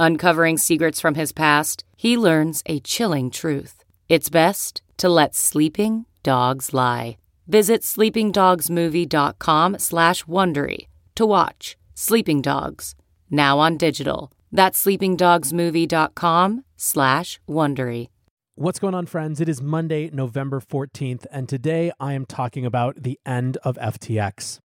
Uncovering 0.00 0.56
secrets 0.56 0.98
from 0.98 1.14
his 1.14 1.30
past, 1.30 1.84
he 1.94 2.16
learns 2.16 2.62
a 2.64 2.80
chilling 2.80 3.30
truth. 3.30 3.84
It's 4.08 4.30
best 4.30 4.80
to 4.96 5.10
let 5.10 5.34
sleeping 5.34 6.06
dogs 6.22 6.72
lie. 6.72 7.18
Visit 7.46 7.82
sleepingdogsmovie.com 7.82 9.78
slash 9.78 10.24
Wondery 10.24 10.86
to 11.16 11.26
watch 11.26 11.76
Sleeping 11.94 12.40
Dogs, 12.40 12.94
now 13.30 13.58
on 13.58 13.76
digital. 13.76 14.32
That's 14.50 14.82
sleepingdogsmovie.com 14.82 16.64
slash 16.78 17.40
Wondery. 17.46 18.08
What's 18.54 18.78
going 18.78 18.94
on, 18.94 19.04
friends? 19.04 19.38
It 19.38 19.50
is 19.50 19.60
Monday, 19.60 20.08
November 20.14 20.60
14th, 20.60 21.26
and 21.30 21.46
today 21.46 21.92
I 22.00 22.14
am 22.14 22.24
talking 22.24 22.64
about 22.64 23.02
the 23.02 23.20
end 23.26 23.58
of 23.64 23.76
FTX. 23.76 24.60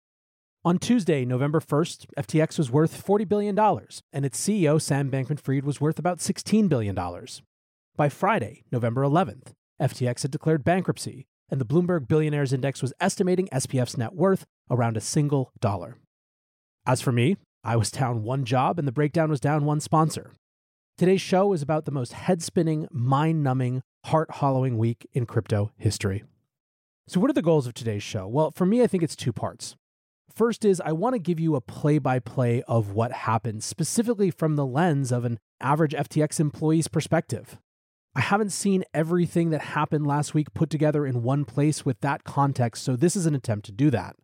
On 0.63 0.79
Tuesday, 0.79 1.25
November 1.25 1.59
1st, 1.59 2.05
FTX 2.19 2.59
was 2.59 2.71
worth 2.71 3.03
$40 3.03 3.27
billion, 3.27 3.59
and 3.59 4.27
its 4.27 4.39
CEO, 4.39 4.79
Sam 4.79 5.11
Bankman 5.11 5.41
Fried, 5.41 5.65
was 5.65 5.81
worth 5.81 5.99
about 5.99 6.19
$16 6.19 6.69
billion. 6.69 6.95
By 7.97 8.11
Friday, 8.11 8.65
November 8.71 9.01
11th, 9.01 9.55
FTX 9.81 10.21
had 10.21 10.31
declared 10.31 10.63
bankruptcy, 10.63 11.27
and 11.49 11.59
the 11.59 11.65
Bloomberg 11.65 12.07
Billionaires 12.07 12.53
Index 12.53 12.83
was 12.83 12.93
estimating 13.01 13.49
SBF's 13.51 13.97
net 13.97 14.15
worth 14.15 14.45
around 14.71 14.99
a 14.99 15.01
single 15.01 15.51
dollar. 15.61 15.97
As 16.85 17.01
for 17.01 17.11
me, 17.11 17.39
I 17.65 17.77
was 17.77 17.91
down 17.91 18.23
one 18.23 18.45
job, 18.45 18.79
and 18.79 18.87
the 18.87 18.93
breakdown 18.93 19.31
was 19.31 19.41
down 19.41 19.65
one 19.65 19.81
sponsor. 19.81 20.33
Today's 20.99 21.23
show 21.23 21.55
is 21.55 21.63
about 21.63 21.87
the 21.87 21.91
most 21.91 22.13
head 22.13 22.43
spinning, 22.43 22.87
mind 22.93 23.43
numbing, 23.43 23.81
heart 24.05 24.31
hollowing 24.31 24.77
week 24.77 25.07
in 25.15 25.25
crypto 25.25 25.71
history. 25.79 26.23
So, 27.09 27.19
what 27.19 27.31
are 27.31 27.35
the 27.35 27.41
goals 27.41 27.67
of 27.67 27.73
today's 27.73 28.03
show? 28.03 28.29
Well, 28.29 28.51
for 28.51 28.67
me, 28.67 28.83
I 28.83 28.87
think 28.87 29.03
it's 29.03 29.17
two 29.17 29.33
parts. 29.33 29.75
First 30.35 30.65
is 30.65 30.81
I 30.81 30.93
want 30.93 31.15
to 31.15 31.19
give 31.19 31.41
you 31.41 31.57
a 31.57 31.61
play 31.61 31.99
by 31.99 32.19
play 32.19 32.63
of 32.69 32.93
what 32.93 33.13
happened, 33.13 33.65
specifically 33.65 34.31
from 34.31 34.57
the 34.57 34.67
lens 34.67 35.11
of 35.11 35.25
an 35.25 35.39
average 35.61 35.93
FTX 35.93 36.39
employee's 36.41 36.89
perspective. 36.89 37.59
I 38.15 38.21
haven't 38.21 38.51
seen 38.51 38.85
everything 38.95 39.51
that 39.51 39.61
happened 39.61 40.07
last 40.07 40.35
week 40.35 40.53
put 40.55 40.71
together 40.71 41.07
in 41.07 41.23
one 41.23 41.45
place 41.45 41.85
with 41.85 42.01
that 42.01 42.25
context, 42.25 42.83
so 42.85 42.97
this 42.97 43.17
is 43.17 43.27
an 43.27 43.35
attempt 43.35 43.67
to 43.67 43.73
do 43.73 43.91
that. 43.91 44.17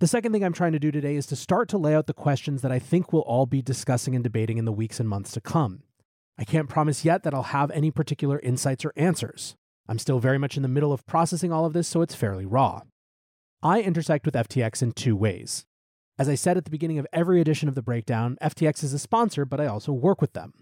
The 0.00 0.06
second 0.06 0.32
thing 0.32 0.44
I'm 0.44 0.52
trying 0.52 0.72
to 0.72 0.78
do 0.78 0.92
today 0.92 1.16
is 1.16 1.26
to 1.26 1.36
start 1.36 1.68
to 1.70 1.78
lay 1.78 1.94
out 1.94 2.06
the 2.06 2.14
questions 2.14 2.62
that 2.62 2.70
I 2.70 2.78
think 2.78 3.12
we'll 3.12 3.22
all 3.22 3.46
be 3.46 3.62
discussing 3.62 4.14
and 4.14 4.22
debating 4.22 4.58
in 4.58 4.64
the 4.64 4.72
weeks 4.72 5.00
and 5.00 5.08
months 5.08 5.32
to 5.32 5.40
come. 5.40 5.82
I 6.38 6.44
can't 6.44 6.68
promise 6.68 7.04
yet 7.04 7.24
that 7.24 7.34
I'll 7.34 7.42
have 7.44 7.72
any 7.72 7.90
particular 7.90 8.38
insights 8.40 8.84
or 8.84 8.92
answers. 8.94 9.56
I'm 9.88 9.98
still 9.98 10.20
very 10.20 10.38
much 10.38 10.56
in 10.56 10.62
the 10.62 10.68
middle 10.68 10.92
of 10.92 11.06
processing 11.06 11.52
all 11.52 11.64
of 11.64 11.72
this, 11.72 11.88
so 11.88 12.02
it's 12.02 12.14
fairly 12.14 12.46
raw. 12.46 12.82
I 13.62 13.82
intersect 13.82 14.24
with 14.24 14.34
FTX 14.34 14.82
in 14.82 14.92
two 14.92 15.16
ways. 15.16 15.66
As 16.16 16.28
I 16.28 16.36
said 16.36 16.56
at 16.56 16.64
the 16.64 16.70
beginning 16.70 17.00
of 17.00 17.08
every 17.12 17.40
edition 17.40 17.68
of 17.68 17.74
the 17.74 17.82
breakdown, 17.82 18.38
FTX 18.40 18.84
is 18.84 18.92
a 18.92 19.00
sponsor, 19.00 19.44
but 19.44 19.60
I 19.60 19.66
also 19.66 19.92
work 19.92 20.20
with 20.20 20.32
them. 20.32 20.52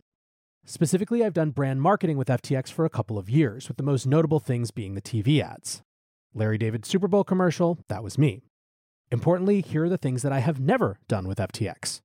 Specifically, 0.65 1.23
I've 1.23 1.35
done 1.35 1.51
brand 1.51 1.83
marketing 1.83 2.17
with 2.17 2.29
FTX 2.29 2.73
for 2.73 2.87
a 2.87 2.91
couple 2.91 3.19
of 3.19 3.29
years, 3.29 3.69
with 3.69 3.77
the 3.77 3.83
most 3.83 4.07
notable 4.07 4.41
things 4.41 4.71
being 4.71 4.95
the 4.95 5.03
TV 5.03 5.43
ads. 5.43 5.83
Larry 6.35 6.57
David 6.57 6.87
Super 6.87 7.07
Bowl 7.07 7.23
commercial, 7.23 7.79
that 7.89 8.03
was 8.03 8.17
me. 8.17 8.45
Importantly, 9.11 9.61
here 9.61 9.85
are 9.85 9.89
the 9.91 9.99
things 9.99 10.23
that 10.23 10.33
I 10.33 10.39
have 10.39 10.59
never 10.59 10.99
done 11.07 11.29
with 11.29 11.39
FTX 11.39 12.01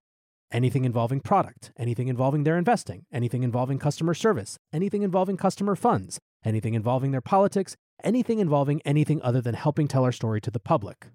anything 0.52 0.84
involving 0.84 1.22
product, 1.22 1.72
anything 1.78 2.10
involving 2.10 2.44
their 2.44 2.58
investing, 2.58 3.06
anything 3.12 3.44
involving 3.44 3.80
customer 3.80 4.14
service, 4.14 4.58
anything 4.74 5.02
involving 5.02 5.38
customer 5.38 5.78
funds, 5.78 6.20
anything 6.44 6.74
involving 6.74 7.12
their 7.12 7.22
politics, 7.22 7.78
anything 8.04 8.40
involving 8.40 8.82
anything 8.84 9.22
other 9.22 9.42
than 9.42 9.56
helping 9.56 9.88
tell 9.88 10.04
our 10.04 10.12
story 10.12 10.42
to 10.42 10.52
the 10.52 10.60
public. 10.60 11.08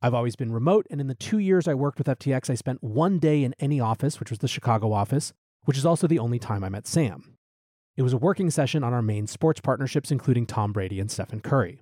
I've 0.00 0.14
always 0.14 0.36
been 0.36 0.52
remote, 0.52 0.86
and 0.90 1.00
in 1.00 1.08
the 1.08 1.14
two 1.14 1.38
years 1.38 1.66
I 1.66 1.74
worked 1.74 1.98
with 1.98 2.06
FTX, 2.06 2.50
I 2.50 2.54
spent 2.54 2.82
one 2.82 3.18
day 3.18 3.42
in 3.42 3.54
any 3.58 3.80
office, 3.80 4.20
which 4.20 4.30
was 4.30 4.38
the 4.38 4.48
Chicago 4.48 4.92
office, 4.92 5.32
which 5.64 5.76
is 5.76 5.84
also 5.84 6.06
the 6.06 6.20
only 6.20 6.38
time 6.38 6.62
I 6.62 6.68
met 6.68 6.86
Sam. 6.86 7.34
It 7.96 8.02
was 8.02 8.12
a 8.12 8.18
working 8.18 8.48
session 8.50 8.84
on 8.84 8.92
our 8.92 9.02
main 9.02 9.26
sports 9.26 9.60
partnerships, 9.60 10.12
including 10.12 10.46
Tom 10.46 10.72
Brady 10.72 11.00
and 11.00 11.10
Stephen 11.10 11.40
Curry. 11.40 11.80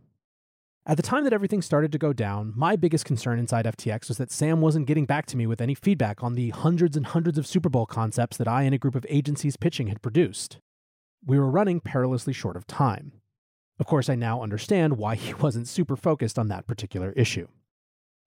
At 0.87 0.97
the 0.97 1.03
time 1.03 1.25
that 1.25 1.33
everything 1.33 1.61
started 1.61 1.93
to 1.93 1.99
go 1.99 2.13
down, 2.13 2.53
my 2.57 2.77
biggest 2.77 3.05
concern 3.05 3.39
inside 3.39 3.67
FTX 3.67 4.09
was 4.09 4.19
that 4.19 4.31
Sam 4.31 4.61
wasn't 4.61 4.87
getting 4.87 5.05
back 5.05 5.27
to 5.27 5.37
me 5.37 5.47
with 5.47 5.61
any 5.61 5.75
feedback 5.75 6.23
on 6.23 6.35
the 6.35 6.51
hundreds 6.51 6.97
and 6.97 7.05
hundreds 7.05 7.37
of 7.37 7.47
Super 7.47 7.69
Bowl 7.69 7.87
concepts 7.87 8.37
that 8.37 8.49
I 8.49 8.63
and 8.63 8.75
a 8.75 8.79
group 8.79 8.95
of 8.95 9.05
agencies 9.09 9.57
pitching 9.57 9.89
had 9.89 10.01
produced. 10.01 10.59
We 11.25 11.39
were 11.39 11.51
running 11.51 11.81
perilously 11.81 12.33
short 12.33 12.57
of 12.57 12.67
time. 12.69 13.13
Of 13.79 13.87
course, 13.87 14.09
I 14.09 14.15
now 14.15 14.43
understand 14.43 14.97
why 14.97 15.15
he 15.17 15.35
wasn't 15.43 15.69
super 15.69 15.97
focused 15.97 16.39
on 16.39 16.49
that 16.49 16.67
particular 16.67 17.13
issue. 17.13 17.49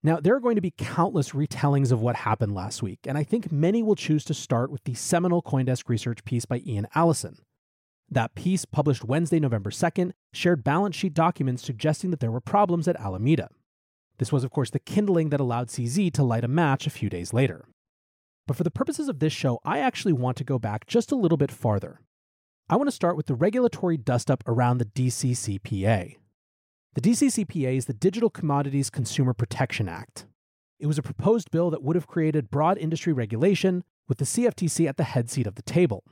Now, 0.02 0.18
there 0.18 0.34
are 0.34 0.40
going 0.40 0.54
to 0.54 0.62
be 0.62 0.72
countless 0.76 1.30
retellings 1.30 1.92
of 1.92 2.00
what 2.00 2.16
happened 2.16 2.54
last 2.54 2.82
week, 2.82 3.00
and 3.06 3.18
I 3.18 3.22
think 3.22 3.52
many 3.52 3.82
will 3.82 3.96
choose 3.96 4.24
to 4.24 4.34
start 4.34 4.70
with 4.70 4.84
the 4.84 4.94
seminal 4.94 5.42
Coindesk 5.42 5.90
research 5.90 6.24
piece 6.24 6.46
by 6.46 6.62
Ian 6.64 6.86
Allison, 6.94 7.36
that 8.10 8.34
piece, 8.34 8.64
published 8.64 9.04
Wednesday, 9.04 9.38
November 9.38 9.70
2nd, 9.70 10.12
shared 10.32 10.64
balance 10.64 10.96
sheet 10.96 11.14
documents 11.14 11.62
suggesting 11.62 12.10
that 12.10 12.18
there 12.18 12.32
were 12.32 12.40
problems 12.40 12.88
at 12.88 12.96
Alameda. 12.96 13.48
This 14.18 14.32
was, 14.32 14.42
of 14.42 14.50
course, 14.50 14.70
the 14.70 14.80
kindling 14.80 15.30
that 15.30 15.40
allowed 15.40 15.68
CZ 15.68 16.12
to 16.14 16.24
light 16.24 16.44
a 16.44 16.48
match 16.48 16.86
a 16.86 16.90
few 16.90 17.08
days 17.08 17.32
later. 17.32 17.66
But 18.46 18.56
for 18.56 18.64
the 18.64 18.70
purposes 18.70 19.08
of 19.08 19.20
this 19.20 19.32
show, 19.32 19.60
I 19.64 19.78
actually 19.78 20.12
want 20.12 20.36
to 20.38 20.44
go 20.44 20.58
back 20.58 20.86
just 20.86 21.12
a 21.12 21.16
little 21.16 21.38
bit 21.38 21.52
farther. 21.52 22.00
I 22.70 22.76
want 22.76 22.86
to 22.86 22.92
start 22.92 23.16
with 23.16 23.26
the 23.26 23.34
regulatory 23.34 23.98
dustup 23.98 24.44
around 24.46 24.78
the 24.78 24.84
DCCPA. 24.84 26.18
The 26.94 27.00
DCCPA 27.00 27.76
is 27.76 27.86
the 27.86 27.92
Digital 27.92 28.30
Commodities 28.30 28.90
Consumer 28.90 29.34
Protection 29.34 29.88
Act. 29.88 30.26
It 30.78 30.86
was 30.86 30.96
a 30.96 31.02
proposed 31.02 31.50
bill 31.50 31.70
that 31.70 31.82
would 31.82 31.96
have 31.96 32.06
created 32.06 32.48
broad 32.48 32.78
industry 32.78 33.12
regulation, 33.12 33.82
with 34.08 34.18
the 34.18 34.24
CFTC 34.24 34.88
at 34.88 34.98
the 34.98 35.02
head 35.02 35.28
seat 35.28 35.48
of 35.48 35.56
the 35.56 35.62
table. 35.62 36.04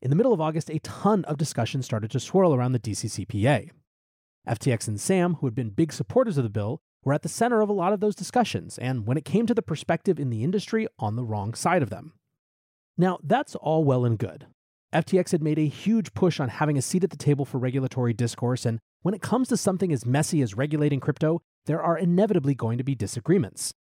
In 0.00 0.10
the 0.10 0.14
middle 0.14 0.32
of 0.32 0.40
August, 0.40 0.70
a 0.70 0.78
ton 0.78 1.24
of 1.24 1.36
discussion 1.36 1.82
started 1.82 2.12
to 2.12 2.20
swirl 2.20 2.54
around 2.54 2.70
the 2.70 2.78
DCCPA. 2.78 3.70
FTX 4.48 4.86
and 4.86 5.00
Sam, 5.00 5.34
who 5.34 5.48
had 5.48 5.54
been 5.56 5.70
big 5.70 5.92
supporters 5.92 6.38
of 6.38 6.44
the 6.44 6.48
bill, 6.48 6.80
were 7.02 7.12
at 7.12 7.22
the 7.22 7.28
center 7.28 7.60
of 7.60 7.68
a 7.68 7.72
lot 7.72 7.92
of 7.92 7.98
those 7.98 8.14
discussions, 8.14 8.78
and 8.78 9.04
when 9.04 9.16
it 9.16 9.24
came 9.24 9.46
to 9.46 9.54
the 9.54 9.62
perspective 9.62 10.20
in 10.20 10.30
the 10.30 10.44
industry, 10.44 10.86
on 11.00 11.16
the 11.16 11.24
wrong 11.24 11.54
side 11.54 11.82
of 11.82 11.90
them. 11.90 12.12
Now, 12.96 13.18
that's 13.20 13.56
all 13.56 13.82
well 13.82 14.04
and 14.04 14.16
good. 14.16 14.46
FTX 14.92 15.32
had 15.32 15.42
made 15.42 15.58
a 15.58 15.66
huge 15.66 16.14
push 16.14 16.40
on 16.40 16.48
having 16.48 16.78
a 16.78 16.82
seat 16.82 17.04
at 17.04 17.10
the 17.10 17.16
table 17.16 17.44
for 17.44 17.58
regulatory 17.58 18.14
discourse, 18.14 18.64
and 18.64 18.78
when 19.02 19.14
it 19.14 19.20
comes 19.20 19.48
to 19.48 19.56
something 19.56 19.92
as 19.92 20.06
messy 20.06 20.40
as 20.40 20.56
regulating 20.56 20.98
crypto, 20.98 21.42
there 21.66 21.82
are 21.82 21.98
inevitably 21.98 22.54
going 22.54 22.78
to 22.78 22.84
be 22.84 22.94
disagreements. 22.94 23.74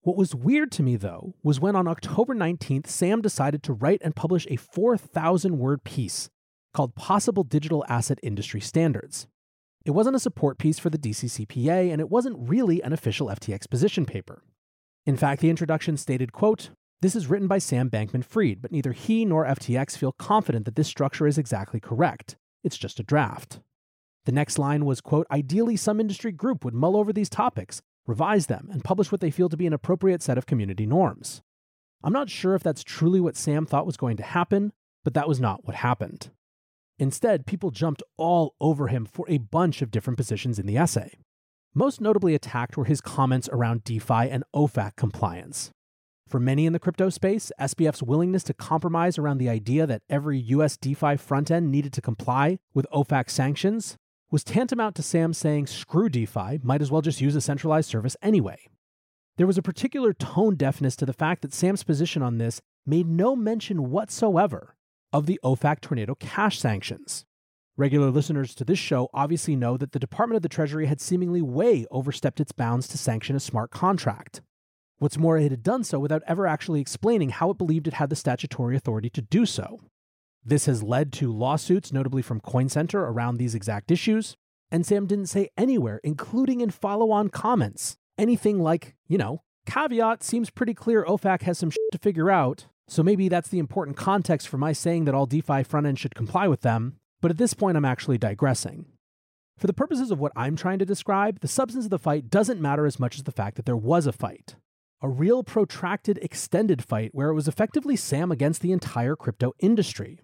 What 0.00 0.16
was 0.16 0.34
weird 0.34 0.72
to 0.72 0.82
me, 0.82 0.96
though, 0.96 1.34
was 1.42 1.60
when 1.60 1.76
on 1.76 1.86
October 1.86 2.34
19th, 2.34 2.86
Sam 2.86 3.20
decided 3.20 3.62
to 3.64 3.74
write 3.74 4.00
and 4.02 4.16
publish 4.16 4.46
a 4.48 4.56
4,000 4.56 5.58
word 5.58 5.84
piece 5.84 6.30
called 6.72 6.94
Possible 6.94 7.44
Digital 7.44 7.84
Asset 7.88 8.18
Industry 8.22 8.60
Standards. 8.60 9.26
It 9.84 9.90
wasn't 9.90 10.16
a 10.16 10.20
support 10.20 10.58
piece 10.58 10.78
for 10.78 10.88
the 10.88 10.98
DCCPA, 10.98 11.92
and 11.92 12.00
it 12.00 12.08
wasn't 12.08 12.48
really 12.48 12.82
an 12.82 12.92
official 12.94 13.28
FTX 13.28 13.68
position 13.68 14.06
paper. 14.06 14.42
In 15.04 15.16
fact, 15.16 15.42
the 15.42 15.50
introduction 15.50 15.96
stated, 15.96 16.32
quote, 16.32 16.70
this 17.06 17.14
is 17.14 17.28
written 17.28 17.46
by 17.46 17.58
Sam 17.58 17.88
Bankman 17.88 18.24
Fried, 18.24 18.60
but 18.60 18.72
neither 18.72 18.90
he 18.90 19.24
nor 19.24 19.46
FTX 19.46 19.96
feel 19.96 20.10
confident 20.10 20.64
that 20.64 20.74
this 20.74 20.88
structure 20.88 21.28
is 21.28 21.38
exactly 21.38 21.78
correct. 21.78 22.34
It's 22.64 22.76
just 22.76 22.98
a 22.98 23.04
draft. 23.04 23.60
The 24.24 24.32
next 24.32 24.58
line 24.58 24.84
was, 24.84 25.00
quote, 25.00 25.28
ideally 25.30 25.76
some 25.76 26.00
industry 26.00 26.32
group 26.32 26.64
would 26.64 26.74
mull 26.74 26.96
over 26.96 27.12
these 27.12 27.28
topics, 27.28 27.80
revise 28.08 28.46
them, 28.46 28.68
and 28.72 28.82
publish 28.82 29.12
what 29.12 29.20
they 29.20 29.30
feel 29.30 29.48
to 29.48 29.56
be 29.56 29.68
an 29.68 29.72
appropriate 29.72 30.20
set 30.20 30.36
of 30.36 30.46
community 30.46 30.84
norms. 30.84 31.42
I'm 32.02 32.12
not 32.12 32.28
sure 32.28 32.56
if 32.56 32.64
that's 32.64 32.82
truly 32.82 33.20
what 33.20 33.36
Sam 33.36 33.66
thought 33.66 33.86
was 33.86 33.96
going 33.96 34.16
to 34.16 34.24
happen, 34.24 34.72
but 35.04 35.14
that 35.14 35.28
was 35.28 35.38
not 35.38 35.64
what 35.64 35.76
happened. 35.76 36.30
Instead, 36.98 37.46
people 37.46 37.70
jumped 37.70 38.02
all 38.16 38.56
over 38.60 38.88
him 38.88 39.06
for 39.06 39.26
a 39.28 39.38
bunch 39.38 39.80
of 39.80 39.92
different 39.92 40.16
positions 40.16 40.58
in 40.58 40.66
the 40.66 40.76
essay. 40.76 41.12
Most 41.72 42.00
notably 42.00 42.34
attacked 42.34 42.76
were 42.76 42.86
his 42.86 43.00
comments 43.00 43.48
around 43.52 43.84
DeFi 43.84 44.28
and 44.28 44.42
OFAC 44.52 44.96
compliance. 44.96 45.70
For 46.28 46.40
many 46.40 46.66
in 46.66 46.72
the 46.72 46.80
crypto 46.80 47.08
space, 47.08 47.52
SBF's 47.60 48.02
willingness 48.02 48.42
to 48.44 48.54
compromise 48.54 49.16
around 49.16 49.38
the 49.38 49.48
idea 49.48 49.86
that 49.86 50.02
every 50.10 50.38
US 50.38 50.76
DeFi 50.76 51.16
front 51.16 51.52
end 51.52 51.70
needed 51.70 51.92
to 51.92 52.00
comply 52.00 52.58
with 52.74 52.86
OFAC 52.92 53.30
sanctions 53.30 53.96
was 54.32 54.42
tantamount 54.42 54.96
to 54.96 55.04
Sam 55.04 55.32
saying, 55.32 55.68
screw 55.68 56.08
DeFi, 56.08 56.58
might 56.64 56.82
as 56.82 56.90
well 56.90 57.00
just 57.00 57.20
use 57.20 57.36
a 57.36 57.40
centralized 57.40 57.88
service 57.88 58.16
anyway. 58.22 58.58
There 59.36 59.46
was 59.46 59.56
a 59.56 59.62
particular 59.62 60.12
tone 60.12 60.56
deafness 60.56 60.96
to 60.96 61.06
the 61.06 61.12
fact 61.12 61.42
that 61.42 61.54
Sam's 61.54 61.84
position 61.84 62.22
on 62.22 62.38
this 62.38 62.60
made 62.84 63.06
no 63.06 63.36
mention 63.36 63.90
whatsoever 63.90 64.74
of 65.12 65.26
the 65.26 65.38
OFAC 65.44 65.80
tornado 65.80 66.16
cash 66.16 66.58
sanctions. 66.58 67.24
Regular 67.76 68.10
listeners 68.10 68.54
to 68.56 68.64
this 68.64 68.80
show 68.80 69.10
obviously 69.14 69.54
know 69.54 69.76
that 69.76 69.92
the 69.92 70.00
Department 70.00 70.36
of 70.36 70.42
the 70.42 70.48
Treasury 70.48 70.86
had 70.86 71.00
seemingly 71.00 71.42
way 71.42 71.86
overstepped 71.92 72.40
its 72.40 72.50
bounds 72.50 72.88
to 72.88 72.98
sanction 72.98 73.36
a 73.36 73.40
smart 73.40 73.70
contract. 73.70 74.40
What's 74.98 75.18
more, 75.18 75.36
it 75.36 75.50
had 75.50 75.62
done 75.62 75.84
so 75.84 75.98
without 75.98 76.22
ever 76.26 76.46
actually 76.46 76.80
explaining 76.80 77.28
how 77.28 77.50
it 77.50 77.58
believed 77.58 77.86
it 77.86 77.94
had 77.94 78.08
the 78.08 78.16
statutory 78.16 78.76
authority 78.76 79.10
to 79.10 79.20
do 79.20 79.44
so. 79.44 79.80
This 80.42 80.64
has 80.66 80.82
led 80.82 81.12
to 81.14 81.32
lawsuits, 81.32 81.92
notably 81.92 82.22
from 82.22 82.40
CoinCenter, 82.40 82.94
around 82.94 83.36
these 83.36 83.54
exact 83.54 83.90
issues, 83.90 84.36
and 84.70 84.86
Sam 84.86 85.06
didn't 85.06 85.26
say 85.26 85.50
anywhere, 85.58 86.00
including 86.02 86.62
in 86.62 86.70
follow 86.70 87.10
on 87.10 87.28
comments, 87.28 87.96
anything 88.16 88.60
like, 88.60 88.94
you 89.06 89.18
know, 89.18 89.42
caveat 89.66 90.22
seems 90.22 90.48
pretty 90.48 90.72
clear 90.72 91.04
OFAC 91.04 91.42
has 91.42 91.58
some 91.58 91.70
shit 91.70 91.92
to 91.92 91.98
figure 91.98 92.30
out, 92.30 92.66
so 92.88 93.02
maybe 93.02 93.28
that's 93.28 93.48
the 93.48 93.58
important 93.58 93.98
context 93.98 94.48
for 94.48 94.56
my 94.56 94.72
saying 94.72 95.04
that 95.04 95.14
all 95.14 95.26
DeFi 95.26 95.62
front 95.62 95.86
end 95.86 95.98
should 95.98 96.14
comply 96.14 96.48
with 96.48 96.62
them, 96.62 96.96
but 97.20 97.30
at 97.30 97.36
this 97.36 97.52
point 97.52 97.76
I'm 97.76 97.84
actually 97.84 98.16
digressing. 98.16 98.86
For 99.58 99.66
the 99.66 99.74
purposes 99.74 100.10
of 100.10 100.20
what 100.20 100.32
I'm 100.36 100.56
trying 100.56 100.78
to 100.78 100.86
describe, 100.86 101.40
the 101.40 101.48
substance 101.48 101.84
of 101.84 101.90
the 101.90 101.98
fight 101.98 102.30
doesn't 102.30 102.60
matter 102.60 102.86
as 102.86 102.98
much 102.98 103.16
as 103.16 103.24
the 103.24 103.32
fact 103.32 103.56
that 103.56 103.66
there 103.66 103.76
was 103.76 104.06
a 104.06 104.12
fight 104.12 104.54
a 105.06 105.08
real 105.08 105.44
protracted, 105.44 106.18
extended 106.20 106.82
fight 106.82 107.10
where 107.12 107.28
it 107.28 107.34
was 107.34 107.46
effectively 107.46 107.94
Sam 107.94 108.32
against 108.32 108.60
the 108.60 108.72
entire 108.72 109.14
crypto 109.14 109.52
industry. 109.60 110.18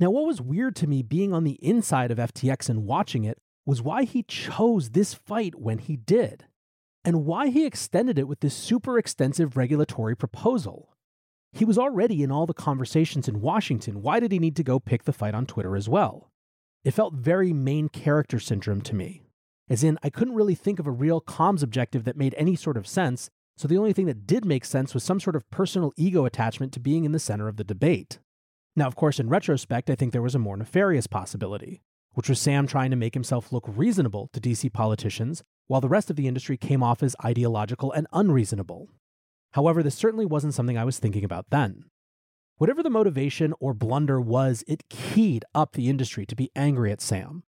Now, 0.00 0.08
what 0.10 0.24
was 0.24 0.40
weird 0.40 0.76
to 0.76 0.86
me 0.86 1.02
being 1.02 1.34
on 1.34 1.44
the 1.44 1.58
inside 1.62 2.10
of 2.10 2.16
FTX 2.16 2.70
and 2.70 2.86
watching 2.86 3.24
it 3.24 3.36
was 3.66 3.82
why 3.82 4.04
he 4.04 4.22
chose 4.22 4.90
this 4.90 5.12
fight 5.12 5.56
when 5.56 5.76
he 5.76 5.98
did, 5.98 6.46
and 7.04 7.26
why 7.26 7.48
he 7.48 7.66
extended 7.66 8.18
it 8.18 8.26
with 8.26 8.40
this 8.40 8.54
super 8.54 8.98
extensive 8.98 9.58
regulatory 9.58 10.16
proposal. 10.16 10.94
He 11.52 11.66
was 11.66 11.76
already 11.76 12.22
in 12.22 12.32
all 12.32 12.46
the 12.46 12.54
conversations 12.54 13.28
in 13.28 13.42
Washington. 13.42 14.00
Why 14.00 14.20
did 14.20 14.32
he 14.32 14.38
need 14.38 14.56
to 14.56 14.64
go 14.64 14.80
pick 14.80 15.04
the 15.04 15.12
fight 15.12 15.34
on 15.34 15.44
Twitter 15.44 15.76
as 15.76 15.86
well? 15.86 16.30
It 16.82 16.92
felt 16.92 17.12
very 17.12 17.52
main 17.52 17.90
character 17.90 18.38
syndrome 18.38 18.80
to 18.82 18.94
me. 18.94 19.20
As 19.68 19.84
in, 19.84 19.98
I 20.02 20.08
couldn't 20.08 20.34
really 20.34 20.54
think 20.54 20.78
of 20.78 20.86
a 20.86 20.90
real 20.90 21.20
comms 21.20 21.62
objective 21.62 22.04
that 22.04 22.16
made 22.16 22.34
any 22.38 22.56
sort 22.56 22.78
of 22.78 22.86
sense, 22.86 23.28
so 23.58 23.66
the 23.66 23.78
only 23.78 23.92
thing 23.92 24.06
that 24.06 24.26
did 24.26 24.44
make 24.44 24.64
sense 24.64 24.94
was 24.94 25.02
some 25.02 25.18
sort 25.18 25.34
of 25.34 25.50
personal 25.50 25.92
ego 25.96 26.24
attachment 26.24 26.72
to 26.72 26.80
being 26.80 27.04
in 27.04 27.12
the 27.12 27.18
center 27.18 27.48
of 27.48 27.56
the 27.56 27.64
debate. 27.64 28.20
Now, 28.76 28.86
of 28.86 28.94
course, 28.94 29.18
in 29.18 29.28
retrospect, 29.28 29.90
I 29.90 29.96
think 29.96 30.12
there 30.12 30.22
was 30.22 30.36
a 30.36 30.38
more 30.38 30.56
nefarious 30.56 31.08
possibility, 31.08 31.82
which 32.12 32.28
was 32.28 32.40
Sam 32.40 32.68
trying 32.68 32.90
to 32.90 32.96
make 32.96 33.14
himself 33.14 33.52
look 33.52 33.64
reasonable 33.66 34.30
to 34.32 34.40
DC 34.40 34.72
politicians, 34.72 35.42
while 35.66 35.80
the 35.80 35.88
rest 35.88 36.08
of 36.08 36.14
the 36.14 36.28
industry 36.28 36.56
came 36.56 36.84
off 36.84 37.02
as 37.02 37.16
ideological 37.24 37.90
and 37.90 38.06
unreasonable. 38.12 38.88
However, 39.54 39.82
this 39.82 39.96
certainly 39.96 40.26
wasn't 40.26 40.54
something 40.54 40.78
I 40.78 40.84
was 40.84 41.00
thinking 41.00 41.24
about 41.24 41.46
then. 41.50 41.84
Whatever 42.58 42.82
the 42.82 42.90
motivation 42.90 43.54
or 43.58 43.74
blunder 43.74 44.20
was, 44.20 44.62
it 44.68 44.88
keyed 44.88 45.44
up 45.54 45.72
the 45.72 45.88
industry 45.88 46.24
to 46.26 46.36
be 46.36 46.50
angry 46.54 46.92
at 46.92 47.00
Sam. 47.00 47.42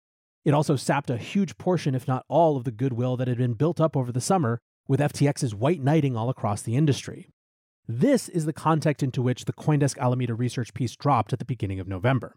It 0.45 0.53
also 0.53 0.75
sapped 0.75 1.09
a 1.11 1.17
huge 1.17 1.57
portion, 1.57 1.93
if 1.93 2.07
not 2.07 2.25
all, 2.27 2.57
of 2.57 2.63
the 2.63 2.71
goodwill 2.71 3.17
that 3.17 3.27
had 3.27 3.37
been 3.37 3.53
built 3.53 3.79
up 3.79 3.95
over 3.95 4.11
the 4.11 4.21
summer 4.21 4.61
with 4.89 4.99
FTX's 4.99 5.53
white 5.53 5.81
knighting 5.83 6.17
all 6.17 6.31
across 6.31 6.63
the 6.63 6.75
industry. 6.75 7.29
This 7.87 8.27
is 8.27 8.45
the 8.45 8.53
context 8.53 9.03
into 9.03 9.21
which 9.21 9.45
the 9.45 9.53
Coindesk 9.53 9.99
Alameda 9.99 10.33
research 10.33 10.73
piece 10.73 10.95
dropped 10.95 11.31
at 11.31 11.37
the 11.37 11.45
beginning 11.45 11.79
of 11.79 11.87
November. 11.87 12.35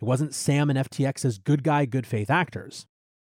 It 0.00 0.06
wasn't 0.06 0.34
Sam 0.34 0.70
and 0.70 0.78
FTX 0.78 1.26
as 1.26 1.36
good 1.36 1.62
guy, 1.62 1.84
good 1.84 2.06
faith 2.06 2.30
actors. 2.30 2.86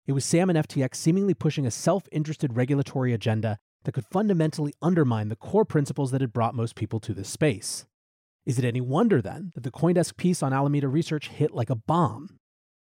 It 0.06 0.12
was 0.12 0.24
Sam 0.24 0.50
and 0.50 0.58
FTX 0.58 0.94
seemingly 0.94 1.34
pushing 1.34 1.66
a 1.66 1.70
self 1.72 2.04
interested 2.12 2.56
regulatory 2.56 3.12
agenda 3.12 3.58
that 3.82 3.92
could 3.92 4.06
fundamentally 4.06 4.72
undermine 4.80 5.30
the 5.30 5.36
core 5.36 5.64
principles 5.64 6.12
that 6.12 6.20
had 6.20 6.32
brought 6.32 6.54
most 6.54 6.76
people 6.76 7.00
to 7.00 7.12
this 7.12 7.28
space. 7.28 7.86
Is 8.46 8.56
it 8.56 8.64
any 8.64 8.80
wonder 8.80 9.20
then 9.20 9.50
that 9.56 9.64
the 9.64 9.72
Coindesk 9.72 10.16
piece 10.16 10.44
on 10.44 10.52
Alameda 10.52 10.86
Research 10.86 11.28
hit 11.28 11.50
like 11.50 11.70
a 11.70 11.76
bomb? 11.76 12.38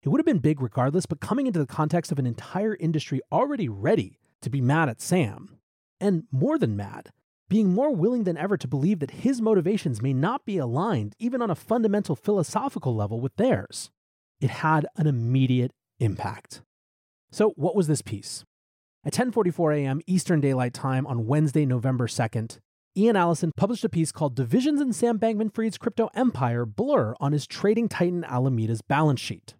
It 0.02 0.08
would 0.08 0.20
have 0.20 0.26
been 0.26 0.38
big 0.38 0.62
regardless, 0.62 1.04
but 1.04 1.20
coming 1.20 1.46
into 1.46 1.58
the 1.58 1.66
context 1.66 2.10
of 2.10 2.18
an 2.18 2.26
entire 2.26 2.76
industry 2.76 3.20
already 3.30 3.68
ready 3.68 4.20
to 4.42 4.50
be 4.50 4.60
mad 4.60 4.88
at 4.88 5.00
Sam. 5.00 5.58
And 6.00 6.25
more 6.32 6.58
than 6.58 6.76
mad, 6.76 7.10
being 7.48 7.75
more 7.75 7.94
willing 7.94 8.25
than 8.25 8.37
ever 8.37 8.56
to 8.56 8.69
believe 8.69 9.00
that 9.00 9.10
his 9.10 9.42
motivations 9.42 10.00
may 10.00 10.12
not 10.12 10.46
be 10.46 10.56
aligned, 10.56 11.14
even 11.19 11.42
on 11.42 11.50
a 11.50 11.56
fundamental 11.56 12.14
philosophical 12.16 12.94
level, 12.94 13.20
with 13.20 13.37
theirs. 13.37 13.90
It 14.40 14.50
had 14.50 14.87
an 14.96 15.06
immediate 15.06 15.72
impact. 15.98 16.62
So, 17.31 17.50
what 17.56 17.76
was 17.76 17.87
this 17.87 18.02
piece? 18.02 18.44
At 19.04 19.12
10:44 19.12 19.76
a.m. 19.76 20.00
Eastern 20.06 20.40
Daylight 20.40 20.75
Time 20.75 21.06
on 21.06 21.26
Wednesday, 21.26 21.66
November 21.66 22.06
2nd, 22.06 22.58
Ian 22.96 23.16
Allison 23.16 23.52
published 23.56 23.84
a 23.84 23.88
piece 23.88 24.12
called 24.12 24.34
Divisions 24.34 24.81
in 24.81 24.92
Sam 24.92 25.19
Bankman-Fried's 25.19 25.78
Crypto 25.78 26.08
Empire 26.14 26.66
Blur 26.66 27.14
on 27.20 27.32
his 27.32 27.46
trading 27.46 27.88
titan 27.88 28.25
Alameda's 28.25 28.82
balance 28.82 29.20
sheet. 29.20 29.54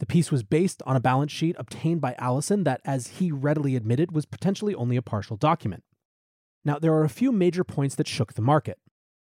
The 0.00 0.06
piece 0.06 0.32
was 0.32 0.42
based 0.42 0.82
on 0.86 0.96
a 0.96 1.00
balance 1.00 1.30
sheet 1.30 1.54
obtained 1.58 2.00
by 2.00 2.14
Allison 2.18 2.64
that, 2.64 2.80
as 2.86 3.18
he 3.18 3.30
readily 3.30 3.76
admitted, 3.76 4.12
was 4.12 4.24
potentially 4.24 4.74
only 4.74 4.96
a 4.96 5.02
partial 5.02 5.36
document. 5.36 5.84
Now, 6.64 6.78
there 6.78 6.94
are 6.94 7.04
a 7.04 7.10
few 7.10 7.30
major 7.30 7.64
points 7.64 7.94
that 7.96 8.08
shook 8.08 8.32
the 8.32 8.42
market. 8.42 8.78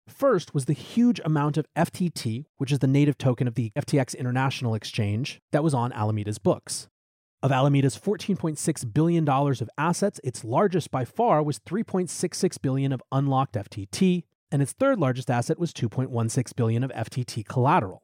First 0.06 0.52
was 0.52 0.66
the 0.66 0.74
huge 0.74 1.20
amount 1.24 1.56
of 1.56 1.66
FTT, 1.74 2.44
which 2.58 2.70
is 2.70 2.80
the 2.80 2.86
native 2.86 3.16
token 3.16 3.48
of 3.48 3.54
the 3.54 3.72
FTX 3.76 4.16
International 4.16 4.74
Exchange, 4.74 5.40
that 5.52 5.64
was 5.64 5.72
on 5.72 5.92
Alameda's 5.92 6.38
books. 6.38 6.88
Of 7.42 7.50
Alameda's 7.50 7.98
$14.6 7.98 8.92
billion 8.92 9.26
of 9.26 9.70
assets, 9.78 10.20
its 10.22 10.44
largest 10.44 10.90
by 10.90 11.06
far 11.06 11.42
was 11.42 11.60
3.66 11.60 12.60
billion 12.60 12.92
of 12.92 13.02
unlocked 13.10 13.54
FTT, 13.54 14.24
and 14.50 14.60
its 14.60 14.72
third 14.72 14.98
largest 14.98 15.30
asset 15.30 15.58
was 15.58 15.72
2.16 15.72 16.56
billion 16.56 16.84
of 16.84 16.90
FTT 16.90 17.46
collateral. 17.46 18.02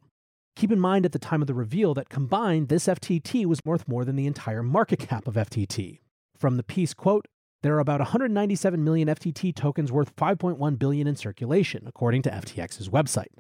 Keep 0.57 0.71
in 0.71 0.79
mind 0.79 1.05
at 1.05 1.11
the 1.11 1.19
time 1.19 1.41
of 1.41 1.49
the 1.49 1.55
reveal 1.55 1.95
that 1.95 2.09
combined, 2.09 2.69
this 2.69 2.87
FTT 2.87 3.45
was 3.45 3.59
worth 3.65 3.89
more 3.89 4.05
than 4.05 4.15
the 4.15 4.27
entire 4.27 4.63
market 4.63 5.01
cap 5.01 5.27
of 5.27 5.35
FTT. 5.35 5.99
From 6.39 6.57
the 6.57 6.63
piece, 6.63 6.95
quote, 6.95 7.27
there 7.63 7.75
are 7.75 7.81
about 7.81 8.01
197 8.01 8.85
million 8.85 9.09
FTT 9.09 9.55
tokens 9.55 9.91
worth 9.91 10.15
5.1 10.15 10.79
billion 10.79 11.09
in 11.09 11.17
circulation, 11.17 11.85
according 11.87 12.23
to 12.23 12.31
FTX's 12.31 12.89
website. 12.89 13.33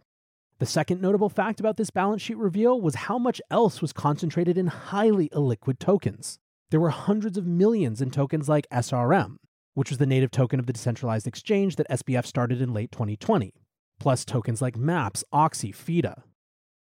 The 0.58 0.66
second 0.66 1.00
notable 1.00 1.28
fact 1.28 1.60
about 1.60 1.76
this 1.76 1.90
balance 1.90 2.22
sheet 2.22 2.36
reveal 2.36 2.80
was 2.80 2.94
how 2.94 3.18
much 3.18 3.40
else 3.48 3.80
was 3.80 3.92
concentrated 3.92 4.58
in 4.58 4.66
highly 4.66 5.28
illiquid 5.28 5.78
tokens. 5.78 6.38
There 6.70 6.80
were 6.80 6.90
hundreds 6.90 7.38
of 7.38 7.46
millions 7.46 8.00
in 8.00 8.10
tokens 8.10 8.48
like 8.48 8.68
SRM, 8.70 9.36
which 9.74 9.90
was 9.90 9.98
the 9.98 10.06
native 10.06 10.32
token 10.32 10.58
of 10.58 10.66
the 10.66 10.72
decentralized 10.72 11.28
exchange 11.28 11.76
that 11.76 11.88
SBF 11.90 12.26
started 12.26 12.60
in 12.60 12.72
late 12.72 12.90
2020, 12.90 13.52
plus 14.00 14.24
tokens 14.24 14.60
like 14.60 14.76
MAPS, 14.76 15.22
Oxy, 15.32 15.70
FIDA, 15.70 16.24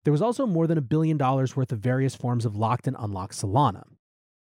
there 0.04 0.12
was 0.12 0.22
also 0.22 0.46
more 0.46 0.66
than 0.66 0.78
a 0.78 0.82
billion 0.82 1.16
dollars 1.16 1.56
worth 1.56 1.72
of 1.72 1.78
various 1.78 2.14
forms 2.14 2.44
of 2.44 2.56
locked 2.56 2.86
and 2.86 2.96
unlocked 2.98 3.34
Solana. 3.34 3.84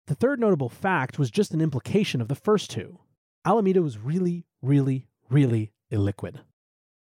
The 0.07 0.15
third 0.15 0.39
notable 0.39 0.69
fact 0.69 1.17
was 1.17 1.31
just 1.31 1.53
an 1.53 1.61
implication 1.61 2.21
of 2.21 2.27
the 2.27 2.35
first 2.35 2.69
two. 2.69 2.99
Alameda 3.45 3.81
was 3.81 3.97
really, 3.97 4.45
really, 4.61 5.07
really 5.29 5.71
illiquid. 5.91 6.41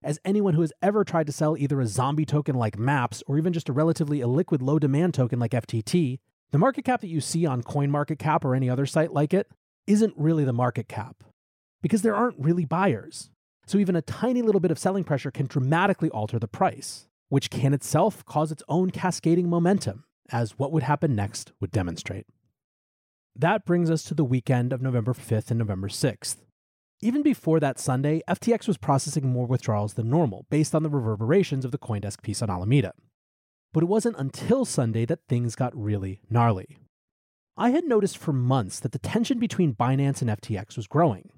As 0.04 0.20
anyone 0.26 0.56
who 0.56 0.62
has 0.62 0.74
ever 0.82 1.04
tried 1.04 1.28
to 1.28 1.34
sell 1.34 1.58
either 1.58 1.80
a 1.80 1.88
zombie 1.88 2.26
token 2.26 2.56
like 2.56 2.78
MAPS 2.78 3.24
or 3.28 3.38
even 3.38 3.54
just 3.54 3.70
a 3.70 3.74
relatively 3.74 4.20
illiquid 4.20 4.62
low 4.62 4.80
demand 4.80 5.14
token 5.14 5.40
like 5.40 5.52
FTT, 5.52 6.20
the 6.52 6.58
market 6.58 6.86
cap 6.86 7.02
that 7.02 7.08
you 7.08 7.22
see 7.22 7.46
on 7.46 7.62
CoinMarketCap 7.62 8.44
or 8.44 8.56
any 8.56 8.70
other 8.70 8.86
site 8.86 9.14
like 9.14 9.34
it 9.34 9.50
isn't 9.86 10.14
really 10.18 10.44
the 10.44 10.54
market 10.54 10.88
cap 10.88 11.24
because 11.82 12.02
there 12.02 12.16
aren't 12.16 12.40
really 12.40 12.66
buyers. 12.66 13.30
So 13.66 13.78
even 13.78 13.96
a 13.96 14.02
tiny 14.02 14.42
little 14.42 14.62
bit 14.62 14.72
of 14.72 14.80
selling 14.80 15.04
pressure 15.04 15.32
can 15.32 15.46
dramatically 15.46 16.10
alter 16.10 16.40
the 16.40 16.48
price 16.48 17.08
which 17.30 17.50
can 17.50 17.74
itself 17.74 18.26
cause 18.26 18.52
its 18.52 18.64
own 18.68 18.92
cascading 18.92 19.50
momentum, 19.50 20.04
as 20.32 20.58
what 20.58 20.72
would 20.72 20.84
happen 20.84 21.16
next 21.16 21.52
would 21.60 21.72
demonstrate. 21.72 22.26
That 23.36 23.66
brings 23.66 23.92
us 23.92 24.04
to 24.06 24.14
the 24.14 24.26
weekend 24.26 24.74
of 24.74 24.82
November 24.82 25.14
5th 25.14 25.52
and 25.52 25.60
November 25.60 25.90
6th. 25.90 26.38
Even 27.02 27.22
before 27.22 27.60
that 27.60 27.78
Sunday, 27.78 28.24
FTX 28.28 28.68
was 28.68 28.78
processing 28.78 29.28
more 29.28 29.46
withdrawals 29.46 29.94
than 29.94 30.10
normal 30.10 30.48
based 30.50 30.74
on 30.74 30.82
the 30.82 30.90
reverberations 30.90 31.64
of 31.64 31.72
the 31.72 31.78
Coindesk 31.78 32.24
piece 32.24 32.42
on 32.42 32.50
Alameda. 32.50 32.94
But 33.74 33.84
it 33.84 33.88
wasn't 33.88 34.18
until 34.18 34.66
Sunday 34.66 35.06
that 35.06 35.28
things 35.30 35.56
got 35.56 35.78
really 35.78 36.22
gnarly. 36.30 36.80
I 37.56 37.70
had 37.70 37.84
noticed 37.84 38.18
for 38.18 38.34
months 38.34 38.80
that 38.80 38.92
the 38.92 39.00
tension 39.00 39.38
between 39.38 39.76
Binance 39.76 40.22
and 40.22 40.32
FTX 40.32 40.76
was 40.76 40.88
growing. 40.88 41.30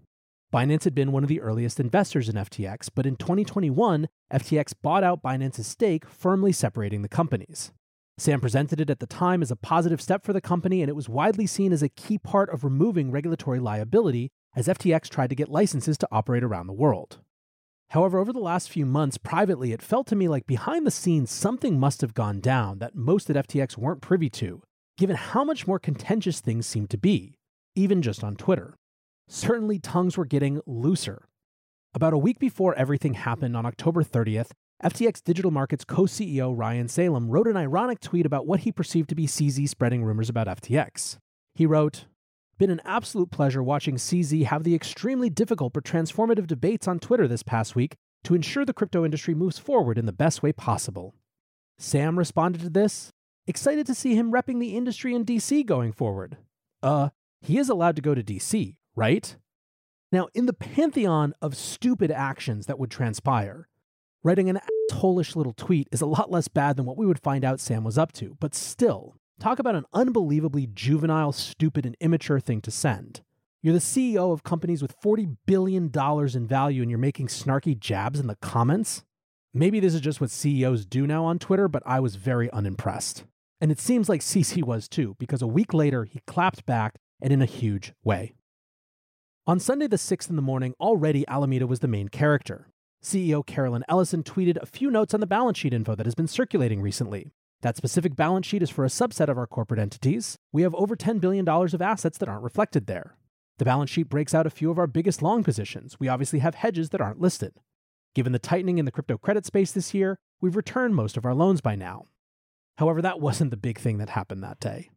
Binance 0.52 0.84
had 0.84 0.96
been 0.96 1.12
one 1.12 1.22
of 1.22 1.30
the 1.30 1.42
earliest 1.42 1.80
investors 1.80 2.28
in 2.28 2.36
FTX, 2.36 2.90
but 2.94 3.06
in 3.06 3.16
2021, 3.18 4.10
FTX 4.34 4.74
bought 4.82 5.04
out 5.04 5.22
Binance's 5.22 5.68
stake, 5.68 6.08
firmly 6.08 6.52
separating 6.52 7.04
the 7.04 7.08
companies. 7.08 7.72
Sam 8.18 8.42
presented 8.42 8.82
it 8.82 8.90
at 8.90 9.00
the 9.00 9.06
time 9.06 9.44
as 9.44 9.52
a 9.52 9.56
positive 9.56 10.02
step 10.02 10.26
for 10.26 10.34
the 10.34 10.42
company, 10.42 10.82
and 10.82 10.90
it 10.90 10.96
was 10.96 11.08
widely 11.08 11.46
seen 11.46 11.72
as 11.72 11.84
a 11.84 11.90
key 11.90 12.18
part 12.18 12.50
of 12.50 12.64
removing 12.64 13.12
regulatory 13.12 13.60
liability 13.60 14.32
as 14.56 14.68
FTX 14.68 15.08
tried 15.08 15.30
to 15.30 15.36
get 15.36 15.50
licenses 15.50 16.00
to 16.00 16.08
operate 16.12 16.44
around 16.44 16.66
the 16.66 16.74
world. 16.74 17.20
However, 17.92 18.18
over 18.18 18.34
the 18.34 18.40
last 18.40 18.72
few 18.72 18.88
months, 18.88 19.20
privately, 19.20 19.72
it 19.72 19.84
felt 19.84 20.08
to 20.08 20.16
me 20.16 20.28
like 20.28 20.48
behind 20.48 20.86
the 20.86 20.92
scenes 20.92 21.30
something 21.30 21.80
must 21.80 22.02
have 22.02 22.16
gone 22.16 22.40
down 22.40 22.80
that 22.80 22.96
most 22.96 23.30
at 23.30 23.48
FTX 23.48 23.78
weren't 23.78 24.02
privy 24.02 24.32
to, 24.32 24.64
given 24.98 25.16
how 25.16 25.44
much 25.44 25.68
more 25.68 25.80
contentious 25.80 26.40
things 26.40 26.66
seemed 26.66 26.90
to 26.90 26.98
be, 26.98 27.36
even 27.76 28.02
just 28.02 28.24
on 28.24 28.36
Twitter. 28.36 28.79
Certainly, 29.32 29.78
tongues 29.78 30.18
were 30.18 30.26
getting 30.26 30.60
looser. 30.66 31.28
About 31.94 32.14
a 32.14 32.18
week 32.18 32.40
before 32.40 32.74
everything 32.74 33.14
happened 33.14 33.56
on 33.56 33.64
October 33.64 34.04
30th, 34.04 34.50
FTX 34.84 35.24
Digital 35.24 35.52
Markets 35.52 35.86
co 35.86 36.04
CEO 36.04 36.52
Ryan 36.58 36.88
Salame 36.88 37.30
wrote 37.30 37.48
an 37.48 37.56
ironic 37.56 38.00
tweet 38.00 38.26
about 38.26 38.48
what 38.48 38.62
he 38.62 38.72
perceived 38.72 39.08
to 39.10 39.16
be 39.16 39.28
CZ 39.28 39.70
spreading 39.70 40.04
rumors 40.04 40.30
about 40.30 40.48
FTX. 40.48 41.18
He 41.54 41.68
wrote, 41.68 42.06
Been 42.58 42.72
an 42.72 42.82
absolute 42.84 43.30
pleasure 43.30 43.62
watching 43.62 43.98
CZ 43.98 44.46
have 44.46 44.64
the 44.64 44.74
extremely 44.74 45.30
difficult 45.30 45.74
but 45.74 45.84
transformative 45.84 46.48
debates 46.48 46.88
on 46.88 46.98
Twitter 46.98 47.28
this 47.28 47.44
past 47.44 47.76
week 47.76 47.98
to 48.24 48.34
ensure 48.34 48.66
the 48.66 48.74
crypto 48.74 49.06
industry 49.06 49.36
moves 49.36 49.60
forward 49.60 50.00
in 50.00 50.08
the 50.08 50.12
best 50.12 50.42
way 50.42 50.52
possible. 50.52 51.14
Sam 51.78 52.18
responded 52.18 52.62
to 52.62 52.70
this, 52.70 53.12
excited 53.46 53.86
to 53.86 53.94
see 53.94 54.16
him 54.16 54.32
repping 54.32 54.60
the 54.60 54.76
industry 54.76 55.14
in 55.14 55.24
DC 55.24 55.68
going 55.68 55.92
forward. 55.92 56.38
Uh, 56.82 57.10
he 57.42 57.60
is 57.60 57.70
allowed 57.70 57.96
to 57.96 58.02
go 58.02 58.16
to 58.16 58.24
DC, 58.24 58.76
right? 59.00 59.36
Now, 60.12 60.28
in 60.34 60.46
the 60.46 60.54
pantheon 60.54 61.34
of 61.42 61.56
stupid 61.56 62.12
actions 62.12 62.66
that 62.66 62.80
would 62.80 62.92
transpire, 62.92 63.70
Writing 64.22 64.50
an 64.50 64.60
assholeish 64.92 65.38
little 65.38 65.54
tweet 65.54 65.88
is 65.94 66.02
a 66.02 66.06
lot 66.06 66.30
less 66.30 66.50
bad 66.50 66.76
than 66.76 66.86
what 66.86 66.98
we 66.98 67.06
would 67.06 67.20
find 67.20 67.46
out 67.46 67.62
Sam 67.62 67.86
was 67.86 67.98
up 67.98 68.12
to, 68.14 68.36
but 68.42 68.54
still, 68.54 69.16
talk 69.40 69.60
about 69.60 69.76
an 69.76 69.86
unbelievably 69.94 70.68
juvenile, 70.74 71.32
stupid, 71.32 71.86
and 71.86 71.96
immature 72.02 72.42
thing 72.42 72.60
to 72.62 72.72
send. 72.72 73.22
You're 73.62 73.74
the 73.74 73.80
CEO 73.80 74.34
of 74.34 74.44
companies 74.44 74.82
with 74.82 75.00
$40 75.00 75.38
billion 75.46 75.90
in 75.90 76.48
value 76.48 76.82
and 76.82 76.92
you're 76.92 77.00
making 77.00 77.28
snarky 77.28 77.80
jabs 77.80 78.20
in 78.20 78.28
the 78.28 78.36
comments? 78.36 79.06
Maybe 79.54 79.80
this 79.80 79.94
is 79.94 80.02
just 80.02 80.20
what 80.20 80.32
CEOs 80.32 80.86
do 80.86 81.08
now 81.08 81.24
on 81.24 81.40
Twitter, 81.40 81.70
but 81.70 81.84
I 81.86 82.02
was 82.02 82.16
very 82.16 82.52
unimpressed. 82.52 83.24
And 83.62 83.72
it 83.72 83.80
seems 83.80 84.10
like 84.10 84.20
CZ 84.20 84.64
was 84.64 84.90
too, 84.90 85.16
because 85.18 85.42
a 85.42 85.48
week 85.48 85.74
later 85.74 86.04
he 86.04 86.20
clapped 86.28 86.66
back 86.66 86.96
and 87.22 87.32
in 87.32 87.42
a 87.42 87.46
huge 87.46 87.94
way. 88.04 88.34
On 89.48 89.60
Sunday 89.60 89.88
the 89.88 89.96
6th 89.96 90.30
in 90.30 90.36
the 90.36 90.42
morning, 90.42 90.76
already 90.80 91.28
Alameda 91.28 91.66
was 91.66 91.80
the 91.80 91.88
main 91.88 92.10
character. 92.10 92.70
CEO 93.02 93.44
Caroline 93.46 93.84
Ellison 93.88 94.22
tweeted 94.22 94.58
a 94.62 94.66
few 94.66 94.92
notes 94.92 95.14
on 95.14 95.22
the 95.22 95.26
balance 95.26 95.58
sheet 95.58 95.74
info 95.74 95.96
that 95.96 96.06
has 96.06 96.14
been 96.14 96.28
circulating 96.28 96.82
recently. 96.82 97.32
That 97.62 97.78
specific 97.78 98.16
balance 98.16 98.46
sheet 98.46 98.62
is 98.62 98.70
for 98.70 98.86
a 98.86 98.90
subset 98.90 99.28
of 99.28 99.38
our 99.38 99.48
corporate 99.48 99.80
entities. 99.80 100.38
We 100.52 100.62
have 100.62 100.76
over 100.76 100.96
$10 100.96 101.20
billion 101.20 101.48
of 101.48 101.82
assets 101.82 102.18
that 102.18 102.30
aren't 102.30 102.44
reflected 102.44 102.86
there. 102.86 103.16
The 103.58 103.66
balance 103.66 103.90
sheet 103.90 104.08
breaks 104.10 104.34
out 104.36 104.46
a 104.46 104.52
few 104.52 104.70
of 104.70 104.78
our 104.78 104.88
biggest 104.88 105.22
long 105.22 105.44
positions. 105.44 106.00
We 106.00 106.08
obviously 106.08 106.40
have 106.40 106.56
hedges 106.56 106.90
that 106.90 107.02
aren't 107.02 107.20
listed. 107.20 107.54
Given 108.16 108.34
the 108.34 108.40
tightening 108.40 108.78
in 108.78 108.86
the 108.86 108.92
crypto 108.92 109.18
credit 109.18 109.46
space 109.46 109.72
this 109.72 109.94
year, 109.94 110.18
we've 110.42 110.56
returned 110.56 110.96
most 110.96 111.18
of 111.18 111.26
our 111.26 111.34
loans 111.34 111.60
by 111.62 111.76
now. 111.76 112.06
However, 112.78 113.02
that 113.02 113.20
wasn't 113.20 113.52
the 113.52 113.58
big 113.58 113.78
thing 113.78 113.98
that 113.98 114.12
happened 114.12 114.44
that 114.44 114.60
day. 114.60 114.90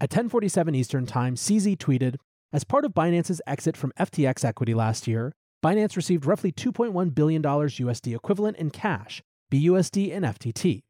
At 0.00 0.10
10:47 0.10 0.74
Eastern 0.74 1.06
Time, 1.06 1.36
CZ 1.36 1.76
tweeted, 1.76 2.16
"As 2.54 2.62
part 2.62 2.84
of 2.84 2.94
Binance's 2.94 3.42
exit 3.48 3.76
from 3.76 3.90
FTX 3.98 4.44
equity 4.44 4.74
last 4.74 5.08
year, 5.08 5.32
Binance 5.60 5.96
received 5.96 6.24
roughly 6.24 6.52
$2.1 6.52 7.12
billion 7.12 7.42
USD 7.42 8.14
equivalent 8.14 8.56
in 8.58 8.70
cash, 8.70 9.24
BUSD, 9.52 10.14
and 10.14 10.24
FTT. 10.24 10.84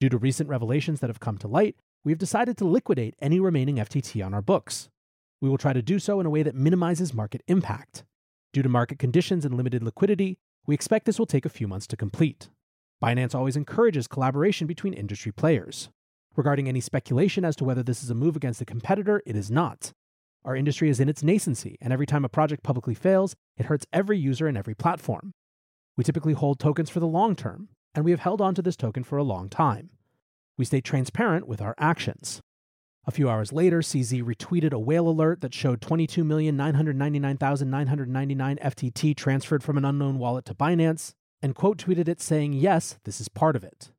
Due 0.00 0.08
to 0.08 0.18
recent 0.18 0.48
revelations 0.48 0.98
that 0.98 1.10
have 1.10 1.20
come 1.20 1.38
to 1.38 1.46
light, 1.46 1.76
we 2.04 2.10
have 2.10 2.18
decided 2.18 2.56
to 2.56 2.64
liquidate 2.64 3.14
any 3.22 3.38
remaining 3.38 3.76
FTT 3.76 4.26
on 4.26 4.34
our 4.34 4.42
books. 4.42 4.88
We 5.40 5.48
will 5.48 5.56
try 5.56 5.72
to 5.72 5.82
do 5.82 6.00
so 6.00 6.18
in 6.18 6.26
a 6.26 6.30
way 6.30 6.42
that 6.42 6.56
minimizes 6.56 7.14
market 7.14 7.44
impact. 7.46 8.02
Due 8.52 8.62
to 8.62 8.68
market 8.68 8.98
conditions 8.98 9.44
and 9.44 9.56
limited 9.56 9.84
liquidity, 9.84 10.36
we 10.66 10.74
expect 10.74 11.06
this 11.06 11.20
will 11.20 11.26
take 11.26 11.46
a 11.46 11.48
few 11.48 11.68
months 11.68 11.86
to 11.86 11.96
complete. 11.96 12.48
Binance 13.00 13.36
always 13.36 13.56
encourages 13.56 14.08
collaboration 14.08 14.66
between 14.66 14.92
industry 14.92 15.30
players. 15.30 15.90
Regarding 16.34 16.68
any 16.68 16.80
speculation 16.80 17.44
as 17.44 17.54
to 17.54 17.62
whether 17.62 17.84
this 17.84 18.02
is 18.02 18.10
a 18.10 18.16
move 18.16 18.34
against 18.34 18.60
a 18.60 18.64
competitor, 18.64 19.22
it 19.24 19.36
is 19.36 19.48
not. 19.48 19.92
Our 20.44 20.54
industry 20.54 20.90
is 20.90 21.00
in 21.00 21.08
its 21.08 21.22
nascency, 21.22 21.76
and 21.80 21.90
every 21.92 22.06
time 22.06 22.24
a 22.24 22.28
project 22.28 22.62
publicly 22.62 22.94
fails, 22.94 23.34
it 23.56 23.66
hurts 23.66 23.86
every 23.92 24.18
user 24.18 24.46
and 24.46 24.56
every 24.58 24.74
platform. 24.74 25.32
We 25.96 26.04
typically 26.04 26.34
hold 26.34 26.60
tokens 26.60 26.90
for 26.90 27.00
the 27.00 27.06
long 27.06 27.34
term, 27.34 27.70
and 27.94 28.04
we 28.04 28.10
have 28.10 28.20
held 28.20 28.42
on 28.42 28.54
to 28.56 28.62
this 28.62 28.76
token 28.76 29.04
for 29.04 29.16
a 29.16 29.22
long 29.22 29.48
time. 29.48 29.88
We 30.58 30.66
stay 30.66 30.82
transparent 30.82 31.48
with 31.48 31.62
our 31.62 31.74
actions. 31.78 32.42
A 33.06 33.10
few 33.10 33.28
hours 33.28 33.52
later, 33.52 33.80
CZ 33.80 34.22
retweeted 34.22 34.72
a 34.72 34.78
whale 34.78 35.08
alert 35.08 35.40
that 35.40 35.54
showed 35.54 35.80
22,999,999 35.80 38.62
FTT 38.62 39.16
transferred 39.16 39.62
from 39.62 39.78
an 39.78 39.84
unknown 39.84 40.18
wallet 40.18 40.44
to 40.46 40.54
Binance, 40.54 41.12
and 41.42 41.54
quote 41.54 41.78
tweeted 41.78 42.08
it 42.08 42.20
saying, 42.20 42.54
Yes, 42.54 42.98
this 43.04 43.20
is 43.20 43.28
part 43.28 43.56
of 43.56 43.64
it. 43.64 43.90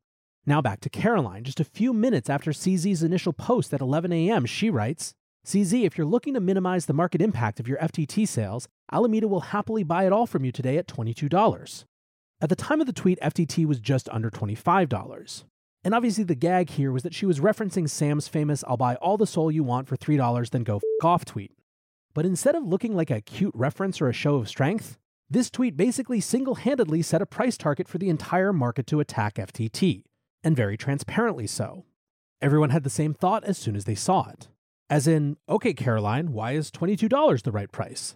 Now 0.45 0.61
back 0.61 0.79
to 0.81 0.89
Caroline. 0.89 1.43
Just 1.43 1.59
a 1.59 1.65
few 1.65 1.93
minutes 1.93 2.29
after 2.29 2.51
CZ's 2.51 3.03
initial 3.03 3.33
post 3.33 3.73
at 3.73 3.81
11 3.81 4.11
a.m., 4.11 4.45
she 4.45 4.69
writes, 4.69 5.15
CZ, 5.45 5.85
if 5.85 5.95
you're 5.95 6.07
looking 6.07 6.33
to 6.33 6.39
minimize 6.39 6.87
the 6.87 6.93
market 6.93 7.21
impact 7.21 7.59
of 7.59 7.67
your 7.67 7.77
FTT 7.77 8.27
sales, 8.27 8.67
Alameda 8.91 9.27
will 9.27 9.41
happily 9.41 9.83
buy 9.83 10.07
it 10.07 10.11
all 10.11 10.25
from 10.25 10.43
you 10.43 10.51
today 10.51 10.75
at 10.77 10.87
$22. 10.87 11.85
At 12.41 12.49
the 12.49 12.55
time 12.55 12.81
of 12.81 12.87
the 12.87 12.93
tweet, 12.93 13.19
FTT 13.21 13.67
was 13.67 13.79
just 13.79 14.09
under 14.09 14.31
$25. 14.31 15.43
And 15.83 15.93
obviously, 15.93 16.23
the 16.23 16.33
gag 16.33 16.71
here 16.71 16.91
was 16.91 17.03
that 17.03 17.13
she 17.13 17.27
was 17.27 17.41
referencing 17.41 17.87
Sam's 17.87 18.27
famous 18.27 18.63
I'll 18.67 18.75
buy 18.75 18.95
all 18.95 19.17
the 19.17 19.27
SOL 19.27 19.51
you 19.51 19.63
want 19.63 19.87
for 19.87 19.95
$3, 19.95 20.49
then 20.49 20.63
go 20.63 20.77
f 20.77 20.83
off 21.03 21.25
tweet. 21.25 21.51
But 22.15 22.25
instead 22.25 22.55
of 22.55 22.65
looking 22.65 22.95
like 22.95 23.11
a 23.11 23.21
cute 23.21 23.53
reference 23.53 24.01
or 24.01 24.09
a 24.09 24.13
show 24.13 24.37
of 24.37 24.49
strength, 24.49 24.97
this 25.29 25.51
tweet 25.51 25.77
basically 25.77 26.21
single 26.21 26.55
handedly 26.55 27.03
set 27.03 27.21
a 27.21 27.27
price 27.27 27.55
target 27.55 27.87
for 27.87 27.99
the 27.99 28.09
entire 28.09 28.51
market 28.51 28.87
to 28.87 28.99
attack 28.99 29.35
FTT, 29.35 30.05
and 30.43 30.55
very 30.55 30.75
transparently 30.75 31.45
so. 31.45 31.85
Everyone 32.41 32.71
had 32.71 32.83
the 32.83 32.89
same 32.89 33.13
thought 33.13 33.43
as 33.43 33.59
soon 33.59 33.75
as 33.75 33.85
they 33.85 33.95
saw 33.95 34.27
it. 34.29 34.47
As 34.89 35.07
in, 35.07 35.37
okay, 35.49 35.73
Caroline, 35.73 36.31
why 36.31 36.51
is 36.51 36.69
$22 36.69 37.41
the 37.41 37.51
right 37.51 37.71
price? 37.71 38.15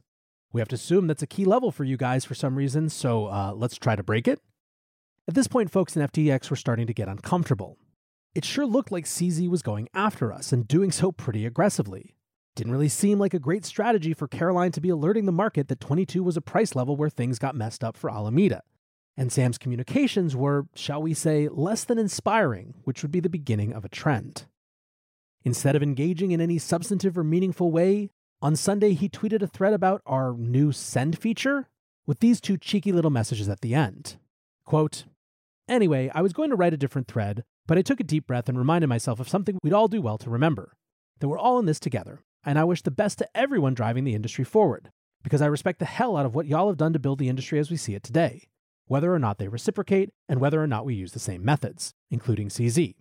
We 0.54 0.62
have 0.62 0.68
to 0.68 0.76
assume 0.76 1.08
that's 1.08 1.24
a 1.24 1.28
key 1.28 1.46
level 1.46 1.72
for 1.72 1.84
you 1.84 1.98
guys 1.98 2.26
for 2.26 2.36
some 2.36 2.56
reason, 2.56 2.90
so 2.90 3.26
uh, 3.26 3.54
let's 3.56 3.76
try 3.76 3.96
to 3.96 4.04
break 4.04 4.28
it. 4.28 4.40
At 5.28 5.34
this 5.34 5.48
point, 5.48 5.72
folks 5.72 5.96
in 5.96 6.08
FTX 6.08 6.50
were 6.50 6.56
starting 6.56 6.86
to 6.86 6.94
get 6.94 7.08
uncomfortable. 7.08 7.78
It 8.36 8.46
sure 8.46 8.68
looked 8.68 8.92
like 8.92 9.06
CZ 9.06 9.50
was 9.50 9.64
going 9.64 9.90
after 9.96 10.32
us 10.32 10.52
and 10.52 10.68
doing 10.68 10.92
so 10.92 11.12
pretty 11.12 11.46
aggressively. 11.46 12.16
Didn't 12.56 12.72
really 12.72 12.90
seem 12.90 13.18
like 13.18 13.34
a 13.34 13.40
great 13.40 13.66
strategy 13.66 14.14
for 14.14 14.28
Caroline 14.28 14.72
to 14.74 14.82
be 14.82 14.90
alerting 14.90 15.26
the 15.26 15.32
market 15.32 15.70
that 15.70 15.80
22 15.80 16.22
was 16.22 16.38
a 16.38 16.42
price 16.42 16.76
level 16.76 16.96
where 16.96 17.10
things 17.10 17.40
got 17.40 17.56
messed 17.56 17.84
up 17.84 17.98
for 17.98 18.12
Alameda. 18.12 18.62
And 19.18 19.32
Sam's 19.32 19.58
communications 19.58 20.36
were, 20.36 20.68
shall 20.76 21.02
we 21.02 21.14
say, 21.16 21.48
less 21.48 21.84
than 21.84 21.98
inspiring, 21.98 22.76
which 22.84 23.02
would 23.02 23.12
be 23.12 23.20
the 23.20 23.30
beginning 23.30 23.74
of 23.74 23.86
a 23.86 23.90
trend. 23.90 24.46
Instead 25.44 25.76
of 25.76 25.84
engaging 25.84 26.32
in 26.32 26.42
any 26.42 26.58
substantive 26.58 27.18
or 27.18 27.24
meaningful 27.24 27.72
way, 27.72 28.10
on 28.42 28.56
Sunday 28.56 28.94
he 28.94 29.10
tweeted 29.10 29.42
a 29.42 29.48
thread 29.48 29.74
about 29.74 30.02
our 30.06 30.34
new 30.34 30.72
send 30.72 31.18
feature 31.18 31.68
with 32.06 32.20
these 32.20 32.42
two 32.42 32.58
cheeky 32.58 32.92
little 32.92 33.12
messages 33.12 33.48
at 33.48 33.62
the 33.62 33.74
end. 33.74 34.18
Quote, 34.66 35.06
Anyway, 35.68 36.12
I 36.14 36.22
was 36.22 36.34
going 36.34 36.50
to 36.50 36.56
write 36.56 36.74
a 36.74 36.78
different 36.78 37.08
thread, 37.08 37.44
but 37.68 37.78
I 37.78 37.84
took 37.84 38.00
a 38.00 38.04
deep 38.04 38.26
breath 38.26 38.50
and 38.50 38.58
reminded 38.58 38.88
myself 38.88 39.20
of 39.20 39.30
something 39.30 39.60
we'd 39.62 39.74
all 39.74 39.88
do 39.88 40.02
well 40.02 40.18
to 40.18 40.30
remember 40.30 40.74
that 41.20 41.28
we're 41.28 41.38
all 41.38 41.60
in 41.60 41.66
this 41.66 41.80
together, 41.80 42.22
and 42.44 42.58
I 42.58 42.64
wish 42.64 42.82
the 42.82 42.92
best 42.92 43.18
to 43.20 43.28
everyone 43.36 43.74
driving 43.74 44.06
the 44.06 44.16
industry 44.16 44.46
forward, 44.46 44.90
because 45.22 45.42
I 45.42 45.48
respect 45.48 45.80
the 45.80 45.86
hell 45.86 46.18
out 46.18 46.26
of 46.26 46.34
what 46.34 46.48
y'all 46.48 46.68
have 46.68 46.78
done 46.78 46.94
to 46.94 47.00
build 47.00 47.20
the 47.20 47.30
industry 47.30 47.60
as 47.60 47.70
we 47.70 47.78
see 47.78 47.94
it 47.94 48.04
today, 48.04 48.48
whether 48.88 49.14
or 49.14 49.20
not 49.20 49.38
they 49.38 49.48
reciprocate, 49.48 50.10
and 50.28 50.40
whether 50.40 50.64
or 50.64 50.68
not 50.68 50.86
we 50.86 50.96
use 50.96 51.12
the 51.12 51.20
same 51.20 51.44
methods, 51.44 51.94
including 52.10 52.48
CZ. 52.48 52.96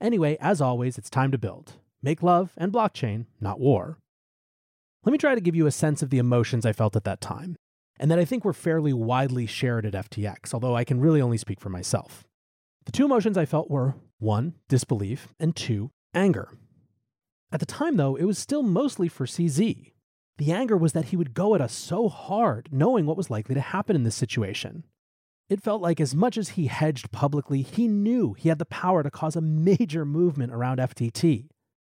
Anyway, 0.00 0.36
as 0.40 0.60
always, 0.60 0.98
it's 0.98 1.10
time 1.10 1.32
to 1.32 1.38
build. 1.38 1.74
Make 2.02 2.22
love 2.22 2.52
and 2.56 2.72
blockchain, 2.72 3.26
not 3.40 3.58
war. 3.58 3.98
Let 5.04 5.12
me 5.12 5.18
try 5.18 5.34
to 5.34 5.40
give 5.40 5.56
you 5.56 5.66
a 5.66 5.72
sense 5.72 6.02
of 6.02 6.10
the 6.10 6.18
emotions 6.18 6.66
I 6.66 6.72
felt 6.72 6.96
at 6.96 7.04
that 7.04 7.20
time, 7.20 7.56
and 7.98 8.10
that 8.10 8.18
I 8.18 8.24
think 8.24 8.44
were 8.44 8.52
fairly 8.52 8.92
widely 8.92 9.46
shared 9.46 9.86
at 9.86 9.94
FTX, 9.94 10.52
although 10.52 10.76
I 10.76 10.84
can 10.84 11.00
really 11.00 11.22
only 11.22 11.38
speak 11.38 11.60
for 11.60 11.68
myself. 11.68 12.24
The 12.84 12.92
two 12.92 13.04
emotions 13.04 13.38
I 13.38 13.46
felt 13.46 13.70
were 13.70 13.94
one, 14.18 14.54
disbelief, 14.68 15.28
and 15.38 15.54
two, 15.54 15.90
anger. 16.14 16.50
At 17.52 17.60
the 17.60 17.66
time, 17.66 17.96
though, 17.96 18.16
it 18.16 18.24
was 18.24 18.38
still 18.38 18.62
mostly 18.62 19.08
for 19.08 19.26
CZ. 19.26 19.92
The 20.38 20.52
anger 20.52 20.76
was 20.76 20.92
that 20.92 21.06
he 21.06 21.16
would 21.16 21.34
go 21.34 21.54
at 21.54 21.60
us 21.60 21.72
so 21.72 22.08
hard, 22.08 22.68
knowing 22.70 23.06
what 23.06 23.16
was 23.16 23.30
likely 23.30 23.54
to 23.54 23.60
happen 23.60 23.96
in 23.96 24.02
this 24.02 24.14
situation. 24.14 24.84
It 25.48 25.62
felt 25.62 25.80
like 25.80 26.00
as 26.00 26.14
much 26.14 26.36
as 26.36 26.50
he 26.50 26.66
hedged 26.66 27.12
publicly, 27.12 27.62
he 27.62 27.86
knew 27.86 28.34
he 28.34 28.48
had 28.48 28.58
the 28.58 28.64
power 28.64 29.04
to 29.04 29.10
cause 29.10 29.36
a 29.36 29.40
major 29.40 30.04
movement 30.04 30.52
around 30.52 30.78
FTT. 30.78 31.46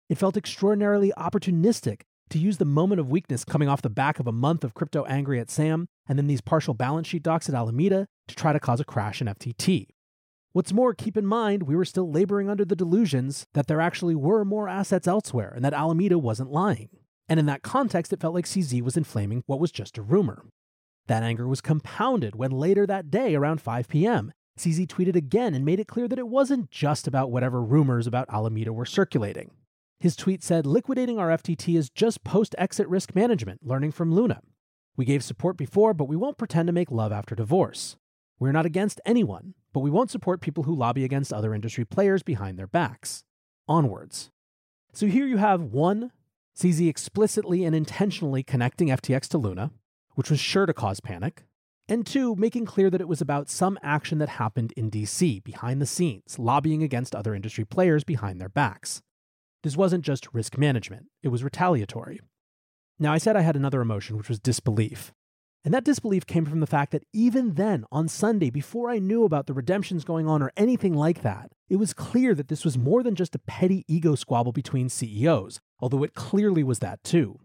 It 0.10 0.18
felt 0.18 0.36
extraordinarily 0.36 1.14
opportunistic 1.18 2.02
to 2.32 2.38
use 2.38 2.58
the 2.58 2.66
moment 2.66 3.00
of 3.00 3.10
weakness 3.10 3.46
coming 3.46 3.70
off 3.70 3.82
the 3.82 3.90
back 3.90 4.20
of 4.20 4.28
a 4.28 4.34
month 4.34 4.66
of 4.66 4.74
crypto 4.74 5.06
angry 5.06 5.40
at 5.40 5.50
Sam 5.50 5.88
and 6.08 6.18
then 6.18 6.28
these 6.28 6.42
partial 6.42 6.74
balance 6.74 7.08
sheet 7.08 7.24
docs 7.24 7.48
at 7.48 7.56
Alameda 7.56 8.08
to 8.28 8.36
try 8.36 8.52
to 8.52 8.60
cause 8.60 8.82
a 8.82 8.86
crash 8.86 9.22
in 9.22 9.28
FTT. 9.28 9.88
What's 10.52 10.74
more, 10.74 10.94
keep 10.94 11.16
in 11.16 11.26
mind, 11.26 11.64
we 11.64 11.76
were 11.78 11.86
still 11.86 12.12
laboring 12.12 12.50
under 12.50 12.66
the 12.66 12.76
delusions 12.76 13.46
that 13.54 13.68
there 13.68 13.82
actually 13.82 14.16
were 14.16 14.44
more 14.44 14.68
assets 14.68 15.08
elsewhere 15.08 15.54
and 15.56 15.64
that 15.64 15.74
Alameda 15.74 16.20
wasn't 16.20 16.52
lying. 16.52 16.90
And 17.30 17.40
in 17.40 17.46
that 17.46 17.64
context, 17.64 18.12
it 18.12 18.20
felt 18.20 18.34
like 18.34 18.46
CZ 18.46 18.82
was 18.82 18.98
inflaming 18.98 19.44
what 19.48 19.60
was 19.60 19.72
just 19.72 19.98
a 19.98 20.02
rumor. 20.02 20.46
That 21.08 21.24
anger 21.24 21.48
was 21.48 21.62
compounded 21.62 22.36
when 22.36 22.52
later 22.52 22.88
that 22.88 23.12
day, 23.12 23.36
around 23.36 23.62
5 23.62 23.88
p.m., 23.88 24.32
CZ 24.58 24.88
tweeted 24.88 25.16
again 25.16 25.54
and 25.54 25.66
made 25.66 25.80
it 25.80 25.88
clear 25.88 26.08
that 26.08 26.20
it 26.20 26.28
wasn't 26.28 26.72
just 26.72 27.08
about 27.08 27.30
whatever 27.30 27.62
rumors 27.62 28.08
about 28.08 28.30
Alameda 28.30 28.72
were 28.72 28.86
circulating. 28.86 29.52
His 30.00 30.16
tweet 30.16 30.44
said, 30.44 30.66
Liquidating 30.66 31.20
our 31.20 31.30
FTT 31.30 31.78
is 31.78 31.90
just 31.90 32.24
post 32.24 32.56
exit 32.58 32.88
risk 32.88 33.14
management, 33.14 33.66
learning 33.66 33.92
from 33.92 34.14
Luna. 34.14 34.42
We 34.96 35.06
gave 35.06 35.24
support 35.24 35.58
before, 35.58 35.94
but 35.94 36.08
we 36.08 36.16
won't 36.16 36.38
pretend 36.38 36.68
to 36.68 36.74
make 36.74 36.90
love 36.90 37.12
after 37.12 37.36
divorce. 37.36 37.98
We're 38.40 38.54
not 38.54 38.66
against 38.66 39.02
anyone, 39.06 39.54
but 39.74 39.82
we 39.82 39.90
won't 39.90 40.12
support 40.12 40.42
people 40.42 40.64
who 40.64 40.76
lobby 40.76 41.04
against 41.04 41.34
other 41.34 41.54
industry 41.54 41.86
players 41.86 42.24
behind 42.24 42.58
their 42.58 42.68
backs. 42.68 43.24
Onwards. 43.68 44.30
So 44.94 45.08
here 45.08 45.28
you 45.28 45.38
have 45.38 45.62
one, 45.62 46.12
CZ 46.58 46.88
explicitly 46.88 47.66
and 47.66 47.76
intentionally 47.76 48.44
connecting 48.44 48.88
FTX 48.88 49.28
to 49.30 49.38
Luna, 49.38 49.72
which 50.16 50.30
was 50.30 50.40
sure 50.40 50.66
to 50.66 50.74
cause 50.74 51.00
panic, 51.00 51.46
and 51.88 52.06
two, 52.06 52.36
making 52.36 52.66
clear 52.66 52.90
that 52.90 53.02
it 53.02 53.08
was 53.08 53.22
about 53.22 53.50
some 53.50 53.78
action 53.84 54.18
that 54.18 54.30
happened 54.30 54.74
in 54.76 54.90
DC, 54.90 55.44
behind 55.44 55.80
the 55.80 55.86
scenes, 55.86 56.40
lobbying 56.40 56.82
against 56.82 57.14
other 57.14 57.36
industry 57.36 57.64
players 57.64 58.04
behind 58.04 58.42
their 58.42 58.50
backs. 58.50 59.04
This 59.62 59.78
wasn't 59.78 60.04
just 60.04 60.34
risk 60.34 60.58
management, 60.58 61.06
it 61.22 61.30
was 61.30 61.44
retaliatory. 61.44 62.20
Now, 62.98 63.14
I 63.14 63.18
said 63.18 63.36
I 63.36 63.42
had 63.42 63.56
another 63.56 63.82
emotion, 63.82 64.18
which 64.18 64.30
was 64.30 64.40
disbelief. 64.40 65.12
And 65.64 65.74
that 65.74 65.84
disbelief 65.84 66.26
came 66.26 66.46
from 66.46 66.60
the 66.60 66.68
fact 66.68 66.92
that 66.92 67.06
even 67.12 67.56
then, 67.56 67.86
on 67.92 68.08
Sunday, 68.08 68.52
before 68.52 68.90
I 68.90 69.00
knew 69.00 69.24
about 69.24 69.48
the 69.48 69.54
redemptions 69.54 70.04
going 70.04 70.28
on 70.28 70.42
or 70.42 70.52
anything 70.56 70.94
like 70.94 71.24
that, 71.24 71.52
it 71.68 71.78
was 71.78 71.94
clear 71.94 72.36
that 72.36 72.48
this 72.48 72.64
was 72.64 72.78
more 72.78 73.02
than 73.02 73.16
just 73.16 73.34
a 73.36 73.40
petty 73.40 73.84
ego 73.88 74.14
squabble 74.14 74.52
between 74.52 74.90
CEOs, 74.90 75.60
although 75.80 76.04
it 76.04 76.14
clearly 76.14 76.64
was 76.64 76.80
that 76.80 77.04
too. 77.04 77.40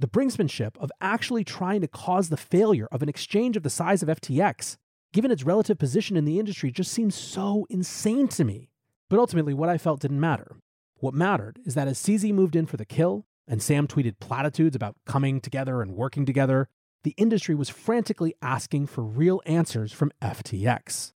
The 0.00 0.08
brinksmanship 0.08 0.76
of 0.78 0.90
actually 1.00 1.44
trying 1.44 1.80
to 1.80 1.88
cause 1.88 2.28
the 2.28 2.36
failure 2.36 2.88
of 2.90 3.02
an 3.02 3.08
exchange 3.08 3.56
of 3.56 3.62
the 3.62 3.70
size 3.70 4.02
of 4.02 4.08
FTX, 4.08 4.76
given 5.12 5.30
its 5.30 5.44
relative 5.44 5.78
position 5.78 6.16
in 6.16 6.24
the 6.24 6.38
industry, 6.38 6.72
just 6.72 6.92
seems 6.92 7.14
so 7.14 7.66
insane 7.70 8.26
to 8.28 8.44
me. 8.44 8.70
But 9.08 9.20
ultimately, 9.20 9.54
what 9.54 9.68
I 9.68 9.78
felt 9.78 10.00
didn't 10.00 10.20
matter. 10.20 10.56
What 10.98 11.14
mattered 11.14 11.60
is 11.64 11.74
that 11.74 11.86
as 11.86 11.98
CZ 11.98 12.32
moved 12.32 12.56
in 12.56 12.66
for 12.66 12.76
the 12.76 12.84
kill, 12.84 13.26
and 13.46 13.62
Sam 13.62 13.86
tweeted 13.86 14.18
platitudes 14.20 14.74
about 14.74 14.96
coming 15.06 15.40
together 15.40 15.82
and 15.82 15.92
working 15.94 16.26
together, 16.26 16.68
the 17.04 17.14
industry 17.16 17.54
was 17.54 17.68
frantically 17.68 18.34
asking 18.42 18.86
for 18.86 19.04
real 19.04 19.42
answers 19.46 19.92
from 19.92 20.10
FTX. 20.22 21.12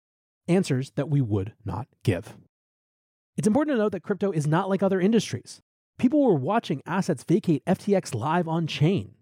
Answers 0.49 0.91
that 0.97 1.09
we 1.09 1.21
would 1.21 1.55
not 1.65 1.87
give. 2.03 2.37
It's 3.37 3.47
important 3.47 3.77
to 3.77 3.79
note 3.79 3.93
that 3.93 4.03
crypto 4.03 4.33
is 4.33 4.47
not 4.47 4.69
like 4.69 4.83
other 4.83 5.01
industries. 5.01 5.63
People 5.99 6.23
were 6.23 6.35
watching 6.35 6.83
assets 6.85 7.25
vacate 7.25 7.65
FTX 7.65 8.15
live 8.15 8.47
on 8.47 8.67
chain. 8.67 9.15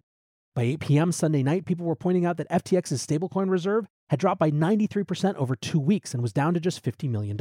By 0.57 0.63
8 0.63 0.81
p.m. 0.81 1.13
Sunday 1.13 1.45
night, 1.45 1.67
people 1.67 1.87
were 1.87 1.95
pointing 1.95 2.27
out 2.27 2.37
that 2.39 2.51
FTX's 2.51 3.07
stablecoin 3.07 3.49
reserve 3.49 3.87
had 4.11 4.19
dropped 4.19 4.41
by 4.41 4.51
93% 4.51 5.37
over 5.37 5.55
two 5.55 5.79
weeks 5.79 6.15
and 6.15 6.23
was 6.23 6.33
down 6.33 6.53
to 6.55 6.61
just 6.61 6.85
$50 6.85 7.09
million. 7.09 7.39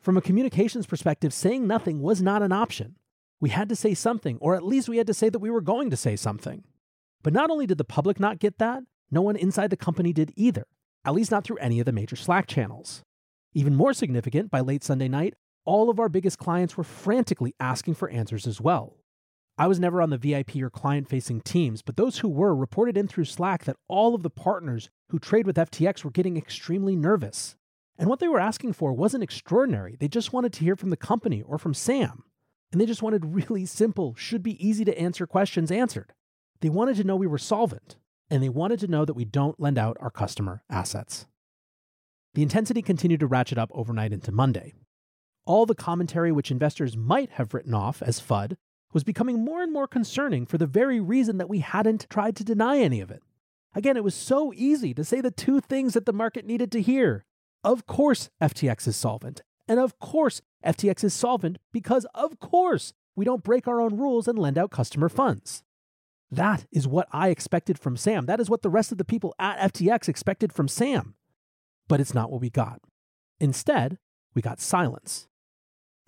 From 0.00 0.16
a 0.16 0.20
communications 0.20 0.86
perspective, 0.86 1.34
saying 1.34 1.66
nothing 1.66 2.00
was 2.00 2.22
not 2.22 2.42
an 2.42 2.52
option. 2.52 2.94
We 3.40 3.50
had 3.50 3.68
to 3.68 3.76
say 3.76 3.94
something, 3.94 4.38
or 4.40 4.54
at 4.54 4.64
least 4.64 4.88
we 4.88 4.98
had 4.98 5.08
to 5.08 5.14
say 5.14 5.28
that 5.28 5.38
we 5.40 5.50
were 5.50 5.60
going 5.60 5.90
to 5.90 5.96
say 5.96 6.14
something. 6.14 6.62
But 7.24 7.32
not 7.32 7.50
only 7.50 7.66
did 7.66 7.78
the 7.78 7.84
public 7.84 8.20
not 8.20 8.38
get 8.38 8.58
that, 8.58 8.84
no 9.10 9.22
one 9.22 9.36
inside 9.36 9.70
the 9.70 9.76
company 9.76 10.12
did 10.12 10.32
either, 10.36 10.64
at 11.04 11.14
least 11.14 11.32
not 11.32 11.42
through 11.42 11.58
any 11.58 11.80
of 11.80 11.86
the 11.86 11.92
major 11.92 12.16
Slack 12.16 12.46
channels. 12.46 13.02
Even 13.54 13.74
more 13.74 13.92
significant, 13.92 14.52
by 14.52 14.60
late 14.60 14.84
Sunday 14.84 15.08
night, 15.08 15.34
all 15.64 15.90
of 15.90 16.00
our 16.00 16.08
biggest 16.08 16.38
clients 16.38 16.76
were 16.76 16.84
frantically 16.84 17.54
asking 17.60 17.94
for 17.94 18.08
answers 18.10 18.46
as 18.46 18.60
well. 18.60 18.96
I 19.58 19.66
was 19.66 19.78
never 19.78 20.00
on 20.00 20.10
the 20.10 20.16
VIP 20.16 20.56
or 20.56 20.70
client 20.70 21.08
facing 21.08 21.42
teams, 21.42 21.82
but 21.82 21.96
those 21.96 22.18
who 22.18 22.28
were 22.28 22.54
reported 22.54 22.96
in 22.96 23.08
through 23.08 23.26
Slack 23.26 23.64
that 23.64 23.76
all 23.88 24.14
of 24.14 24.22
the 24.22 24.30
partners 24.30 24.88
who 25.10 25.18
trade 25.18 25.46
with 25.46 25.56
FTX 25.56 26.02
were 26.02 26.10
getting 26.10 26.36
extremely 26.36 26.96
nervous. 26.96 27.56
And 27.98 28.08
what 28.08 28.20
they 28.20 28.28
were 28.28 28.40
asking 28.40 28.72
for 28.72 28.94
wasn't 28.94 29.22
extraordinary, 29.22 29.96
they 30.00 30.08
just 30.08 30.32
wanted 30.32 30.54
to 30.54 30.64
hear 30.64 30.76
from 30.76 30.88
the 30.88 30.96
company 30.96 31.42
or 31.42 31.58
from 31.58 31.74
Sam. 31.74 32.24
And 32.72 32.80
they 32.80 32.86
just 32.86 33.02
wanted 33.02 33.34
really 33.34 33.66
simple, 33.66 34.14
should 34.14 34.42
be 34.42 34.66
easy 34.66 34.84
to 34.86 34.98
answer 34.98 35.26
questions 35.26 35.70
answered. 35.70 36.14
They 36.60 36.70
wanted 36.70 36.96
to 36.96 37.04
know 37.04 37.16
we 37.16 37.26
were 37.26 37.36
solvent, 37.36 37.96
and 38.30 38.42
they 38.42 38.48
wanted 38.48 38.80
to 38.80 38.88
know 38.88 39.04
that 39.04 39.12
we 39.12 39.26
don't 39.26 39.60
lend 39.60 39.76
out 39.76 39.98
our 40.00 40.10
customer 40.10 40.62
assets. 40.70 41.26
The 42.32 42.42
intensity 42.42 42.80
continued 42.80 43.20
to 43.20 43.26
ratchet 43.26 43.58
up 43.58 43.70
overnight 43.74 44.12
into 44.12 44.32
Monday. 44.32 44.72
All 45.50 45.66
the 45.66 45.74
commentary 45.74 46.30
which 46.30 46.52
investors 46.52 46.96
might 46.96 47.30
have 47.30 47.52
written 47.52 47.74
off 47.74 48.02
as 48.02 48.20
FUD 48.20 48.56
was 48.92 49.02
becoming 49.02 49.44
more 49.44 49.64
and 49.64 49.72
more 49.72 49.88
concerning 49.88 50.46
for 50.46 50.58
the 50.58 50.66
very 50.68 51.00
reason 51.00 51.38
that 51.38 51.48
we 51.48 51.58
hadn't 51.58 52.06
tried 52.08 52.36
to 52.36 52.44
deny 52.44 52.78
any 52.78 53.00
of 53.00 53.10
it. 53.10 53.20
Again, 53.74 53.96
it 53.96 54.04
was 54.04 54.14
so 54.14 54.52
easy 54.54 54.94
to 54.94 55.02
say 55.02 55.20
the 55.20 55.32
two 55.32 55.60
things 55.60 55.94
that 55.94 56.06
the 56.06 56.12
market 56.12 56.46
needed 56.46 56.70
to 56.70 56.80
hear. 56.80 57.24
Of 57.64 57.84
course, 57.88 58.30
FTX 58.40 58.86
is 58.86 58.94
solvent. 58.94 59.42
And 59.66 59.80
of 59.80 59.98
course, 59.98 60.40
FTX 60.64 61.02
is 61.02 61.14
solvent 61.14 61.58
because, 61.72 62.06
of 62.14 62.38
course, 62.38 62.92
we 63.16 63.24
don't 63.24 63.42
break 63.42 63.66
our 63.66 63.80
own 63.80 63.96
rules 63.96 64.28
and 64.28 64.38
lend 64.38 64.56
out 64.56 64.70
customer 64.70 65.08
funds. 65.08 65.64
That 66.30 66.64
is 66.70 66.86
what 66.86 67.08
I 67.10 67.30
expected 67.30 67.76
from 67.76 67.96
Sam. 67.96 68.26
That 68.26 68.38
is 68.38 68.48
what 68.48 68.62
the 68.62 68.70
rest 68.70 68.92
of 68.92 68.98
the 68.98 69.04
people 69.04 69.34
at 69.40 69.74
FTX 69.74 70.08
expected 70.08 70.52
from 70.52 70.68
Sam. 70.68 71.16
But 71.88 71.98
it's 71.98 72.14
not 72.14 72.30
what 72.30 72.40
we 72.40 72.50
got. 72.50 72.80
Instead, 73.40 73.98
we 74.32 74.42
got 74.42 74.60
silence. 74.60 75.26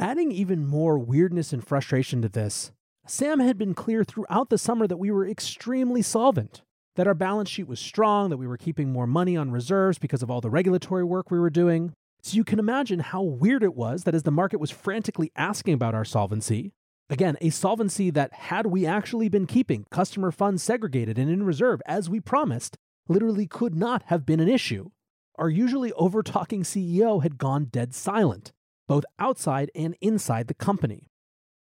Adding 0.03 0.33
even 0.33 0.67
more 0.67 0.99
weirdness 0.99 1.53
and 1.53 1.65
frustration 1.65 2.23
to 2.23 2.29
this, 2.29 2.73
Sam 3.07 3.38
had 3.38 3.57
been 3.57 3.73
clear 3.73 4.03
throughout 4.03 4.51
the 4.51 4.59
summer 4.59 4.88
that 4.88 4.97
we 4.97 5.12
were 5.12 5.25
extremely 5.25 6.03
solvent, 6.03 6.62
that 6.97 7.07
our 7.07 7.15
balance 7.15 7.49
sheet 7.49 7.69
was 7.69 7.79
strong, 7.79 8.29
that 8.29 8.37
we 8.37 8.49
were 8.49 8.57
keeping 8.57 8.91
more 8.91 9.07
money 9.07 9.37
on 9.37 9.53
reserves 9.53 10.01
because 10.01 10.21
of 10.21 10.29
all 10.29 10.41
the 10.41 10.51
regulatory 10.51 11.05
work 11.05 11.31
we 11.31 11.38
were 11.38 11.51
doing. 11.51 11.93
So 12.21 12.35
you 12.35 12.43
can 12.43 12.59
imagine 12.59 12.99
how 12.99 13.23
weird 13.23 13.62
it 13.62 13.77
was 13.77 14.03
that 14.03 14.15
as 14.17 14.25
the 14.25 14.33
market 14.33 14.59
was 14.59 14.73
frantically 14.73 15.31
asking 15.37 15.75
about 15.75 15.95
our 15.95 16.05
solvency, 16.05 16.73
Again, 17.09 17.37
a 17.41 17.51
solvency 17.51 18.11
that, 18.11 18.33
had 18.33 18.67
we 18.67 18.85
actually 18.85 19.29
been 19.29 19.47
keeping 19.47 19.87
customer 19.93 20.33
funds 20.33 20.65
segregated 20.65 21.17
and 21.17 21.31
in 21.31 21.45
reserve 21.45 21.81
as 21.87 22.11
we 22.11 22.19
promised, 22.19 22.77
literally 23.07 23.47
could 23.47 23.77
not 23.77 24.03
have 24.07 24.27
been 24.27 24.41
an 24.41 24.49
issue. 24.49 24.91
Our 25.37 25.49
usually 25.49 25.93
over 25.93 26.25
talking 26.25 26.65
CEO 26.65 27.23
had 27.23 27.38
gone 27.38 27.67
dead 27.67 27.95
silent, 27.95 28.51
both 28.88 29.05
outside 29.18 29.71
and 29.75 29.97
inside 30.01 30.49
the 30.49 30.55
company. 30.55 31.09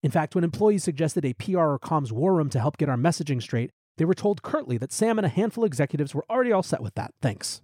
In 0.04 0.12
fact, 0.12 0.36
when 0.36 0.44
employees 0.44 0.84
suggested 0.84 1.26
a 1.26 1.34
PR 1.34 1.60
or 1.60 1.80
comms 1.80 2.12
war 2.12 2.36
room 2.36 2.50
to 2.52 2.60
help 2.60 2.78
get 2.78 2.90
our 2.90 2.98
messaging 2.98 3.42
straight, 3.42 3.72
they 3.98 4.06
were 4.06 4.14
told 4.14 4.44
curtly 4.44 4.78
that 4.78 4.92
Sam 4.92 5.18
and 5.18 5.26
a 5.26 5.30
handful 5.30 5.64
of 5.64 5.68
executives 5.68 6.14
were 6.14 6.26
already 6.30 6.52
all 6.52 6.64
set 6.64 6.84
with 6.84 6.96
that, 6.96 7.14
thanks. 7.22 7.62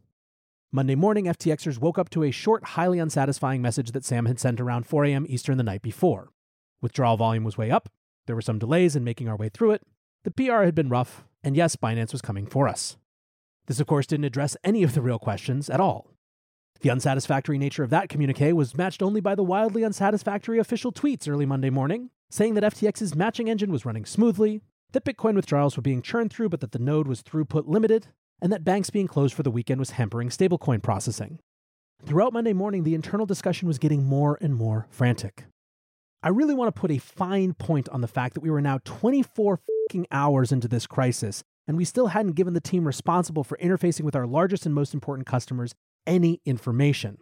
Monday 0.71 0.95
morning, 0.95 1.25
FTXers 1.25 1.77
woke 1.77 1.99
up 1.99 2.09
to 2.09 2.23
a 2.23 2.31
short, 2.31 2.63
highly 2.69 2.97
unsatisfying 2.97 3.61
message 3.61 3.91
that 3.91 4.03
Sam 4.03 4.25
had 4.25 4.39
sent 4.39 4.59
around 4.59 4.87
4 4.87 5.05
a.m. 5.05 5.27
Eastern 5.29 5.57
the 5.57 5.63
night 5.63 5.83
before. 5.83 6.31
Withdrawal 6.81 7.15
volume 7.15 7.43
was 7.43 7.57
way 7.57 7.69
up. 7.69 7.89
There 8.25 8.35
were 8.35 8.41
some 8.41 8.57
delays 8.57 8.95
in 8.95 9.03
making 9.03 9.29
our 9.29 9.35
way 9.35 9.49
through 9.49 9.71
it. 9.71 9.83
The 10.23 10.31
PR 10.31 10.63
had 10.63 10.73
been 10.73 10.89
rough, 10.89 11.25
and 11.43 11.55
yes, 11.55 11.75
Binance 11.75 12.11
was 12.11 12.21
coming 12.21 12.47
for 12.47 12.67
us. 12.67 12.97
This, 13.67 13.79
of 13.79 13.87
course, 13.87 14.07
didn't 14.07 14.25
address 14.25 14.57
any 14.63 14.81
of 14.81 14.95
the 14.95 15.01
real 15.01 15.19
questions 15.19 15.69
at 15.69 15.79
all. 15.79 16.12
The 16.81 16.89
unsatisfactory 16.89 17.57
nature 17.57 17.83
of 17.83 17.89
that 17.91 18.09
communique 18.09 18.51
was 18.53 18.75
matched 18.75 19.01
only 19.01 19.21
by 19.21 19.35
the 19.35 19.43
wildly 19.43 19.83
unsatisfactory 19.83 20.59
official 20.59 20.91
tweets 20.91 21.29
early 21.29 21.45
Monday 21.45 21.69
morning, 21.69 22.09
saying 22.29 22.55
that 22.55 22.63
FTX's 22.63 23.15
matching 23.15 23.49
engine 23.49 23.71
was 23.71 23.85
running 23.85 24.05
smoothly, 24.05 24.61
that 24.91 25.05
Bitcoin 25.05 25.35
withdrawals 25.35 25.77
were 25.77 25.81
being 25.81 26.01
churned 26.01 26.31
through 26.31 26.49
but 26.49 26.59
that 26.59 26.71
the 26.71 26.79
node 26.79 27.07
was 27.07 27.23
throughput 27.23 27.67
limited, 27.67 28.07
and 28.41 28.51
that 28.51 28.65
banks 28.65 28.89
being 28.89 29.07
closed 29.07 29.33
for 29.33 29.43
the 29.43 29.51
weekend 29.51 29.79
was 29.79 29.91
hampering 29.91 30.29
stablecoin 30.29 30.81
processing. 30.81 31.39
Throughout 32.05 32.33
Monday 32.33 32.51
morning, 32.51 32.83
the 32.83 32.95
internal 32.95 33.25
discussion 33.25 33.67
was 33.67 33.79
getting 33.79 34.03
more 34.03 34.37
and 34.41 34.53
more 34.53 34.87
frantic. 34.89 35.45
I 36.21 36.29
really 36.29 36.53
want 36.53 36.73
to 36.73 36.79
put 36.79 36.91
a 36.91 36.97
fine 36.97 37.53
point 37.53 37.87
on 37.89 38.01
the 38.01 38.07
fact 38.07 38.33
that 38.33 38.43
we 38.43 38.49
were 38.49 38.61
now 38.61 38.79
24 38.83 39.59
hours 40.11 40.51
into 40.51 40.67
this 40.67 40.87
crisis, 40.87 41.43
and 41.67 41.77
we 41.77 41.85
still 41.85 42.07
hadn't 42.07 42.33
given 42.33 42.53
the 42.53 42.59
team 42.59 42.85
responsible 42.85 43.43
for 43.43 43.57
interfacing 43.57 44.01
with 44.01 44.15
our 44.15 44.27
largest 44.27 44.65
and 44.65 44.75
most 44.75 44.93
important 44.93 45.27
customers 45.27 45.73
any 46.05 46.41
information. 46.45 47.17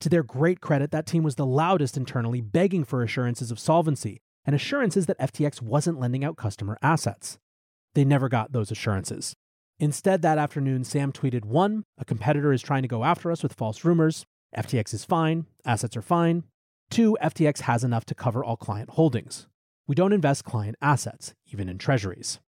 To 0.00 0.08
their 0.08 0.22
great 0.22 0.60
credit, 0.60 0.90
that 0.92 1.06
team 1.06 1.22
was 1.22 1.34
the 1.34 1.46
loudest 1.46 1.96
internally, 1.96 2.40
begging 2.40 2.84
for 2.84 3.02
assurances 3.02 3.50
of 3.50 3.58
solvency 3.58 4.20
and 4.44 4.56
assurances 4.56 5.06
that 5.06 5.18
FTX 5.18 5.60
wasn't 5.60 6.00
lending 6.00 6.24
out 6.24 6.36
customer 6.36 6.78
assets. 6.82 7.38
They 7.94 8.04
never 8.04 8.28
got 8.28 8.52
those 8.52 8.70
assurances. 8.70 9.34
Instead, 9.78 10.22
that 10.22 10.38
afternoon, 10.38 10.84
Sam 10.84 11.12
tweeted 11.12 11.44
one, 11.44 11.84
a 11.98 12.04
competitor 12.04 12.52
is 12.52 12.62
trying 12.62 12.82
to 12.82 12.88
go 12.88 13.04
after 13.04 13.30
us 13.30 13.42
with 13.42 13.52
false 13.52 13.84
rumors. 13.84 14.24
FTX 14.56 14.94
is 14.94 15.04
fine, 15.04 15.46
assets 15.64 15.96
are 15.96 16.02
fine, 16.02 16.44
Two, 16.90 17.16
FTX 17.22 17.60
has 17.62 17.84
enough 17.84 18.04
to 18.06 18.16
cover 18.16 18.44
all 18.44 18.56
client 18.56 18.90
holdings. 18.90 19.46
We 19.86 19.94
don't 19.94 20.12
invest 20.12 20.44
client 20.44 20.74
assets, 20.82 21.34
even 21.46 21.68
in 21.68 21.78
treasuries. 21.78 22.40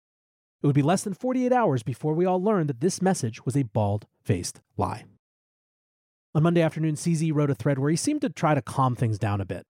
It 0.64 0.66
would 0.66 0.76
be 0.76 0.82
less 0.82 1.04
than 1.04 1.14
48 1.14 1.54
hours 1.54 1.84
before 1.84 2.16
we 2.16 2.26
all 2.26 2.42
learned 2.42 2.70
that 2.70 2.82
this 2.82 3.04
message 3.04 3.46
was 3.46 3.56
a 3.56 3.64
bald 3.64 4.08
faced 4.24 4.62
lie. 4.78 5.06
On 6.34 6.44
Monday 6.44 6.62
afternoon, 6.62 6.96
CZ 6.96 7.34
wrote 7.34 7.50
a 7.50 7.56
thread 7.56 7.78
where 7.78 7.90
he 7.90 7.98
seemed 7.98 8.22
to 8.22 8.30
try 8.30 8.56
to 8.56 8.62
calm 8.62 8.96
things 8.96 9.20
down 9.20 9.42
a 9.42 9.46
bit. 9.46 9.66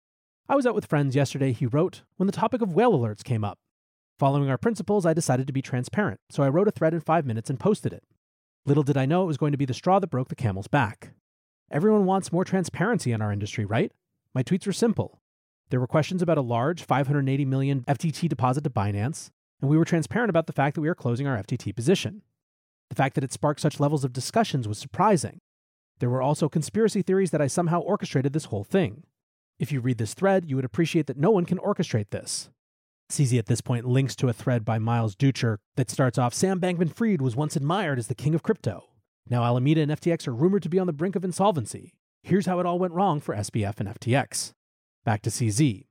I 0.47 0.55
was 0.55 0.67
out 0.67 0.75
with 0.75 0.85
friends 0.85 1.15
yesterday, 1.15 1.53
he 1.53 1.65
wrote, 1.65 2.03
when 2.17 2.27
the 2.27 2.31
topic 2.31 2.61
of 2.61 2.75
whale 2.75 2.93
alerts 2.93 3.23
came 3.23 3.43
up. 3.43 3.57
Following 4.19 4.47
our 4.47 4.59
principles, 4.59 5.03
I 5.03 5.15
decided 5.15 5.47
to 5.47 5.53
be 5.53 5.63
transparent, 5.63 6.19
so 6.29 6.43
I 6.43 6.49
wrote 6.49 6.67
a 6.67 6.71
thread 6.71 6.93
in 6.93 6.99
five 6.99 7.25
minutes 7.25 7.49
and 7.49 7.59
posted 7.59 7.93
it. 7.93 8.03
Little 8.67 8.83
did 8.83 8.95
I 8.95 9.07
know 9.07 9.23
it 9.23 9.27
was 9.27 9.37
going 9.37 9.53
to 9.53 9.57
be 9.57 9.65
the 9.65 9.73
straw 9.73 9.97
that 9.97 10.11
broke 10.11 10.29
the 10.29 10.35
camel's 10.35 10.67
back. 10.67 11.13
Everyone 11.71 12.05
wants 12.05 12.31
more 12.31 12.45
transparency 12.45 13.11
in 13.11 13.23
our 13.23 13.31
industry, 13.31 13.65
right? 13.65 13.91
My 14.35 14.43
tweets 14.43 14.67
were 14.67 14.73
simple. 14.73 15.19
There 15.71 15.79
were 15.79 15.87
questions 15.87 16.21
about 16.21 16.37
a 16.37 16.41
large 16.41 16.83
580 16.83 17.43
million 17.45 17.83
FTT 17.87 18.29
deposit 18.29 18.63
to 18.65 18.69
Binance, 18.69 19.31
and 19.61 19.69
we 19.71 19.77
were 19.77 19.85
transparent 19.85 20.29
about 20.29 20.45
the 20.45 20.53
fact 20.53 20.75
that 20.75 20.81
we 20.81 20.89
are 20.89 20.95
closing 20.95 21.25
our 21.25 21.41
FTT 21.41 21.75
position. 21.75 22.21
The 22.89 22.95
fact 22.95 23.15
that 23.15 23.23
it 23.23 23.33
sparked 23.33 23.61
such 23.61 23.79
levels 23.79 24.03
of 24.03 24.13
discussions 24.13 24.67
was 24.67 24.77
surprising. 24.77 25.39
There 26.01 26.09
were 26.09 26.23
also 26.23 26.49
conspiracy 26.49 27.03
theories 27.03 27.29
that 27.29 27.43
I 27.43 27.47
somehow 27.47 27.79
orchestrated 27.79 28.33
this 28.33 28.45
whole 28.45 28.63
thing. 28.63 29.03
If 29.59 29.71
you 29.71 29.81
read 29.81 29.99
this 29.99 30.15
thread, 30.15 30.49
you 30.49 30.55
would 30.55 30.65
appreciate 30.65 31.05
that 31.05 31.15
no 31.15 31.29
one 31.29 31.45
can 31.45 31.59
orchestrate 31.59 32.09
this. 32.09 32.49
CZ 33.11 33.37
at 33.37 33.45
this 33.45 33.61
point 33.61 33.85
links 33.85 34.15
to 34.15 34.27
a 34.27 34.33
thread 34.33 34.65
by 34.65 34.79
Miles 34.79 35.15
Deutscher 35.15 35.59
that 35.75 35.91
starts 35.91 36.17
off 36.17 36.33
Sam 36.33 36.59
Bankman 36.59 36.91
Fried 36.91 37.21
was 37.21 37.35
once 37.35 37.55
admired 37.55 37.99
as 37.99 38.07
the 38.07 38.15
king 38.15 38.33
of 38.33 38.41
crypto. 38.41 38.85
Now 39.29 39.43
Alameda 39.43 39.81
and 39.81 39.91
FTX 39.91 40.27
are 40.27 40.33
rumored 40.33 40.63
to 40.63 40.69
be 40.69 40.79
on 40.79 40.87
the 40.87 40.93
brink 40.93 41.15
of 41.15 41.23
insolvency. 41.23 41.93
Here's 42.23 42.47
how 42.47 42.59
it 42.59 42.65
all 42.65 42.79
went 42.79 42.93
wrong 42.93 43.19
for 43.19 43.35
SBF 43.35 43.79
and 43.79 43.89
FTX. 43.89 44.53
Back 45.05 45.21
to 45.21 45.29
CZ. 45.29 45.85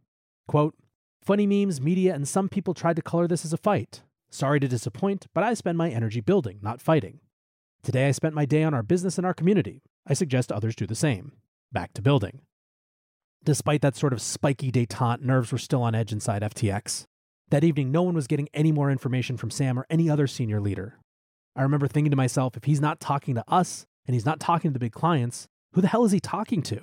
Quote, 0.49 0.75
Funny 1.23 1.47
memes, 1.47 1.81
media, 1.81 2.17
and 2.17 2.27
some 2.27 2.49
people 2.49 2.75
tried 2.75 2.97
to 2.97 3.03
color 3.03 3.29
this 3.29 3.45
as 3.45 3.53
a 3.53 3.57
fight. 3.57 4.03
Sorry 4.29 4.59
to 4.59 4.67
disappoint, 4.67 5.29
but 5.33 5.45
I 5.45 5.55
spend 5.55 5.79
my 5.79 5.89
energy 5.89 6.21
building, 6.21 6.59
not 6.63 6.81
fighting. 6.81 7.21
Today 7.85 8.09
I 8.09 8.11
spent 8.11 8.35
my 8.35 8.45
day 8.45 8.65
on 8.65 8.75
our 8.75 8.83
business 8.83 9.17
and 9.17 9.25
our 9.25 9.35
community. 9.35 9.85
I 10.07 10.15
suggest 10.15 10.51
others 10.51 10.77
do 10.77 10.87
the 10.87 10.95
same. 10.95 11.33
Back 11.73 11.93
to 11.95 12.03
building. 12.03 12.41
Despite 13.45 13.81
that 13.83 13.97
sort 13.97 14.13
of 14.13 14.21
spiky 14.21 14.71
detente, 14.71 15.23
nerves 15.23 15.53
were 15.53 15.59
still 15.59 15.83
on 15.83 15.95
edge 15.95 16.13
inside 16.13 16.43
FTX. 16.43 17.05
That 17.51 17.65
evening, 17.65 17.91
no 17.91 18.03
one 18.03 18.15
was 18.15 18.27
getting 18.27 18.49
any 18.53 18.71
more 18.71 18.91
information 18.91 19.37
from 19.37 19.51
Sam 19.51 19.79
or 19.79 19.87
any 19.89 20.11
other 20.11 20.27
senior 20.27 20.61
leader. 20.61 20.99
I 21.57 21.63
remember 21.63 21.89
thinking 21.89 22.11
to 22.11 22.17
myself, 22.17 22.57
if 22.57 22.65
he's 22.65 22.81
not 22.81 23.01
talking 23.01 23.35
to 23.35 23.45
us 23.49 23.87
and 24.07 24.15
he's 24.15 24.27
not 24.27 24.41
talking 24.41 24.71
to 24.71 24.73
the 24.73 24.79
big 24.79 24.93
clients, 24.93 25.49
who 25.73 25.81
the 25.81 25.89
hell 25.89 26.05
is 26.05 26.13
he 26.13 26.21
talking 26.21 26.63
to? 26.63 26.81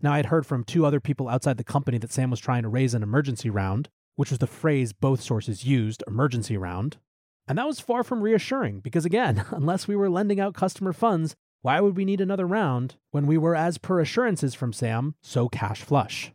Now, 0.00 0.12
I 0.12 0.16
had 0.16 0.26
heard 0.26 0.46
from 0.46 0.64
two 0.64 0.84
other 0.84 1.00
people 1.00 1.28
outside 1.28 1.56
the 1.56 1.64
company 1.64 1.98
that 1.98 2.12
Sam 2.12 2.30
was 2.30 2.40
trying 2.40 2.62
to 2.62 2.68
raise 2.68 2.94
an 2.94 3.02
emergency 3.02 3.50
round, 3.50 3.88
which 4.16 4.30
was 4.30 4.40
the 4.40 4.46
phrase 4.46 4.92
both 4.92 5.20
sources 5.20 5.64
used, 5.64 6.02
emergency 6.06 6.56
round. 6.56 6.98
And 7.46 7.58
that 7.58 7.66
was 7.66 7.80
far 7.80 8.02
from 8.02 8.20
reassuring 8.20 8.80
because, 8.80 9.04
again, 9.04 9.44
unless 9.50 9.88
we 9.88 9.96
were 9.96 10.10
lending 10.10 10.40
out 10.40 10.54
customer 10.54 10.92
funds, 10.92 11.36
why 11.62 11.80
would 11.80 11.96
we 11.96 12.04
need 12.04 12.20
another 12.20 12.46
round 12.46 12.96
when 13.12 13.26
we 13.26 13.38
were, 13.38 13.54
as 13.54 13.78
per 13.78 14.00
assurances 14.00 14.52
from 14.52 14.72
Sam, 14.72 15.14
so 15.22 15.48
cash 15.48 15.82
flush? 15.82 16.32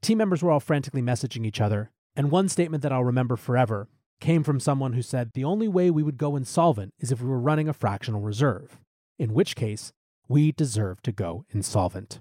Team 0.00 0.18
members 0.18 0.42
were 0.42 0.52
all 0.52 0.60
frantically 0.60 1.02
messaging 1.02 1.44
each 1.44 1.60
other, 1.60 1.90
and 2.14 2.30
one 2.30 2.48
statement 2.48 2.82
that 2.84 2.92
I'll 2.92 3.02
remember 3.02 3.34
forever 3.36 3.88
came 4.20 4.44
from 4.44 4.60
someone 4.60 4.92
who 4.92 5.02
said 5.02 5.32
the 5.32 5.42
only 5.42 5.66
way 5.66 5.90
we 5.90 6.04
would 6.04 6.18
go 6.18 6.36
insolvent 6.36 6.94
is 7.00 7.10
if 7.10 7.20
we 7.20 7.28
were 7.28 7.40
running 7.40 7.68
a 7.68 7.72
fractional 7.72 8.20
reserve, 8.20 8.78
in 9.18 9.34
which 9.34 9.56
case, 9.56 9.92
we 10.28 10.52
deserve 10.52 11.02
to 11.02 11.10
go 11.10 11.44
insolvent. 11.50 12.20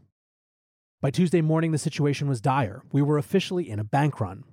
By 1.01 1.11
Tuesday 1.11 1.41
morning, 1.41 1.71
the 1.71 1.77
situation 1.77 2.27
was 2.27 2.41
dire. 2.41 2.81
We 2.91 3.03
were 3.03 3.19
officially 3.19 3.69
in 3.69 3.77
a 3.77 3.83
bank 3.83 4.19
run. 4.19 4.43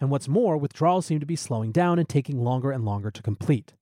And 0.00 0.10
what's 0.10 0.28
more, 0.28 0.56
withdrawals 0.56 1.06
seemed 1.06 1.20
to 1.20 1.26
be 1.26 1.36
slowing 1.36 1.70
down 1.70 1.98
and 1.98 2.08
taking 2.08 2.42
longer 2.42 2.72
and 2.72 2.84
longer 2.84 3.10
to 3.10 3.22
complete. 3.22 3.74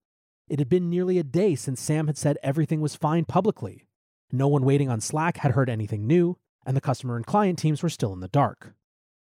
It 0.48 0.60
had 0.60 0.68
been 0.68 0.88
nearly 0.88 1.18
a 1.18 1.24
day 1.24 1.56
since 1.56 1.80
Sam 1.80 2.06
had 2.06 2.16
said 2.16 2.38
everything 2.42 2.80
was 2.80 2.94
fine 2.94 3.24
publicly. 3.24 3.86
No 4.30 4.46
one 4.46 4.64
waiting 4.64 4.88
on 4.88 5.00
Slack 5.00 5.38
had 5.38 5.52
heard 5.52 5.68
anything 5.68 6.06
new, 6.06 6.36
and 6.64 6.76
the 6.76 6.80
customer 6.80 7.16
and 7.16 7.26
client 7.26 7.58
teams 7.58 7.82
were 7.82 7.88
still 7.88 8.12
in 8.12 8.20
the 8.20 8.28
dark. 8.28 8.74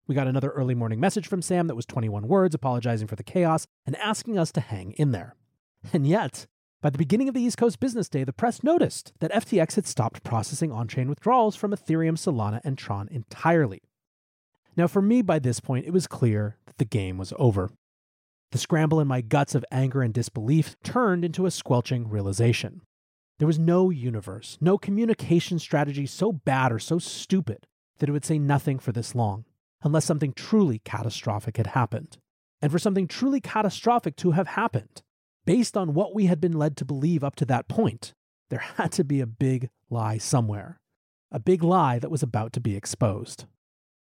We 0.06 0.14
got 0.14 0.28
another 0.28 0.50
early 0.50 0.74
morning 0.74 1.00
message 1.00 1.26
from 1.26 1.42
Sam 1.42 1.66
that 1.66 1.74
was 1.74 1.86
21 1.86 2.28
words 2.28 2.54
apologizing 2.54 3.08
for 3.08 3.16
the 3.16 3.24
chaos 3.24 3.66
and 3.84 3.96
asking 3.96 4.38
us 4.38 4.52
to 4.52 4.60
hang 4.60 4.92
in 4.92 5.10
there. 5.10 5.34
And 5.92 6.06
yet, 6.06 6.46
by 6.80 6.90
the 6.90 6.98
beginning 6.98 7.28
of 7.28 7.34
the 7.34 7.42
East 7.42 7.58
Coast 7.58 7.80
Business 7.80 8.08
Day, 8.08 8.22
the 8.22 8.32
press 8.32 8.62
noticed 8.62 9.12
that 9.18 9.32
FTX 9.32 9.74
had 9.74 9.86
stopped 9.86 10.22
processing 10.22 10.70
on 10.70 10.86
chain 10.86 11.08
withdrawals 11.08 11.56
from 11.56 11.72
Ethereum, 11.72 12.16
Solana, 12.16 12.60
and 12.64 12.78
Tron 12.78 13.08
entirely. 13.10 13.82
Now, 14.76 14.86
for 14.86 15.02
me, 15.02 15.22
by 15.22 15.40
this 15.40 15.58
point, 15.58 15.86
it 15.86 15.92
was 15.92 16.06
clear 16.06 16.56
that 16.66 16.78
the 16.78 16.84
game 16.84 17.18
was 17.18 17.32
over. 17.36 17.70
The 18.50 18.58
scramble 18.58 19.00
in 19.00 19.08
my 19.08 19.20
guts 19.20 19.54
of 19.54 19.64
anger 19.70 20.02
and 20.02 20.14
disbelief 20.14 20.76
turned 20.82 21.24
into 21.24 21.44
a 21.44 21.50
squelching 21.50 22.08
realization. 22.08 22.80
There 23.38 23.46
was 23.46 23.58
no 23.58 23.90
universe, 23.90 24.56
no 24.60 24.78
communication 24.78 25.58
strategy 25.58 26.06
so 26.06 26.32
bad 26.32 26.72
or 26.72 26.78
so 26.78 26.98
stupid 26.98 27.66
that 27.98 28.08
it 28.08 28.12
would 28.12 28.24
say 28.24 28.38
nothing 28.38 28.78
for 28.78 28.92
this 28.92 29.14
long, 29.14 29.44
unless 29.82 30.04
something 30.04 30.32
truly 30.32 30.80
catastrophic 30.80 31.56
had 31.56 31.68
happened. 31.68 32.18
And 32.60 32.72
for 32.72 32.78
something 32.78 33.06
truly 33.06 33.40
catastrophic 33.40 34.16
to 34.16 34.32
have 34.32 34.48
happened, 34.48 35.02
based 35.44 35.76
on 35.76 35.94
what 35.94 36.14
we 36.14 36.26
had 36.26 36.40
been 36.40 36.52
led 36.52 36.76
to 36.78 36.84
believe 36.84 37.22
up 37.22 37.36
to 37.36 37.44
that 37.44 37.68
point, 37.68 38.12
there 38.50 38.58
had 38.76 38.92
to 38.92 39.04
be 39.04 39.20
a 39.20 39.26
big 39.26 39.68
lie 39.90 40.18
somewhere. 40.18 40.80
A 41.30 41.38
big 41.38 41.62
lie 41.62 41.98
that 41.98 42.10
was 42.10 42.22
about 42.22 42.52
to 42.54 42.60
be 42.60 42.74
exposed. 42.74 43.44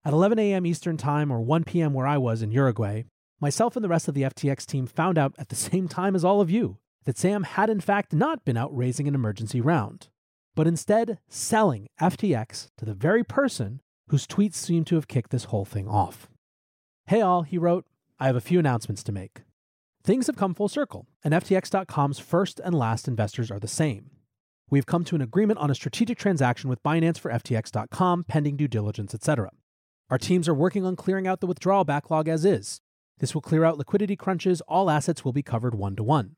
At 0.05 0.13
11 0.13 0.39
a.m. 0.39 0.67
Eastern 0.67 0.97
Time, 0.97 1.33
or 1.33 1.41
1 1.41 1.65
p.m. 1.65 1.95
where 1.95 2.07
I 2.07 2.19
was 2.19 2.43
in 2.43 2.53
Uruguay, 2.53 3.05
myself 3.41 3.77
and 3.77 3.85
the 3.85 3.89
rest 3.89 4.09
of 4.09 4.15
the 4.15 4.23
FTX 4.23 4.67
team 4.67 4.87
found 4.87 5.19
out 5.19 5.35
at 5.39 5.49
the 5.49 5.57
same 5.69 5.89
time 5.89 6.15
as 6.15 6.25
all 6.25 6.41
of 6.41 6.51
you 6.51 6.79
that 7.05 7.19
Sam 7.19 7.45
had 7.45 7.71
in 7.71 7.81
fact 7.81 8.13
not 8.13 8.45
been 8.45 8.57
out 8.57 8.77
raising 8.77 9.07
an 9.07 9.15
emergency 9.15 9.61
round, 9.61 10.09
but 10.55 10.67
instead 10.67 11.19
selling 11.29 11.89
FTX 12.01 12.69
to 12.79 12.85
the 12.85 12.95
very 12.95 13.23
person 13.23 13.81
whose 14.09 14.27
tweets 14.27 14.55
seem 14.55 14.85
to 14.85 14.95
have 14.95 15.09
kicked 15.09 15.31
this 15.31 15.45
whole 15.45 15.65
thing 15.65 15.89
off. 15.89 16.29
Hey 17.07 17.21
all, 17.21 17.43
he 17.43 17.59
wrote, 17.59 17.87
I 18.19 18.27
have 18.27 18.37
a 18.37 18.41
few 18.41 18.59
announcements 18.59 19.03
to 19.05 19.13
make. 19.13 19.43
Things 20.03 20.29
have 20.29 20.37
come 20.37 20.55
full 20.55 20.69
circle, 20.69 21.07
and 21.25 21.35
FTX.com's 21.35 22.19
first 22.19 22.61
and 22.61 22.75
last 22.75 23.09
investors 23.09 23.51
are 23.51 23.59
the 23.59 23.69
same. 23.69 24.11
We've 24.71 24.87
come 24.87 25.05
to 25.05 25.15
an 25.15 25.21
agreement 25.21 25.59
on 25.59 25.71
a 25.71 25.75
strategic 25.75 26.19
transaction 26.19 26.71
with 26.71 26.83
Binance 26.83 27.19
for 27.19 27.31
FTX.com 27.31 28.25
pending 28.25 28.57
due 28.57 28.69
diligence, 28.69 29.15
etc. 29.15 29.51
Our 30.11 30.19
teams 30.19 30.49
are 30.49 30.55
working 30.55 30.85
on 30.85 30.97
clearing 30.97 31.27
out 31.27 31.41
the 31.41 31.47
withdrawal 31.47 31.85
backlog 31.85 32.29
as 32.29 32.45
is. 32.45 32.81
This 33.19 33.35
will 33.35 33.41
clear 33.41 33.65
out 33.65 33.79
liquidity 33.79 34.17
crunches, 34.17 34.61
all 34.63 34.91
assets 34.91 35.25
will 35.25 35.33
be 35.33 35.43
covered 35.43 35.75
one 35.75 35.97
to 35.97 36.03
one. 36.03 36.37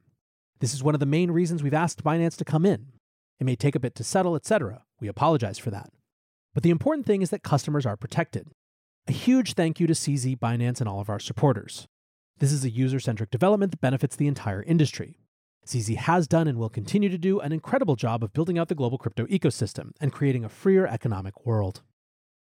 This 0.61 0.75
is 0.75 0.83
one 0.83 0.95
of 0.95 1.01
the 1.01 1.07
main 1.07 1.31
reasons 1.31 1.63
we've 1.63 1.75
asked 1.75 2.05
Binance 2.05 2.37
to 2.37 2.45
come 2.45 2.65
in. 2.65 2.93
It 3.41 3.45
may 3.45 3.57
take 3.57 3.75
a 3.75 3.81
bit 3.81 3.95
to 3.97 4.05
settle, 4.05 4.37
etc. 4.37 4.83
We 5.01 5.09
apologize 5.09 5.59
for 5.59 5.71
that. 5.71 5.91
But 6.55 6.63
the 6.63 6.71
important 6.71 7.07
thing 7.07 7.23
is 7.23 7.31
that 7.31 7.43
customers 7.43 7.87
are 7.87 7.97
protected. 7.97 8.49
A 9.07 9.13
huge 9.13 9.55
thank 9.55 9.81
you 9.81 9.87
to 9.87 9.93
CZ, 9.93 10.39
Binance, 10.39 10.81
and 10.81 10.89
all 10.89 11.01
of 11.01 11.09
our 11.09 11.21
supporters. 11.21 11.87
This 12.39 12.53
is 12.53 12.65
a 12.65 12.71
user 12.71 13.01
centric 13.01 13.31
development 13.31 13.73
that 13.73 13.81
benefits 13.81 14.17
the 14.17 14.29
entire 14.29 14.63
industry. 14.63 15.19
CZ 15.67 15.97
has 15.97 16.27
done 16.29 16.49
and 16.49 16.59
will 16.59 16.69
continue 16.69 17.09
to 17.09 17.19
do 17.19 17.41
an 17.41 17.53
incredible 17.53 17.97
job 17.97 18.23
of 18.23 18.33
building 18.33 18.59
out 18.59 18.69
the 18.69 18.75
global 18.75 18.99
crypto 18.99 19.27
ecosystem 19.27 19.91
and 20.01 20.13
creating 20.13 20.45
a 20.45 20.49
freer 20.49 20.87
economic 20.87 21.45
world. 21.45 21.83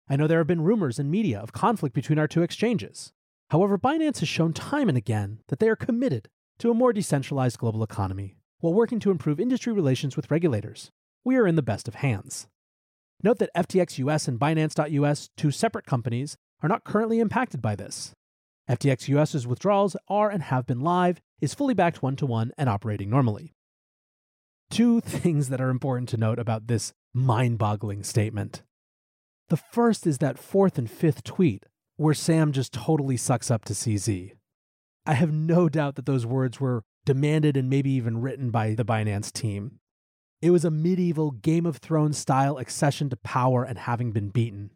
I 0.09 0.17
know 0.17 0.27
there 0.27 0.39
have 0.39 0.47
been 0.47 0.63
rumors 0.63 0.99
in 0.99 1.11
media 1.11 1.39
of 1.39 1.53
conflict 1.53 1.95
between 1.95 2.19
our 2.19 2.29
two 2.29 2.43
exchanges. 2.43 3.13
However, 3.51 3.79
Binance 3.79 4.21
has 4.21 4.29
shown 4.29 4.53
time 4.53 4.89
and 4.89 4.97
again 4.97 5.41
that 5.49 5.59
they 5.59 5.69
are 5.69 5.77
committed 5.77 6.29
to 6.61 6.71
a 6.71 6.75
more 6.75 6.93
decentralized 6.93 7.59
global 7.59 7.83
economy 7.83 8.37
while 8.61 8.75
working 8.75 9.01
to 9.01 9.11
improve 9.11 9.41
industry 9.41 9.73
relations 9.73 10.17
with 10.17 10.31
regulators. 10.31 10.91
We 11.25 11.37
are 11.37 11.47
in 11.47 11.57
the 11.57 11.63
best 11.63 11.89
of 11.89 11.97
hands. 11.97 12.47
Note 13.23 13.39
that 13.39 13.51
FTX 13.57 13.99
US 13.99 14.29
and 14.29 14.39
Binance.us, 14.39 15.31
two 15.37 15.51
separate 15.51 15.85
companies, 15.85 16.37
are 16.63 16.69
not 16.69 16.85
currently 16.85 17.19
impacted 17.19 17.61
by 17.61 17.75
this. 17.75 18.15
FTX 18.69 19.09
US's 19.09 19.47
withdrawals 19.47 19.97
are 20.09 20.31
and 20.31 20.45
have 20.45 20.67
been 20.67 20.81
live, 20.81 21.21
is 21.41 21.55
fully 21.55 21.75
backed 21.75 22.03
one 22.03 22.17
to 22.17 22.27
one, 22.27 22.53
and 22.57 22.69
operating 22.69 23.11
normally. 23.11 23.53
Two 24.71 25.01
things 25.01 25.49
that 25.49 25.61
are 25.61 25.71
important 25.71 26.09
to 26.11 26.17
note 26.17 26.39
about 26.39 26.69
this 26.69 26.93
mind 27.13 27.59
boggling 27.59 28.05
statement. 28.05 28.63
The 29.49 29.57
first 29.57 30.07
is 30.07 30.19
that 30.19 30.39
fourth 30.39 30.79
and 30.79 30.89
fifth 30.89 31.25
tweet, 31.25 31.67
where 32.01 32.15
Sam 32.15 32.51
just 32.51 32.73
totally 32.73 33.19
sucks 33.19 33.51
up 33.51 33.67
to 33.67 33.75
CZ. 33.75 34.33
I 35.05 35.13
have 35.13 35.35
no 35.35 35.69
doubt 35.69 35.97
that 35.97 36.07
those 36.07 36.25
words 36.25 36.59
were 36.59 36.83
demanded 37.05 37.59
and 37.59 37.69
maybe 37.69 37.91
even 37.91 38.23
written 38.23 38.51
by 38.51 38.73
the 38.73 38.87
Binance 38.87 39.31
team. 39.31 39.81
It 40.41 40.49
was 40.49 40.65
a 40.65 40.71
medieval 40.71 41.31
Game 41.31 41.67
of 41.67 41.77
Thrones 41.77 42.17
style 42.17 42.57
accession 42.57 43.11
to 43.11 43.17
power 43.17 43.65
and 43.65 43.77
having 43.77 44.13
been 44.13 44.31
beaten. 44.31 44.71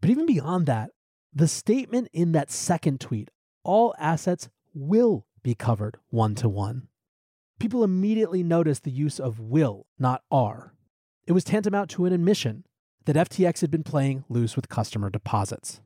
But 0.00 0.10
even 0.10 0.26
beyond 0.26 0.66
that, 0.66 0.90
the 1.32 1.46
statement 1.46 2.08
in 2.12 2.32
that 2.32 2.50
second 2.50 3.00
tweet, 3.00 3.30
all 3.62 3.94
assets 3.96 4.48
will 4.74 5.24
be 5.44 5.54
covered 5.54 5.98
one 6.10 6.34
to 6.34 6.48
one. 6.48 6.88
People 7.60 7.84
immediately 7.84 8.42
noticed 8.42 8.82
the 8.82 8.90
use 8.90 9.20
of 9.20 9.38
will, 9.38 9.86
not 10.00 10.24
are. 10.32 10.74
It 11.28 11.32
was 11.32 11.44
tantamount 11.44 11.90
to 11.90 12.06
an 12.06 12.12
admission 12.12 12.66
that 13.04 13.14
FTX 13.14 13.60
had 13.60 13.70
been 13.70 13.84
playing 13.84 14.24
loose 14.28 14.56
with 14.56 14.68
customer 14.68 15.10
deposits. 15.10 15.80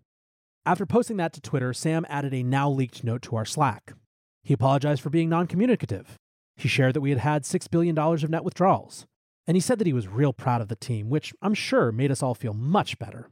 After 0.66 0.84
posting 0.84 1.16
that 1.16 1.32
to 1.32 1.40
Twitter, 1.40 1.72
Sam 1.72 2.04
added 2.08 2.34
a 2.34 2.42
now 2.42 2.68
leaked 2.68 3.02
note 3.02 3.22
to 3.22 3.36
our 3.36 3.46
Slack. 3.46 3.94
He 4.42 4.54
apologized 4.54 5.00
for 5.00 5.10
being 5.10 5.28
non 5.28 5.46
communicative. 5.46 6.18
He 6.56 6.68
shared 6.68 6.94
that 6.94 7.00
we 7.00 7.10
had 7.10 7.20
had 7.20 7.44
$6 7.44 7.70
billion 7.70 7.96
of 7.96 8.30
net 8.30 8.44
withdrawals. 8.44 9.06
And 9.46 9.56
he 9.56 9.60
said 9.60 9.78
that 9.78 9.86
he 9.86 9.92
was 9.92 10.06
real 10.06 10.32
proud 10.32 10.60
of 10.60 10.68
the 10.68 10.76
team, 10.76 11.08
which 11.08 11.32
I'm 11.40 11.54
sure 11.54 11.90
made 11.90 12.10
us 12.10 12.22
all 12.22 12.34
feel 12.34 12.52
much 12.52 12.98
better. 12.98 13.30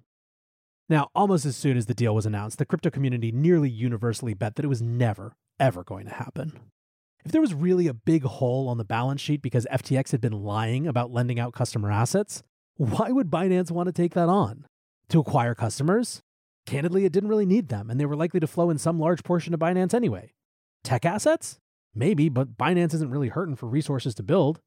Now, 0.89 1.11
almost 1.15 1.45
as 1.45 1.57
soon 1.57 1.77
as 1.77 1.87
the 1.87 1.95
deal 1.95 2.15
was 2.15 2.25
announced, 2.25 2.57
the 2.59 2.65
crypto 2.65 2.89
community 2.89 3.31
nearly 3.31 3.69
universally 3.69 4.33
bet 4.33 4.57
that 4.57 4.65
it 4.65 4.69
was 4.69 4.81
never, 4.81 5.37
ever 5.61 5.85
going 5.85 6.07
to 6.07 6.15
happen. 6.15 6.59
If 7.27 7.33
there 7.33 7.43
was 7.43 7.53
really 7.53 7.89
a 7.89 7.95
big 7.95 8.23
hole 8.25 8.69
on 8.69 8.79
the 8.79 8.85
balance 8.85 9.21
sheet 9.21 9.43
because 9.43 9.67
FTX 9.71 10.13
had 10.13 10.23
been 10.23 10.33
lying 10.33 10.87
about 10.87 11.13
lending 11.13 11.39
out 11.39 11.53
customer 11.53 11.93
assets, 11.93 12.43
why 12.77 13.11
would 13.11 13.31
Binance 13.31 13.71
want 13.71 13.89
to 13.89 13.93
take 13.93 14.15
that 14.15 14.31
on? 14.31 14.65
To 15.11 15.21
acquire 15.21 15.55
customers? 15.55 16.23
Candidly, 16.69 17.07
it 17.07 17.13
didn't 17.13 17.31
really 17.31 17.47
need 17.47 17.69
them, 17.69 17.89
and 17.89 17.99
they 17.99 18.05
were 18.05 18.15
likely 18.15 18.41
to 18.41 18.47
flow 18.47 18.69
in 18.69 18.77
some 18.77 19.01
large 19.01 19.25
portion 19.25 19.53
to 19.53 19.59
Binance 19.59 19.95
anyway. 19.95 20.35
Tech 20.85 21.07
assets? 21.07 21.59
Maybe, 21.95 22.29
but 22.29 22.59
Binance 22.59 22.93
isn't 22.93 23.11
really 23.11 23.29
hurting 23.29 23.57
for 23.57 23.67
resources 23.67 24.15
to 24.17 24.23
build. 24.23 24.61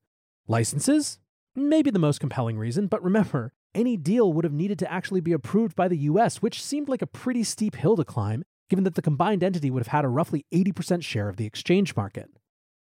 Licenses? 0.48 1.20
Maybe 1.56 1.92
the 1.92 2.00
most 2.00 2.20
compelling 2.20 2.58
reason, 2.58 2.88
but 2.88 3.04
remember, 3.04 3.54
any 3.76 3.98
deal 3.98 4.34
would 4.34 4.46
have 4.46 4.52
needed 4.52 4.80
to 4.80 4.92
actually 4.92 5.22
be 5.22 5.32
approved 5.32 5.76
by 5.76 5.88
the 5.88 5.98
US, 5.98 6.42
which 6.42 6.64
seemed 6.64 6.90
like 6.90 7.04
a 7.04 7.08
pretty 7.08 7.44
steep 7.44 7.76
hill 7.76 7.96
to 7.96 8.04
climb, 8.04 8.42
given 8.68 8.84
that 8.84 8.96
the 8.96 9.04
combined 9.04 9.44
entity 9.44 9.70
would 9.70 9.82
have 9.82 9.94
had 9.94 10.04
a 10.04 10.10
roughly 10.10 10.44
80% 10.52 11.04
share 11.04 11.30
of 11.30 11.38
the 11.38 11.46
exchange 11.46 11.96
market. 11.96 12.32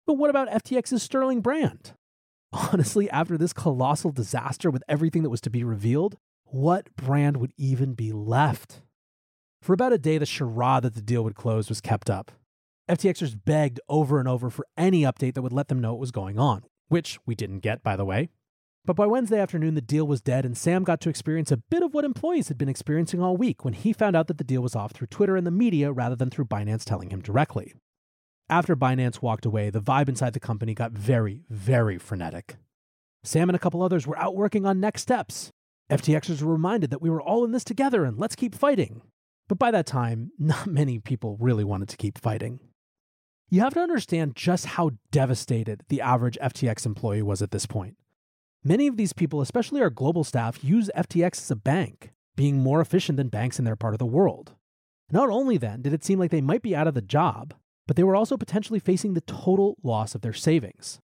But 0.08 0.14
what 0.14 0.30
about 0.30 0.48
FTX's 0.48 1.04
sterling 1.04 1.42
brand? 1.42 1.96
Honestly, 2.54 3.10
after 3.10 3.38
this 3.38 3.52
colossal 3.52 4.12
disaster 4.12 4.72
with 4.72 4.86
everything 4.88 5.24
that 5.24 5.30
was 5.30 5.42
to 5.42 5.50
be 5.50 5.66
revealed, 5.66 6.16
what 6.46 6.96
brand 6.96 7.36
would 7.36 7.52
even 7.58 7.94
be 7.94 8.14
left? 8.14 8.84
For 9.62 9.74
about 9.74 9.94
a 9.94 10.00
day, 10.00 10.18
the 10.18 10.26
charade 10.26 10.84
that 10.84 10.96
the 10.96 11.02
deal 11.02 11.24
would 11.24 11.36
close 11.36 11.70
was 11.70 11.82
kept 11.82 12.10
up. 12.10 12.32
FTXers 12.90 13.38
begged 13.46 13.80
over 13.88 14.20
and 14.20 14.28
over 14.28 14.50
for 14.50 14.66
any 14.76 15.04
update 15.04 15.36
that 15.36 15.44
would 15.44 15.54
let 15.54 15.68
them 15.68 15.80
know 15.80 15.94
what 15.94 16.00
was 16.00 16.12
going 16.12 16.40
on, 16.40 16.64
which 16.88 17.20
we 17.28 17.36
didn't 17.36 17.60
get, 17.60 17.84
by 17.84 17.96
the 17.96 18.06
way. 18.06 18.30
But 18.84 18.96
by 18.96 19.06
Wednesday 19.06 19.40
afternoon, 19.40 19.76
the 19.76 19.82
deal 19.82 20.08
was 20.08 20.22
dead, 20.22 20.44
and 20.44 20.58
Sam 20.58 20.84
got 20.84 21.00
to 21.02 21.10
experience 21.10 21.52
a 21.52 21.58
bit 21.58 21.84
of 21.84 21.94
what 21.94 22.04
employees 22.04 22.48
had 22.48 22.58
been 22.58 22.70
experiencing 22.70 23.22
all 23.22 23.38
week 23.38 23.64
when 23.64 23.76
he 23.76 23.94
found 23.94 24.16
out 24.16 24.26
that 24.28 24.40
the 24.40 24.44
deal 24.44 24.62
was 24.62 24.76
off 24.76 24.94
through 24.94 25.08
Twitter 25.08 25.38
and 25.38 25.46
the 25.46 25.52
media 25.52 25.92
rather 25.92 26.16
than 26.16 26.32
through 26.32 26.46
Binance 26.46 26.84
telling 26.84 27.12
him 27.12 27.22
directly. 27.22 27.76
After 28.50 28.76
Binance 28.76 29.22
walked 29.22 29.46
away, 29.46 29.70
the 29.70 29.80
vibe 29.80 30.10
inside 30.10 30.34
the 30.34 30.40
company 30.40 30.74
got 30.74 30.92
very, 30.92 31.44
very 31.50 32.00
frenetic. 32.00 32.58
Sam 33.24 33.48
and 33.48 33.56
a 33.56 33.60
couple 33.60 33.84
others 33.84 34.08
were 34.08 34.18
out 34.18 34.36
working 34.36 34.66
on 34.66 34.80
next 34.80 35.04
steps. 35.04 35.52
FTXers 35.92 36.42
were 36.42 36.54
reminded 36.54 36.90
that 36.90 37.02
we 37.02 37.12
were 37.12 37.22
all 37.22 37.46
in 37.46 37.52
this 37.52 37.64
together 37.64 38.04
and 38.04 38.18
let's 38.18 38.36
keep 38.36 38.56
fighting. 38.56 39.04
But 39.52 39.60
by 39.60 39.72
that 39.72 39.86
time, 39.86 40.32
not 40.40 40.66
many 40.66 40.98
people 41.00 41.36
really 41.38 41.66
wanted 41.66 41.90
to 41.90 41.98
keep 41.98 42.18
fighting. 42.18 42.62
You 43.50 43.60
have 43.60 43.74
to 43.74 43.82
understand 43.82 44.34
just 44.34 44.66
how 44.66 44.92
devastated 45.12 45.82
the 45.90 46.00
average 46.00 46.38
FTX 46.42 46.86
employee 46.86 47.22
was 47.22 47.42
at 47.42 47.52
this 47.52 47.66
point. 47.66 47.98
Many 48.64 48.88
of 48.88 48.96
these 48.96 49.12
people, 49.12 49.42
especially 49.42 49.82
our 49.82 49.90
global 49.90 50.24
staff, 50.24 50.64
use 50.64 50.90
FTX 50.96 51.40
as 51.40 51.52
a 51.52 51.58
bank, 51.58 52.14
being 52.38 52.60
more 52.60 52.80
efficient 52.80 53.18
than 53.18 53.28
banks 53.28 53.60
in 53.60 53.66
their 53.66 53.76
part 53.76 53.94
of 53.94 53.98
the 53.98 54.06
world. 54.06 54.54
Not 55.12 55.30
only 55.30 55.58
then 55.58 55.82
did 55.82 55.92
it 55.92 56.06
seem 56.06 56.18
like 56.18 56.32
they 56.32 56.40
might 56.40 56.62
be 56.62 56.74
out 56.74 56.88
of 56.88 56.94
the 56.94 57.02
job, 57.02 57.54
but 57.88 57.98
they 57.98 58.06
were 58.06 58.16
also 58.16 58.38
potentially 58.38 58.80
facing 58.80 59.16
the 59.16 59.20
total 59.20 59.76
loss 59.84 60.16
of 60.16 60.22
their 60.22 60.32
savings. 60.32 61.02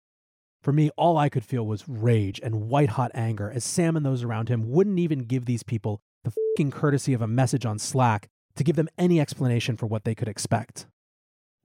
For 0.62 0.72
me, 0.72 0.90
all 0.96 1.18
I 1.18 1.30
could 1.30 1.44
feel 1.44 1.66
was 1.66 1.88
rage 1.88 2.38
and 2.44 2.68
white 2.68 2.90
hot 2.90 3.10
anger 3.12 3.50
as 3.50 3.64
Sam 3.64 3.96
and 3.96 4.06
those 4.06 4.22
around 4.22 4.50
him 4.50 4.70
wouldn't 4.70 5.00
even 5.00 5.24
give 5.24 5.46
these 5.46 5.64
people 5.64 6.00
the 6.22 6.30
fucking 6.30 6.70
courtesy 6.70 7.12
of 7.12 7.22
a 7.22 7.26
message 7.26 7.66
on 7.66 7.80
Slack 7.80 8.28
to 8.56 8.64
give 8.64 8.76
them 8.76 8.88
any 8.98 9.20
explanation 9.20 9.76
for 9.76 9.86
what 9.86 10.04
they 10.04 10.14
could 10.14 10.28
expect. 10.28 10.86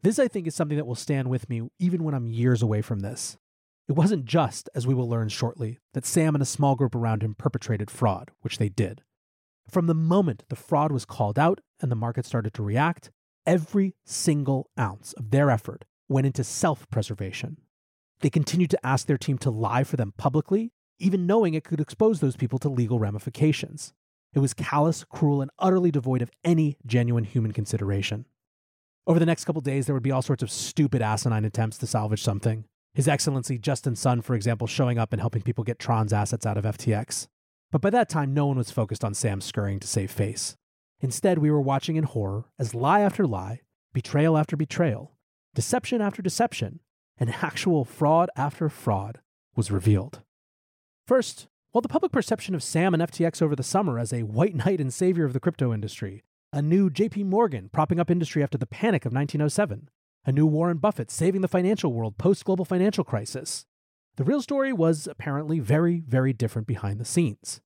This, 0.04 0.20
I 0.20 0.28
think, 0.28 0.48
is 0.48 0.56
something 0.56 0.78
that 0.78 0.88
will 0.88 0.96
stand 0.96 1.30
with 1.30 1.50
me 1.50 1.70
even 1.80 2.04
when 2.04 2.14
I'm 2.14 2.28
years 2.28 2.62
away 2.62 2.82
from 2.82 3.00
this. 3.00 3.38
It 3.88 3.94
wasn't 3.94 4.26
just, 4.26 4.70
as 4.74 4.88
we 4.88 4.94
will 4.94 5.10
learn 5.10 5.30
shortly, 5.30 5.80
that 5.94 6.06
Sam 6.06 6.36
and 6.36 6.42
a 6.42 6.46
small 6.46 6.76
group 6.76 6.96
around 6.96 7.24
him 7.24 7.36
perpetrated 7.36 7.92
fraud, 7.92 8.32
which 8.42 8.58
they 8.58 8.70
did. 8.70 9.02
From 9.70 9.88
the 9.88 9.94
moment 9.94 10.44
the 10.50 10.56
fraud 10.56 10.92
was 10.92 11.06
called 11.06 11.38
out 11.38 11.60
and 11.82 11.92
the 11.92 11.96
market 11.96 12.26
started 12.26 12.54
to 12.56 12.64
react, 12.64 13.12
every 13.46 13.96
single 14.06 14.70
ounce 14.80 15.14
of 15.14 15.32
their 15.32 15.50
effort 15.50 15.86
went 16.10 16.28
into 16.28 16.44
self 16.44 16.90
preservation. 16.90 17.58
They 18.22 18.30
continued 18.30 18.70
to 18.72 18.86
ask 18.86 19.08
their 19.08 19.18
team 19.18 19.38
to 19.40 19.50
lie 19.50 19.84
for 19.84 19.98
them 19.98 20.14
publicly, 20.18 20.72
even 21.00 21.26
knowing 21.26 21.54
it 21.54 21.64
could 21.64 21.80
expose 21.80 22.20
those 22.20 22.36
people 22.36 22.60
to 22.60 22.70
legal 22.70 23.00
ramifications. 23.00 23.94
It 24.34 24.40
was 24.40 24.54
callous, 24.54 25.04
cruel, 25.04 25.42
and 25.42 25.52
utterly 25.60 25.92
devoid 25.92 26.22
of 26.22 26.32
any 26.44 26.78
genuine 26.86 27.26
human 27.26 27.52
consideration. 27.52 28.26
Over 29.06 29.20
the 29.20 29.26
next 29.26 29.46
couple 29.46 29.62
days, 29.62 29.86
there 29.86 29.94
would 29.96 30.04
be 30.04 30.12
all 30.12 30.22
sorts 30.22 30.44
of 30.44 30.52
stupid, 30.52 31.02
asinine 31.02 31.44
attempts 31.44 31.78
to 31.80 31.88
salvage 31.88 32.24
something. 32.24 32.66
His 32.94 33.08
Excellency 33.08 33.58
Justin 33.58 33.96
Sun, 33.96 34.22
for 34.22 34.36
example, 34.36 34.68
showing 34.68 34.98
up 34.98 35.12
and 35.12 35.20
helping 35.20 35.42
people 35.42 35.64
get 35.64 35.80
Tron's 35.80 36.14
assets 36.14 36.46
out 36.46 36.58
of 36.58 36.66
FTX. 36.66 37.28
But 37.72 37.82
by 37.82 37.90
that 37.90 38.10
time, 38.10 38.34
no 38.34 38.46
one 38.46 38.58
was 38.58 38.72
focused 38.72 39.04
on 39.04 39.14
Sam 39.14 39.42
scurrying 39.42 39.80
to 39.80 39.88
save 39.88 40.12
face. 40.12 40.56
Instead, 41.00 41.40
we 41.40 41.50
were 41.50 41.62
watching 41.62 41.96
in 41.96 42.04
horror 42.04 42.46
as 42.60 42.76
lie 42.76 43.00
after 43.00 43.26
lie, 43.26 43.62
betrayal 43.94 44.38
after 44.38 44.56
betrayal, 44.56 45.14
deception 45.56 46.02
after 46.02 46.22
deception, 46.22 46.80
and 47.18 47.30
actual 47.42 47.86
fraud 47.86 48.30
after 48.36 48.70
fraud 48.70 49.20
was 49.56 49.72
revealed. 49.72 50.22
First, 51.08 51.48
while 51.72 51.82
the 51.82 51.88
public 51.88 52.12
perception 52.12 52.54
of 52.54 52.62
Sam 52.62 52.94
and 52.94 53.02
FTX 53.02 53.42
over 53.42 53.56
the 53.56 53.64
summer 53.64 53.98
as 53.98 54.12
a 54.12 54.24
white 54.24 54.56
knight 54.56 54.82
and 54.82 54.94
savior 54.94 55.24
of 55.24 55.32
the 55.32 55.40
crypto 55.40 55.74
industry, 55.74 56.22
a 56.52 56.62
new 56.62 56.90
JP 56.90 57.26
Morgan 57.26 57.70
propping 57.72 57.98
up 57.98 58.12
industry 58.12 58.44
after 58.44 58.58
the 58.58 58.66
panic 58.66 59.06
of 59.06 59.14
1907, 59.14 59.88
a 60.26 60.32
new 60.34 60.46
Warren 60.46 60.80
Buffett 60.80 61.10
saving 61.10 61.40
the 61.40 61.48
financial 61.48 61.94
world 61.94 62.18
post 62.18 62.44
global 62.44 62.66
financial 62.66 63.06
crisis. 63.06 63.66
The 64.18 64.26
real 64.26 64.42
story 64.42 64.74
was 64.74 65.08
apparently 65.08 65.60
very, 65.60 66.02
very 66.06 66.34
different 66.34 66.68
behind 66.68 67.00
the 67.00 67.06
scenes. 67.06 67.62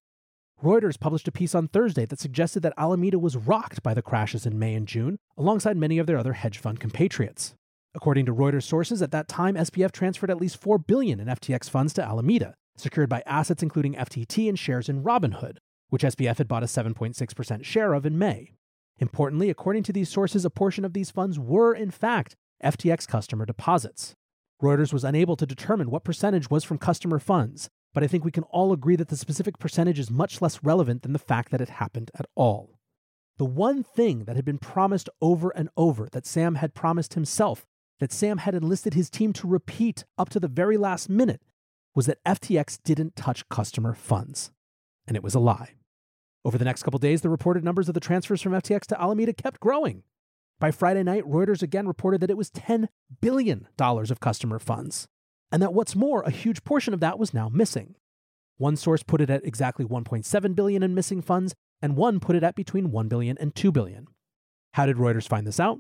Reuters 0.64 1.00
published 1.00 1.28
a 1.28 1.32
piece 1.32 1.56
on 1.56 1.68
Thursday 1.68 2.06
that 2.06 2.20
suggested 2.20 2.62
that 2.62 2.74
Alameda 2.78 3.18
was 3.18 3.36
rocked 3.36 3.82
by 3.82 3.96
the 3.96 4.04
crashes 4.04 4.46
in 4.46 4.60
May 4.60 4.76
and 4.76 4.88
June, 4.88 5.18
alongside 5.36 5.78
many 5.78 5.98
of 5.98 6.06
their 6.06 6.20
other 6.20 6.34
hedge 6.34 6.60
fund 6.60 6.80
compatriots. 6.80 7.56
According 7.96 8.28
to 8.28 8.36
Reuters 8.36 8.64
sources, 8.64 9.02
at 9.02 9.12
that 9.12 9.28
time, 9.28 9.56
SBF 9.56 9.92
transferred 9.92 10.30
at 10.30 10.40
least 10.40 10.62
4 10.62 10.78
billion 10.78 11.20
in 11.20 11.28
FTX 11.28 11.72
funds 11.72 11.92
to 11.94 12.04
Alameda, 12.04 12.54
secured 12.76 13.10
by 13.10 13.24
assets 13.26 13.64
including 13.64 13.94
FTT 13.96 14.50
and 14.50 14.58
shares 14.58 14.90
in 14.90 15.04
Robinhood, 15.04 15.58
which 15.90 16.04
SBF 16.04 16.38
had 16.38 16.48
bought 16.48 16.64
a 16.64 16.68
7.6% 16.68 17.64
share 17.64 17.94
of 17.94 18.06
in 18.06 18.18
May. 18.18 18.52
Importantly, 18.98 19.50
according 19.50 19.84
to 19.84 19.94
these 19.94 20.10
sources, 20.10 20.46
a 20.46 20.50
portion 20.50 20.86
of 20.86 20.94
these 20.94 21.12
funds 21.12 21.38
were, 21.38 21.74
in 21.74 21.92
fact, 21.92 22.36
FTX 22.64 23.08
customer 23.08 23.46
deposits. 23.46 24.16
Reuters 24.62 24.94
was 24.94 25.04
unable 25.04 25.36
to 25.36 25.46
determine 25.46 25.92
what 25.92 26.06
percentage 26.06 26.50
was 26.50 26.64
from 26.64 26.78
customer 26.78 27.20
funds, 27.20 27.70
but 27.94 28.04
I 28.04 28.08
think 28.08 28.24
we 28.24 28.32
can 28.32 28.44
all 28.44 28.72
agree 28.72 28.96
that 28.96 29.10
the 29.10 29.18
specific 29.18 29.60
percentage 29.60 30.00
is 30.00 30.10
much 30.10 30.42
less 30.42 30.64
relevant 30.64 31.02
than 31.02 31.14
the 31.14 31.20
fact 31.20 31.52
that 31.52 31.62
it 31.62 31.70
happened 31.70 32.12
at 32.18 32.26
all. 32.36 32.80
The 33.38 33.46
one 33.46 33.84
thing 33.84 34.24
that 34.26 34.38
had 34.38 34.46
been 34.46 34.58
promised 34.58 35.10
over 35.22 35.50
and 35.50 35.70
over, 35.76 36.08
that 36.14 36.26
Sam 36.26 36.56
had 36.56 36.74
promised 36.74 37.16
himself, 37.16 37.66
that 38.00 38.14
Sam 38.14 38.40
had 38.40 38.56
enlisted 38.56 38.94
his 38.94 39.10
team 39.10 39.34
to 39.34 39.48
repeat 39.48 40.06
up 40.18 40.30
to 40.30 40.40
the 40.40 40.48
very 40.48 40.78
last 40.78 41.10
minute, 41.10 41.42
was 41.96 42.06
that 42.06 42.24
FTX 42.26 42.78
didn't 42.84 43.16
touch 43.16 43.48
customer 43.50 43.94
funds. 43.94 44.52
And 45.08 45.16
it 45.16 45.24
was 45.24 45.34
a 45.34 45.40
lie. 45.40 45.76
Over 46.44 46.58
the 46.58 46.66
next 46.66 46.84
couple 46.84 47.00
days, 47.00 47.22
the 47.22 47.30
reported 47.30 47.64
numbers 47.64 47.88
of 47.88 47.94
the 47.94 48.00
transfers 48.00 48.42
from 48.42 48.52
FTX 48.52 48.82
to 48.88 49.02
Alameda 49.02 49.34
kept 49.34 49.60
growing. 49.60 50.04
By 50.60 50.72
Friday 50.72 51.04
night, 51.04 51.24
Reuters 51.24 51.64
again 51.64 51.88
reported 51.88 52.22
that 52.22 52.30
it 52.30 52.38
was 52.38 52.52
$10 52.52 52.88
billion 53.22 53.68
of 53.80 54.20
customer 54.20 54.60
funds, 54.60 55.08
and 55.52 55.62
that 55.62 55.74
what's 55.74 55.96
more, 55.96 56.22
a 56.22 56.30
huge 56.30 56.64
portion 56.64 56.94
of 56.94 57.00
that 57.00 57.18
was 57.18 57.34
now 57.34 57.50
missing. 57.50 57.96
One 58.58 58.76
source 58.76 59.04
put 59.04 59.22
it 59.22 59.30
at 59.30 59.46
exactly 59.46 59.86
1.7 59.86 60.56
billion 60.56 60.84
in 60.84 60.96
missing 60.96 61.22
funds, 61.22 61.56
and 61.82 61.98
one 61.98 62.20
put 62.20 62.36
it 62.36 62.44
at 62.44 62.56
between 62.56 62.92
1 62.92 63.08
billion 63.08 63.38
and 63.38 63.54
2 63.54 63.72
billion. 63.72 64.08
How 64.74 64.86
did 64.86 64.98
Reuters 64.98 65.28
find 65.28 65.46
this 65.46 65.60
out? 65.60 65.80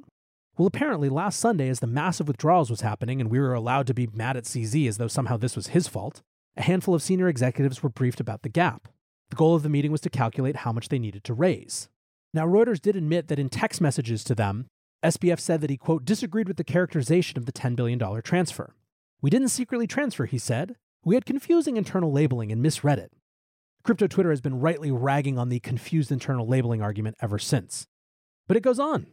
Well, 0.58 0.68
apparently 0.68 1.10
last 1.10 1.39
Sunday 1.39 1.68
as 1.68 1.82
the 1.82 1.88
massive 1.88 2.30
withdrawals 2.30 2.70
was 2.70 2.82
happening 2.82 3.20
and 3.20 3.30
we 3.30 3.39
were 3.39 3.54
allowed 3.54 3.88
to 3.88 3.94
be 3.94 4.08
mad 4.08 4.38
at 4.38 4.46
CZ 4.46 4.88
as 4.88 4.98
though 4.98 5.10
somehow 5.10 5.36
this 5.36 5.56
was 5.56 5.68
his 5.68 5.89
fault, 5.89 6.22
a 6.56 6.62
handful 6.62 6.96
of 6.96 7.04
senior 7.04 7.28
executives 7.28 7.84
were 7.84 7.89
briefed 7.89 8.22
about 8.22 8.41
the 8.41 8.50
gap. 8.50 8.88
The 9.32 9.36
goal 9.36 9.56
of 9.56 9.63
the 9.63 9.70
meeting 9.70 9.91
was 9.91 10.00
to 10.02 10.10
calculate 10.10 10.58
how 10.58 10.72
much 10.72 10.88
they 10.88 11.00
needed 11.00 11.26
to 11.26 11.34
raise. 11.34 11.89
Now, 12.34 12.48
Reuters 12.48 12.82
did 12.82 12.96
admit 12.96 13.28
that 13.28 13.39
in 13.39 13.50
text 13.50 13.82
messages 13.82 14.24
to 14.26 14.36
them, 14.36 14.68
SBF 15.04 15.39
said 15.39 15.60
that 15.62 15.70
he, 15.70 15.78
quote, 15.78 16.06
disagreed 16.06 16.48
with 16.48 16.58
the 16.58 16.63
characterization 16.63 17.38
of 17.38 17.46
the 17.46 17.52
$10 17.52 17.76
billion 17.76 18.00
transfer. 18.22 18.76
We 19.22 19.30
didn't 19.30 19.50
secretly 19.50 19.88
transfer, 19.88 20.26
he 20.26 20.38
said. 20.38 20.76
We 21.04 21.15
had 21.15 21.26
confusing 21.26 21.76
internal 21.76 22.12
labeling 22.12 22.52
and 22.52 22.62
misread 22.62 23.00
it. 23.00 23.12
Crypto 23.84 24.08
Twitter 24.08 24.32
has 24.32 24.41
been 24.41 24.60
rightly 24.60 24.91
ragging 24.91 25.38
on 25.38 25.50
the 25.50 25.60
confused 25.60 26.12
internal 26.12 26.48
labeling 26.48 26.82
argument 26.82 27.18
ever 27.22 27.39
since. 27.39 27.88
But 28.48 28.58
it 28.58 28.63
goes 28.63 28.80
on. 28.80 29.08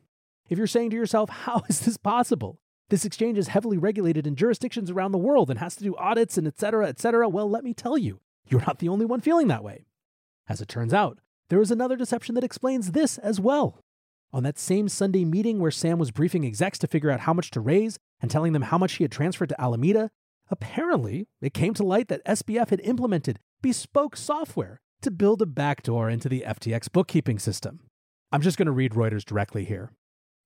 If 0.53 0.59
you're 0.59 0.67
saying 0.67 0.91
to 0.91 0.97
yourself, 0.97 1.31
how 1.47 1.63
is 1.69 1.81
this 1.81 1.97
possible? 1.97 2.61
This 2.91 3.07
exchange 3.07 3.39
is 3.39 3.49
heavily 3.49 3.79
regulated 3.79 4.27
in 4.27 4.37
jurisdictions 4.37 4.91
around 4.91 5.13
the 5.13 5.19
world 5.19 5.49
and 5.49 5.59
has 5.59 5.75
to 5.77 5.85
do 5.85 5.97
audits 5.97 6.37
and 6.37 6.47
et 6.47 6.61
cetera, 6.61 6.87
et 6.87 7.01
cetera. 7.01 7.27
Well, 7.27 7.49
let 7.49 7.65
me 7.65 7.73
tell 7.73 7.97
you, 7.97 8.21
you're 8.47 8.61
not 8.67 8.79
the 8.79 8.91
only 8.91 9.07
one 9.07 9.23
feeling 9.23 9.49
that 9.49 9.65
way. 9.65 9.87
As 10.47 10.61
it 10.61 10.69
turns 10.69 10.93
out, 10.93 11.21
there 11.49 11.63
is 11.63 11.71
another 11.71 11.97
deception 11.97 12.35
that 12.35 12.45
explains 12.45 12.93
this 12.93 13.17
as 13.17 13.41
well. 13.41 13.83
On 14.31 14.43
that 14.43 14.59
same 14.59 14.91
Sunday 14.91 15.25
meeting 15.25 15.59
where 15.59 15.71
Sam 15.71 15.99
was 15.99 16.11
briefing 16.11 16.45
execs 16.45 16.79
to 16.81 16.87
figure 16.87 17.11
out 17.11 17.21
how 17.21 17.33
much 17.33 17.51
to 17.53 17.61
raise 17.61 17.99
and 18.21 18.31
telling 18.31 18.53
them 18.53 18.63
how 18.63 18.77
much 18.77 18.95
he 18.95 19.05
had 19.05 19.13
transferred 19.13 19.49
to 19.49 19.61
Alameda, 19.61 20.11
Apparently, 20.51 21.29
it 21.41 21.55
came 21.55 21.73
to 21.73 21.83
light 21.83 22.09
that 22.09 22.23
SBF 22.27 22.69
had 22.69 22.81
implemented 22.81 23.39
bespoke 23.63 24.19
software 24.19 24.83
to 25.01 25.11
build 25.11 25.41
a 25.41 25.47
backdoor 25.47 26.11
into 26.11 26.29
the 26.29 26.45
FTX 26.47 26.93
bookkeeping 26.93 27.39
system. 27.39 27.81
I'm 28.31 28.43
just 28.43 28.59
going 28.59 28.67
to 28.67 28.73
read 28.73 28.93
Reuters 28.93 29.25
directly 29.25 29.65
here. 29.65 29.93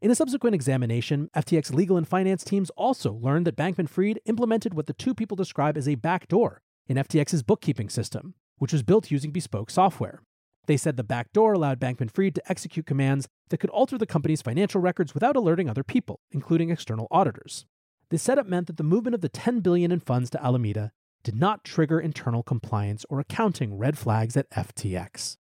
In 0.03 0.11
a 0.11 0.15
subsequent 0.15 0.55
examination, 0.55 1.31
FTX 1.35 1.73
legal 1.73 1.97
and 1.97 2.07
finance 2.07 2.45
teams 2.45 2.69
also 2.77 3.15
learned 3.15 3.47
that 3.47 3.57
Bankman 3.57 3.89
Fried 3.89 4.21
implemented 4.27 4.75
what 4.75 4.87
the 4.87 4.93
two 4.93 5.15
people 5.15 5.37
describe 5.37 5.79
as 5.79 5.89
a 5.89 5.95
backdoor 5.95 6.61
in 6.87 6.99
FTX's 6.99 7.43
bookkeeping 7.43 7.89
system, 7.89 8.35
which 8.59 8.75
was 8.75 8.83
built 8.83 9.11
using 9.11 9.33
bespoke 9.33 9.71
software. 9.71 10.21
They 10.67 10.77
said 10.77 10.99
the 10.99 11.03
backdoor 11.03 11.55
allowed 11.55 11.81
Bankman 11.81 12.11
Fried 12.11 12.35
to 12.35 12.43
execute 12.47 12.85
commands 12.85 13.27
that 13.49 13.57
could 13.57 13.71
alter 13.71 13.97
the 13.97 14.05
company's 14.05 14.43
financial 14.43 14.83
records 14.83 15.15
without 15.15 15.35
alerting 15.35 15.71
other 15.71 15.85
people, 15.85 16.21
including 16.31 16.69
external 16.69 17.09
auditors. 17.11 17.65
This 18.11 18.23
setup 18.23 18.47
meant 18.47 18.67
that 18.67 18.77
the 18.77 18.83
movement 18.83 19.15
of 19.15 19.23
the 19.23 19.31
10 19.31 19.61
billion 19.61 19.91
in 19.91 20.01
funds 20.01 20.29
to 20.31 20.45
Alameda 20.45 20.93
did 21.25 21.37
not 21.37 21.65
trigger 21.65 21.99
internal 21.99 22.43
compliance 22.43 23.07
or 23.09 23.19
accounting 23.19 23.79
red 23.79 23.97
flags 23.97 24.37
at 24.37 24.51
FTX. 24.51 25.39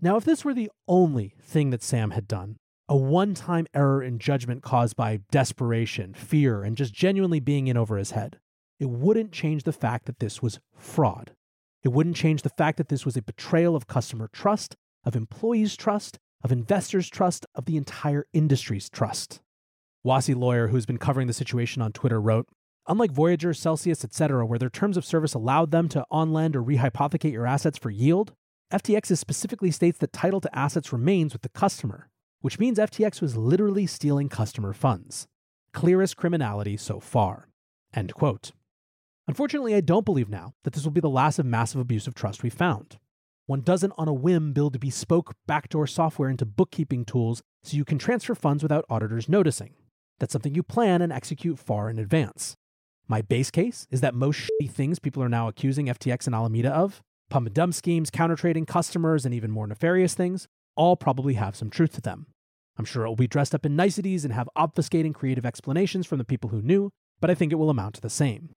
Now, 0.00 0.16
if 0.16 0.24
this 0.24 0.44
were 0.44 0.54
the 0.54 0.72
only 0.88 1.34
thing 1.40 1.70
that 1.70 1.82
Sam 1.82 2.10
had 2.10 2.26
done, 2.26 2.56
a 2.88 2.96
one 2.96 3.34
time 3.34 3.66
error 3.74 4.02
in 4.02 4.18
judgment 4.18 4.62
caused 4.62 4.96
by 4.96 5.20
desperation, 5.30 6.14
fear, 6.14 6.62
and 6.62 6.76
just 6.76 6.92
genuinely 6.92 7.40
being 7.40 7.66
in 7.66 7.76
over 7.76 7.96
his 7.96 8.12
head, 8.12 8.38
it 8.78 8.90
wouldn't 8.90 9.32
change 9.32 9.62
the 9.62 9.72
fact 9.72 10.06
that 10.06 10.18
this 10.18 10.42
was 10.42 10.60
fraud. 10.76 11.32
It 11.82 11.88
wouldn't 11.88 12.16
change 12.16 12.42
the 12.42 12.50
fact 12.50 12.78
that 12.78 12.88
this 12.88 13.04
was 13.04 13.16
a 13.16 13.22
betrayal 13.22 13.76
of 13.76 13.86
customer 13.86 14.28
trust, 14.32 14.76
of 15.04 15.16
employees' 15.16 15.76
trust, 15.76 16.18
of 16.42 16.52
investors' 16.52 17.08
trust, 17.08 17.46
of 17.54 17.64
the 17.64 17.76
entire 17.76 18.26
industry's 18.32 18.90
trust. 18.90 19.40
Wassie 20.02 20.34
Lawyer, 20.34 20.68
who's 20.68 20.86
been 20.86 20.98
covering 20.98 21.26
the 21.26 21.32
situation 21.32 21.80
on 21.80 21.92
Twitter, 21.92 22.20
wrote 22.20 22.48
Unlike 22.86 23.12
Voyager, 23.12 23.54
Celsius, 23.54 24.04
etc., 24.04 24.44
where 24.44 24.58
their 24.58 24.68
terms 24.68 24.98
of 24.98 25.06
service 25.06 25.32
allowed 25.32 25.70
them 25.70 25.88
to 25.88 26.04
on 26.10 26.34
lend 26.34 26.54
or 26.54 26.62
rehypothecate 26.62 27.32
your 27.32 27.46
assets 27.46 27.78
for 27.78 27.90
yield, 27.90 28.34
FTX 28.70 29.16
specifically 29.16 29.70
states 29.70 29.98
that 29.98 30.12
title 30.12 30.40
to 30.42 30.58
assets 30.58 30.92
remains 30.92 31.32
with 31.32 31.42
the 31.42 31.48
customer, 31.48 32.10
which 32.44 32.58
means 32.58 32.76
FTX 32.76 33.22
was 33.22 33.38
literally 33.38 33.86
stealing 33.86 34.28
customer 34.28 34.74
funds. 34.74 35.26
Clearest 35.72 36.18
criminality 36.18 36.76
so 36.76 37.00
far. 37.00 37.48
End 37.94 38.12
quote. 38.12 38.52
Unfortunately, 39.26 39.74
I 39.74 39.80
don't 39.80 40.04
believe 40.04 40.28
now 40.28 40.52
that 40.62 40.74
this 40.74 40.84
will 40.84 40.90
be 40.90 41.00
the 41.00 41.08
last 41.08 41.38
of 41.38 41.46
massive 41.46 41.80
abuse 41.80 42.06
of 42.06 42.14
trust 42.14 42.42
we 42.42 42.50
found. 42.50 42.98
One 43.46 43.62
doesn't 43.62 43.94
on 43.96 44.08
a 44.08 44.12
whim 44.12 44.52
build 44.52 44.78
bespoke 44.78 45.34
backdoor 45.46 45.86
software 45.86 46.28
into 46.28 46.44
bookkeeping 46.44 47.06
tools 47.06 47.42
so 47.62 47.78
you 47.78 47.84
can 47.86 47.96
transfer 47.96 48.34
funds 48.34 48.62
without 48.62 48.84
auditors 48.90 49.26
noticing. 49.26 49.72
That's 50.18 50.34
something 50.34 50.54
you 50.54 50.62
plan 50.62 51.00
and 51.00 51.10
execute 51.10 51.58
far 51.58 51.88
in 51.88 51.98
advance. 51.98 52.56
My 53.08 53.22
base 53.22 53.50
case 53.50 53.86
is 53.90 54.02
that 54.02 54.14
most 54.14 54.38
shitty 54.38 54.70
things 54.70 54.98
people 54.98 55.22
are 55.22 55.30
now 55.30 55.48
accusing 55.48 55.86
FTX 55.86 56.26
and 56.26 56.34
Alameda 56.34 56.72
of, 56.72 57.00
pump 57.30 57.46
and 57.46 57.54
dump 57.54 57.72
schemes, 57.72 58.10
counter 58.10 58.36
trading 58.36 58.66
customers, 58.66 59.24
and 59.24 59.34
even 59.34 59.50
more 59.50 59.66
nefarious 59.66 60.12
things, 60.12 60.46
all 60.76 60.94
probably 60.94 61.34
have 61.34 61.56
some 61.56 61.70
truth 61.70 61.94
to 61.94 62.02
them. 62.02 62.26
I'm 62.76 62.84
sure 62.84 63.04
it 63.04 63.08
will 63.08 63.16
be 63.16 63.26
dressed 63.26 63.54
up 63.54 63.64
in 63.64 63.76
niceties 63.76 64.24
and 64.24 64.34
have 64.34 64.48
obfuscating 64.56 65.14
creative 65.14 65.46
explanations 65.46 66.06
from 66.06 66.18
the 66.18 66.24
people 66.24 66.50
who 66.50 66.62
knew, 66.62 66.90
but 67.20 67.30
I 67.30 67.34
think 67.34 67.52
it 67.52 67.56
will 67.56 67.70
amount 67.70 67.94
to 67.96 68.00
the 68.00 68.10
same. 68.10 68.50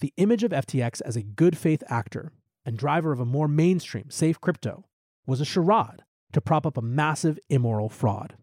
The 0.00 0.12
image 0.16 0.42
of 0.42 0.50
FTX 0.50 1.00
as 1.02 1.16
a 1.16 1.22
good 1.22 1.56
faith 1.56 1.82
actor 1.88 2.32
and 2.66 2.76
driver 2.76 3.12
of 3.12 3.20
a 3.20 3.24
more 3.24 3.48
mainstream, 3.48 4.10
safe 4.10 4.40
crypto 4.40 4.84
was 5.26 5.40
a 5.40 5.44
charade 5.44 6.02
to 6.32 6.40
prop 6.40 6.66
up 6.66 6.76
a 6.76 6.82
massive 6.82 7.38
immoral 7.48 7.88
fraud. 7.88 8.36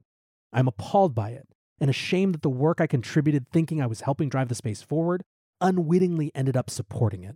I'm 0.54 0.68
appalled 0.68 1.14
by 1.14 1.32
it 1.32 1.48
and 1.80 1.90
ashamed 1.90 2.36
that 2.36 2.42
the 2.42 2.50
work 2.50 2.82
I 2.82 2.88
contributed 2.88 3.48
thinking 3.52 3.82
I 3.82 3.88
was 3.88 4.02
helping 4.02 4.30
drive 4.30 4.50
the 4.50 4.56
space 4.56 4.82
forward 4.82 5.24
unwittingly 5.60 6.32
ended 6.34 6.58
up 6.58 6.70
supporting 6.70 7.24
it. 7.24 7.36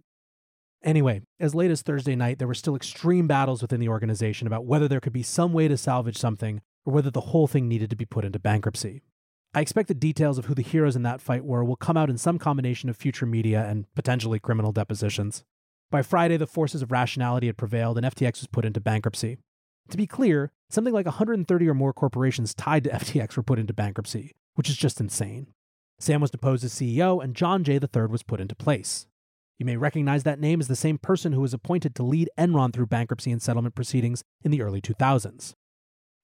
Anyway, 0.83 1.21
as 1.39 1.55
late 1.55 1.71
as 1.71 1.81
Thursday 1.81 2.15
night, 2.15 2.39
there 2.39 2.47
were 2.47 2.53
still 2.53 2.75
extreme 2.75 3.27
battles 3.27 3.61
within 3.61 3.79
the 3.79 3.89
organization 3.89 4.47
about 4.47 4.65
whether 4.65 4.87
there 4.87 4.99
could 4.99 5.13
be 5.13 5.23
some 5.23 5.53
way 5.53 5.67
to 5.67 5.77
salvage 5.77 6.17
something 6.17 6.61
or 6.85 6.93
whether 6.93 7.09
the 7.09 7.21
whole 7.21 7.47
thing 7.47 7.67
needed 7.67 7.89
to 7.89 7.95
be 7.95 8.05
put 8.05 8.25
into 8.25 8.39
bankruptcy. 8.39 9.01
I 9.53 9.61
expect 9.61 9.87
the 9.87 9.93
details 9.93 10.37
of 10.37 10.45
who 10.45 10.53
the 10.53 10.61
heroes 10.61 10.95
in 10.95 11.03
that 11.03 11.21
fight 11.21 11.45
were 11.45 11.63
will 11.63 11.75
come 11.75 11.97
out 11.97 12.09
in 12.09 12.17
some 12.17 12.37
combination 12.37 12.89
of 12.89 12.97
future 12.97 13.25
media 13.25 13.65
and 13.65 13.85
potentially 13.95 14.39
criminal 14.39 14.71
depositions. 14.71 15.43
By 15.91 16.01
Friday, 16.01 16.37
the 16.37 16.47
forces 16.47 16.81
of 16.81 16.91
rationality 16.91 17.47
had 17.47 17.57
prevailed 17.57 17.97
and 17.97 18.05
FTX 18.05 18.41
was 18.41 18.47
put 18.47 18.65
into 18.65 18.81
bankruptcy. 18.81 19.37
To 19.89 19.97
be 19.97 20.07
clear, 20.07 20.51
something 20.69 20.93
like 20.93 21.05
130 21.05 21.69
or 21.69 21.73
more 21.73 21.93
corporations 21.93 22.53
tied 22.53 22.83
to 22.85 22.89
FTX 22.89 23.37
were 23.37 23.43
put 23.43 23.59
into 23.59 23.73
bankruptcy, 23.73 24.35
which 24.55 24.69
is 24.69 24.77
just 24.77 24.99
insane. 24.99 25.47
Sam 25.99 26.19
was 26.19 26.31
deposed 26.31 26.65
as 26.65 26.73
CEO, 26.73 27.23
and 27.23 27.35
John 27.35 27.63
J. 27.63 27.75
III 27.75 28.07
was 28.07 28.23
put 28.23 28.41
into 28.41 28.55
place. 28.55 29.07
You 29.57 29.65
may 29.65 29.77
recognize 29.77 30.23
that 30.23 30.39
name 30.39 30.59
as 30.59 30.67
the 30.67 30.75
same 30.75 30.97
person 30.97 31.31
who 31.31 31.39
was 31.39 31.53
appointed 31.53 31.95
to 31.95 32.03
lead 32.03 32.29
Enron 32.37 32.73
through 32.73 32.87
bankruptcy 32.87 33.31
and 33.31 33.41
settlement 33.41 33.75
proceedings 33.75 34.21
in 34.43 34.51
the 34.51 34.61
early 34.61 34.81
2000s. 34.81 35.53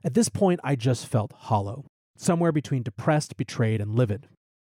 At 0.03 0.15
this 0.15 0.29
point, 0.29 0.59
I 0.63 0.75
just 0.75 1.05
felt 1.05 1.31
hollow, 1.31 1.85
somewhere 2.17 2.51
between 2.51 2.81
depressed, 2.81 3.37
betrayed, 3.37 3.79
and 3.81 3.93
livid. 3.93 4.27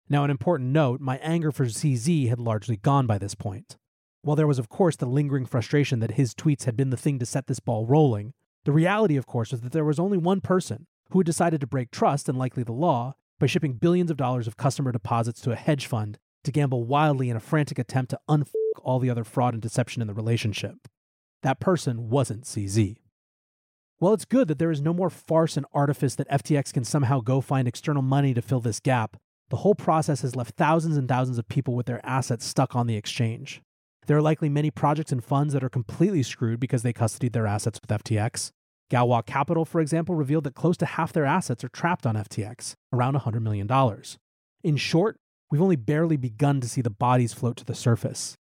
Now, 0.08 0.24
an 0.24 0.30
important 0.30 0.70
note 0.70 1.00
my 1.00 1.18
anger 1.18 1.52
for 1.52 1.66
CZ 1.66 2.28
had 2.28 2.40
largely 2.40 2.76
gone 2.76 3.06
by 3.06 3.18
this 3.18 3.34
point. 3.34 3.76
While 4.22 4.36
there 4.36 4.46
was, 4.46 4.58
of 4.58 4.68
course, 4.68 4.96
the 4.96 5.06
lingering 5.06 5.46
frustration 5.46 6.00
that 6.00 6.12
his 6.12 6.34
tweets 6.34 6.64
had 6.64 6.76
been 6.76 6.90
the 6.90 6.96
thing 6.96 7.18
to 7.18 7.26
set 7.26 7.46
this 7.46 7.60
ball 7.60 7.86
rolling, 7.86 8.34
the 8.64 8.72
reality, 8.72 9.16
of 9.16 9.26
course, 9.26 9.52
was 9.52 9.60
that 9.60 9.72
there 9.72 9.84
was 9.84 9.98
only 9.98 10.18
one 10.18 10.40
person 10.40 10.86
who 11.10 11.18
had 11.20 11.26
decided 11.26 11.60
to 11.60 11.66
break 11.66 11.90
trust 11.90 12.28
and 12.28 12.38
likely 12.38 12.62
the 12.62 12.72
law 12.72 13.14
by 13.38 13.46
shipping 13.46 13.74
billions 13.74 14.10
of 14.10 14.16
dollars 14.16 14.46
of 14.46 14.56
customer 14.56 14.92
deposits 14.92 15.40
to 15.40 15.52
a 15.52 15.56
hedge 15.56 15.86
fund 15.86 16.18
to 16.44 16.52
gamble 16.52 16.84
wildly 16.84 17.30
in 17.30 17.36
a 17.36 17.40
frantic 17.40 17.78
attempt 17.78 18.10
to 18.10 18.20
unfuck 18.28 18.52
all 18.82 18.98
the 18.98 19.10
other 19.10 19.24
fraud 19.24 19.54
and 19.54 19.62
deception 19.62 20.02
in 20.02 20.08
the 20.08 20.14
relationship. 20.14 20.88
That 21.42 21.60
person 21.60 22.08
wasn't 22.08 22.44
CZ. 22.44 22.96
Well, 24.02 24.14
it's 24.14 24.24
good 24.24 24.48
that 24.48 24.58
there 24.58 24.72
is 24.72 24.82
no 24.82 24.92
more 24.92 25.10
farce 25.10 25.56
and 25.56 25.64
artifice 25.72 26.16
that 26.16 26.28
FTX 26.28 26.72
can 26.72 26.82
somehow 26.82 27.20
go 27.20 27.40
find 27.40 27.68
external 27.68 28.02
money 28.02 28.34
to 28.34 28.42
fill 28.42 28.58
this 28.58 28.80
gap. 28.80 29.16
The 29.48 29.58
whole 29.58 29.76
process 29.76 30.22
has 30.22 30.34
left 30.34 30.56
thousands 30.56 30.96
and 30.96 31.08
thousands 31.08 31.38
of 31.38 31.46
people 31.46 31.76
with 31.76 31.86
their 31.86 32.04
assets 32.04 32.44
stuck 32.44 32.74
on 32.74 32.88
the 32.88 32.96
exchange. 32.96 33.62
There 34.08 34.16
are 34.16 34.20
likely 34.20 34.48
many 34.48 34.72
projects 34.72 35.12
and 35.12 35.22
funds 35.22 35.54
that 35.54 35.62
are 35.62 35.68
completely 35.68 36.24
screwed 36.24 36.58
because 36.58 36.82
they 36.82 36.92
custodied 36.92 37.32
their 37.32 37.46
assets 37.46 37.78
with 37.80 38.02
FTX. 38.02 38.50
Galois 38.90 39.24
Capital, 39.24 39.64
for 39.64 39.80
example, 39.80 40.16
revealed 40.16 40.42
that 40.42 40.56
close 40.56 40.76
to 40.78 40.86
half 40.86 41.12
their 41.12 41.24
assets 41.24 41.62
are 41.62 41.68
trapped 41.68 42.04
on 42.04 42.16
FTX, 42.16 42.74
around 42.92 43.14
$100 43.14 43.40
million. 43.40 43.70
In 44.64 44.76
short, 44.76 45.16
we've 45.48 45.62
only 45.62 45.76
barely 45.76 46.16
begun 46.16 46.60
to 46.60 46.68
see 46.68 46.80
the 46.80 46.90
bodies 46.90 47.32
float 47.32 47.56
to 47.58 47.64
the 47.64 47.72
surface. 47.72 48.34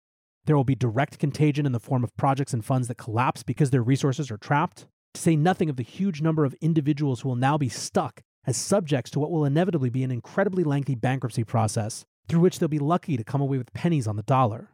There 0.46 0.56
will 0.56 0.64
be 0.64 0.74
direct 0.74 1.20
contagion 1.20 1.68
in 1.68 1.72
the 1.72 1.80
form 1.80 2.04
of 2.04 2.18
projects 2.18 2.52
and 2.52 2.66
funds 2.66 2.88
that 2.88 2.98
collapse 2.98 3.44
because 3.44 3.70
their 3.70 3.84
resources 3.84 4.32
are 4.32 4.38
trapped, 4.38 4.88
to 5.14 5.22
say 5.22 5.36
nothing 5.36 5.70
of 5.70 5.76
the 5.76 5.84
huge 5.84 6.22
number 6.22 6.46
of 6.46 6.56
individuals 6.62 7.22
who 7.22 7.30
will 7.30 7.36
now 7.36 7.58
be 7.58 7.70
stuck 7.70 8.22
as 8.46 8.58
subjects 8.58 9.12
to 9.12 9.20
what 9.20 9.32
will 9.32 9.46
inevitably 9.46 9.90
be 9.90 10.04
an 10.04 10.12
incredibly 10.12 10.64
lengthy 10.64 10.96
bankruptcy 10.96 11.44
process 11.44 12.06
through 12.28 12.40
which 12.40 12.60
they'll 12.60 12.70
be 12.70 12.80
lucky 12.80 13.18
to 13.18 13.24
come 13.24 13.42
away 13.42 13.58
with 13.58 13.74
pennies 13.74 14.08
on 14.08 14.16
the 14.16 14.24
dollar. 14.24 14.70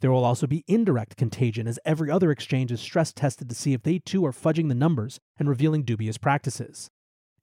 There 0.00 0.10
will 0.10 0.24
also 0.24 0.46
be 0.46 0.64
indirect 0.66 1.16
contagion 1.16 1.66
as 1.66 1.78
every 1.84 2.10
other 2.10 2.30
exchange 2.30 2.72
is 2.72 2.80
stress 2.80 3.12
tested 3.12 3.48
to 3.48 3.54
see 3.54 3.72
if 3.72 3.82
they 3.82 3.98
too 3.98 4.24
are 4.26 4.32
fudging 4.32 4.68
the 4.68 4.74
numbers 4.74 5.20
and 5.38 5.48
revealing 5.48 5.82
dubious 5.82 6.18
practices. 6.18 6.90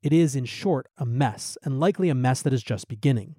It 0.03 0.13
is, 0.13 0.35
in 0.35 0.45
short, 0.45 0.87
a 0.97 1.05
mess, 1.05 1.57
and 1.63 1.79
likely 1.79 2.09
a 2.09 2.15
mess 2.15 2.41
that 2.41 2.53
is 2.53 2.63
just 2.63 2.87
beginning. 2.87 3.35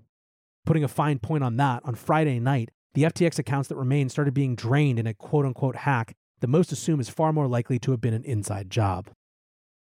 Putting 0.64 0.84
a 0.84 0.88
fine 0.88 1.18
point 1.18 1.42
on 1.42 1.56
that, 1.56 1.82
on 1.84 1.96
Friday 1.96 2.38
night, 2.38 2.70
the 2.94 3.02
FTX 3.02 3.38
accounts 3.38 3.68
that 3.68 3.76
remained 3.76 4.10
started 4.10 4.34
being 4.34 4.54
drained 4.54 4.98
in 4.98 5.06
a 5.06 5.14
quote 5.14 5.44
unquote 5.44 5.76
hack 5.76 6.14
that 6.42 6.48
most 6.48 6.72
assume 6.72 6.98
is 6.98 7.08
far 7.08 7.32
more 7.32 7.46
likely 7.46 7.78
to 7.78 7.92
have 7.92 8.00
been 8.00 8.12
an 8.12 8.24
inside 8.24 8.68
job. 8.68 9.08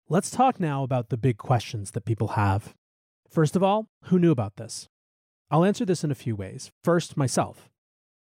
Let's 0.07 0.29
talk 0.29 0.59
now 0.59 0.83
about 0.83 1.09
the 1.09 1.17
big 1.17 1.37
questions 1.37 1.91
that 1.91 2.05
people 2.05 2.29
have. 2.29 2.75
First 3.27 3.55
of 3.55 3.63
all, 3.63 3.87
who 4.03 4.19
knew 4.19 4.29
about 4.29 4.57
this? 4.57 4.87
I'll 5.49 5.65
answer 5.65 5.85
this 5.85 6.03
in 6.03 6.11
a 6.11 6.15
few 6.15 6.35
ways. 6.35 6.71
First, 6.83 7.17
myself. 7.17 7.71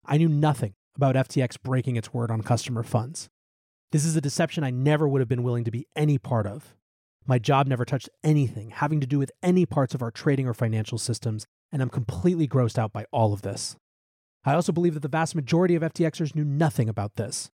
I 0.06 0.16
knew 0.16 0.30
nothing 0.30 0.72
about 0.96 1.14
FTX 1.14 1.60
breaking 1.62 1.96
its 1.96 2.14
word 2.14 2.30
on 2.30 2.40
customer 2.40 2.82
funds. 2.82 3.28
This 3.92 4.06
is 4.06 4.16
a 4.16 4.22
deception 4.22 4.64
I 4.64 4.70
never 4.70 5.06
would 5.06 5.20
have 5.20 5.28
been 5.28 5.42
willing 5.42 5.64
to 5.64 5.70
be 5.70 5.86
any 5.94 6.16
part 6.16 6.46
of. 6.46 6.74
My 7.26 7.38
job 7.38 7.66
never 7.66 7.84
touched 7.84 8.08
anything 8.24 8.70
having 8.70 8.98
to 9.00 9.06
do 9.06 9.18
with 9.18 9.30
any 9.42 9.66
parts 9.66 9.94
of 9.94 10.00
our 10.00 10.10
trading 10.10 10.48
or 10.48 10.54
financial 10.54 10.96
systems, 10.96 11.44
and 11.70 11.82
I'm 11.82 11.90
completely 11.90 12.48
grossed 12.48 12.78
out 12.78 12.94
by 12.94 13.04
all 13.12 13.34
of 13.34 13.42
this. 13.42 13.76
I 14.42 14.54
also 14.54 14.72
believe 14.72 14.94
that 14.94 15.00
the 15.00 15.08
vast 15.08 15.34
majority 15.34 15.74
of 15.74 15.82
FTXers 15.82 16.34
knew 16.34 16.44
nothing 16.44 16.88
about 16.88 17.16
this. 17.16 17.50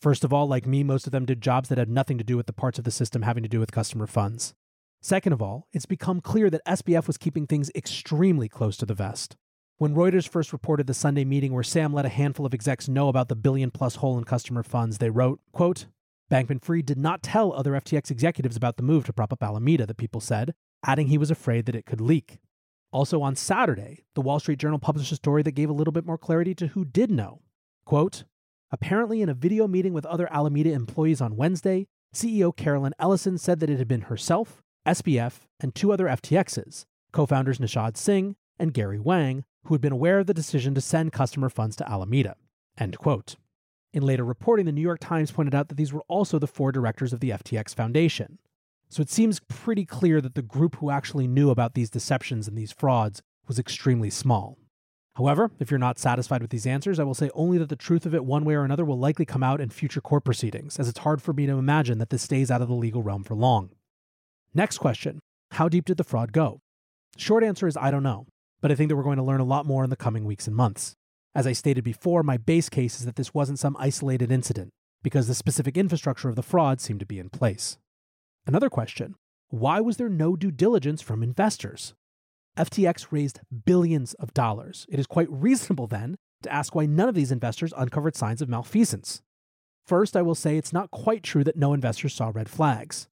First 0.00 0.24
of 0.24 0.32
all, 0.32 0.46
like 0.46 0.66
me, 0.66 0.84
most 0.84 1.06
of 1.06 1.12
them 1.12 1.24
did 1.24 1.40
jobs 1.40 1.68
that 1.68 1.78
had 1.78 1.88
nothing 1.88 2.18
to 2.18 2.24
do 2.24 2.36
with 2.36 2.46
the 2.46 2.52
parts 2.52 2.78
of 2.78 2.84
the 2.84 2.90
system 2.90 3.22
having 3.22 3.42
to 3.42 3.48
do 3.48 3.60
with 3.60 3.72
customer 3.72 4.06
funds. 4.06 4.54
Second 5.00 5.32
of 5.32 5.42
all, 5.42 5.68
it's 5.72 5.86
become 5.86 6.20
clear 6.20 6.48
that 6.50 6.64
SBF 6.66 7.06
was 7.06 7.18
keeping 7.18 7.46
things 7.46 7.70
extremely 7.74 8.48
close 8.48 8.76
to 8.78 8.86
the 8.86 8.94
vest. 8.94 9.36
When 9.76 9.94
Reuters 9.94 10.28
first 10.28 10.52
reported 10.52 10.86
the 10.86 10.94
Sunday 10.94 11.24
meeting 11.24 11.52
where 11.52 11.62
Sam 11.62 11.92
let 11.92 12.06
a 12.06 12.10
handful 12.10 12.46
of 12.46 12.54
execs 12.54 12.88
know 12.88 13.08
about 13.08 13.28
the 13.28 13.36
billion 13.36 13.70
plus 13.70 13.96
hole 13.96 14.16
in 14.16 14.24
customer 14.24 14.62
funds, 14.62 14.98
they 14.98 15.10
wrote, 15.10 15.40
quote, 15.52 15.86
Bankman 16.30 16.62
Fried 16.62 16.86
did 16.86 16.98
not 16.98 17.22
tell 17.22 17.52
other 17.52 17.72
FTX 17.72 18.10
executives 18.10 18.56
about 18.56 18.76
the 18.76 18.82
move 18.82 19.04
to 19.04 19.12
prop 19.12 19.32
up 19.32 19.42
Alameda, 19.42 19.84
the 19.84 19.94
people 19.94 20.20
said, 20.20 20.54
adding 20.86 21.08
he 21.08 21.18
was 21.18 21.30
afraid 21.30 21.66
that 21.66 21.74
it 21.74 21.86
could 21.86 22.00
leak. 22.00 22.38
Also 22.92 23.20
on 23.20 23.34
Saturday, 23.34 24.04
the 24.14 24.20
Wall 24.20 24.38
Street 24.38 24.58
Journal 24.58 24.78
published 24.78 25.12
a 25.12 25.16
story 25.16 25.42
that 25.42 25.52
gave 25.52 25.68
a 25.68 25.74
little 25.74 25.92
bit 25.92 26.06
more 26.06 26.16
clarity 26.16 26.54
to 26.54 26.68
who 26.68 26.84
did 26.84 27.10
know. 27.10 27.42
Quote, 27.84 28.24
apparently 28.70 29.22
in 29.22 29.28
a 29.28 29.34
video 29.34 29.66
meeting 29.68 29.92
with 29.92 30.06
other 30.06 30.32
Alameda 30.32 30.72
employees 30.72 31.20
on 31.20 31.36
Wednesday, 31.36 31.86
CEO 32.14 32.56
Caroline 32.56 32.94
Ellison 32.98 33.38
said 33.38 33.60
that 33.60 33.70
it 33.70 33.78
had 33.78 33.88
been 33.88 34.02
herself, 34.02 34.62
SBF, 34.86 35.40
and 35.60 35.74
two 35.74 35.92
other 35.92 36.06
FTXs, 36.06 36.84
co-founders 37.12 37.58
Nishad 37.58 37.96
Singh 37.96 38.36
and 38.58 38.72
Gary 38.72 38.98
Wang, 38.98 39.44
who 39.64 39.74
had 39.74 39.80
been 39.80 39.92
aware 39.92 40.18
of 40.18 40.26
the 40.26 40.34
decision 40.34 40.74
to 40.74 40.80
send 40.80 41.12
customer 41.12 41.48
funds 41.48 41.76
to 41.76 41.90
Alameda. 41.90 42.36
End 42.78 42.98
quote. 42.98 43.36
In 43.92 44.02
later 44.02 44.24
reporting, 44.24 44.66
the 44.66 44.72
New 44.72 44.80
York 44.80 45.00
Times 45.00 45.30
pointed 45.30 45.54
out 45.54 45.68
that 45.68 45.76
these 45.76 45.92
were 45.92 46.02
also 46.08 46.38
the 46.38 46.46
four 46.46 46.72
directors 46.72 47.12
of 47.12 47.20
the 47.20 47.30
FTX 47.30 47.74
Foundation. 47.74 48.38
So 48.88 49.00
it 49.02 49.10
seems 49.10 49.40
pretty 49.48 49.84
clear 49.84 50.20
that 50.20 50.34
the 50.34 50.42
group 50.42 50.76
who 50.76 50.90
actually 50.90 51.26
knew 51.26 51.50
about 51.50 51.74
these 51.74 51.90
deceptions 51.90 52.46
and 52.46 52.56
these 52.56 52.72
frauds 52.72 53.22
was 53.46 53.58
extremely 53.58 54.10
small. 54.10 54.58
However, 55.16 55.52
if 55.60 55.70
you're 55.70 55.78
not 55.78 55.98
satisfied 55.98 56.42
with 56.42 56.50
these 56.50 56.66
answers, 56.66 56.98
I 56.98 57.04
will 57.04 57.14
say 57.14 57.30
only 57.34 57.56
that 57.58 57.68
the 57.68 57.76
truth 57.76 58.04
of 58.04 58.14
it, 58.14 58.24
one 58.24 58.44
way 58.44 58.54
or 58.54 58.64
another, 58.64 58.84
will 58.84 58.98
likely 58.98 59.24
come 59.24 59.44
out 59.44 59.60
in 59.60 59.70
future 59.70 60.00
court 60.00 60.24
proceedings, 60.24 60.78
as 60.78 60.88
it's 60.88 61.00
hard 61.00 61.22
for 61.22 61.32
me 61.32 61.46
to 61.46 61.52
imagine 61.52 61.98
that 61.98 62.10
this 62.10 62.22
stays 62.22 62.50
out 62.50 62.62
of 62.62 62.68
the 62.68 62.74
legal 62.74 63.02
realm 63.02 63.22
for 63.22 63.34
long. 63.34 63.70
Next 64.52 64.78
question 64.78 65.20
How 65.52 65.68
deep 65.68 65.84
did 65.84 65.98
the 65.98 66.04
fraud 66.04 66.32
go? 66.32 66.60
Short 67.16 67.44
answer 67.44 67.68
is 67.68 67.76
I 67.76 67.92
don't 67.92 68.02
know, 68.02 68.26
but 68.60 68.72
I 68.72 68.74
think 68.74 68.88
that 68.88 68.96
we're 68.96 69.04
going 69.04 69.18
to 69.18 69.22
learn 69.22 69.40
a 69.40 69.44
lot 69.44 69.66
more 69.66 69.84
in 69.84 69.90
the 69.90 69.96
coming 69.96 70.24
weeks 70.24 70.48
and 70.48 70.56
months. 70.56 70.94
As 71.32 71.46
I 71.46 71.52
stated 71.52 71.84
before, 71.84 72.22
my 72.24 72.36
base 72.36 72.68
case 72.68 72.98
is 72.98 73.06
that 73.06 73.16
this 73.16 73.32
wasn't 73.32 73.60
some 73.60 73.76
isolated 73.78 74.32
incident, 74.32 74.70
because 75.02 75.28
the 75.28 75.34
specific 75.34 75.76
infrastructure 75.76 76.28
of 76.28 76.34
the 76.34 76.42
fraud 76.42 76.80
seemed 76.80 77.00
to 77.00 77.06
be 77.06 77.20
in 77.20 77.30
place. 77.30 77.78
Another 78.46 78.68
question 78.68 79.14
why 79.50 79.80
was 79.80 79.96
there 79.96 80.08
no 80.08 80.34
due 80.34 80.50
diligence 80.50 81.02
from 81.02 81.22
investors? 81.22 81.94
FTX 82.56 83.08
raised 83.10 83.40
billions 83.64 84.14
of 84.14 84.32
dollars. 84.32 84.86
It 84.88 85.00
is 85.00 85.06
quite 85.06 85.30
reasonable 85.30 85.86
then 85.86 86.16
to 86.42 86.52
ask 86.52 86.74
why 86.74 86.86
none 86.86 87.08
of 87.08 87.14
these 87.14 87.32
investors 87.32 87.72
uncovered 87.76 88.14
signs 88.14 88.40
of 88.40 88.48
malfeasance. 88.48 89.22
First, 89.86 90.16
I 90.16 90.22
will 90.22 90.34
say 90.34 90.56
it's 90.56 90.72
not 90.72 90.90
quite 90.90 91.22
true 91.22 91.44
that 91.44 91.56
no 91.56 91.72
investors 91.72 92.14
saw 92.14 92.30
red 92.32 92.48
flags. 92.48 93.08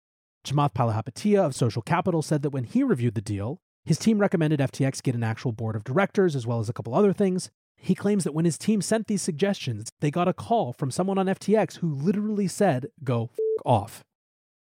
Chamath 0.45 0.73
Palihapitiya 0.73 1.45
of 1.45 1.55
Social 1.55 1.81
Capital 1.81 2.21
said 2.21 2.41
that 2.41 2.51
when 2.51 2.63
he 2.63 2.83
reviewed 2.83 3.15
the 3.15 3.21
deal, 3.21 3.59
his 3.85 3.97
team 3.97 4.19
recommended 4.19 4.59
FTX 4.59 5.01
get 5.01 5.15
an 5.15 5.23
actual 5.23 5.51
board 5.51 5.75
of 5.75 5.83
directors 5.83 6.35
as 6.35 6.45
well 6.45 6.59
as 6.59 6.69
a 6.69 6.73
couple 6.73 6.93
other 6.93 7.13
things. 7.13 7.49
He 7.77 7.95
claims 7.95 8.25
that 8.25 8.33
when 8.33 8.45
his 8.45 8.57
team 8.57 8.81
sent 8.81 9.07
these 9.07 9.21
suggestions, 9.21 9.89
they 10.01 10.11
got 10.11 10.27
a 10.27 10.33
call 10.33 10.73
from 10.73 10.91
someone 10.91 11.17
on 11.17 11.27
FTX 11.27 11.77
who 11.77 11.93
literally 11.93 12.47
said, 12.47 12.87
go 13.03 13.29
f- 13.31 13.39
off. 13.65 14.03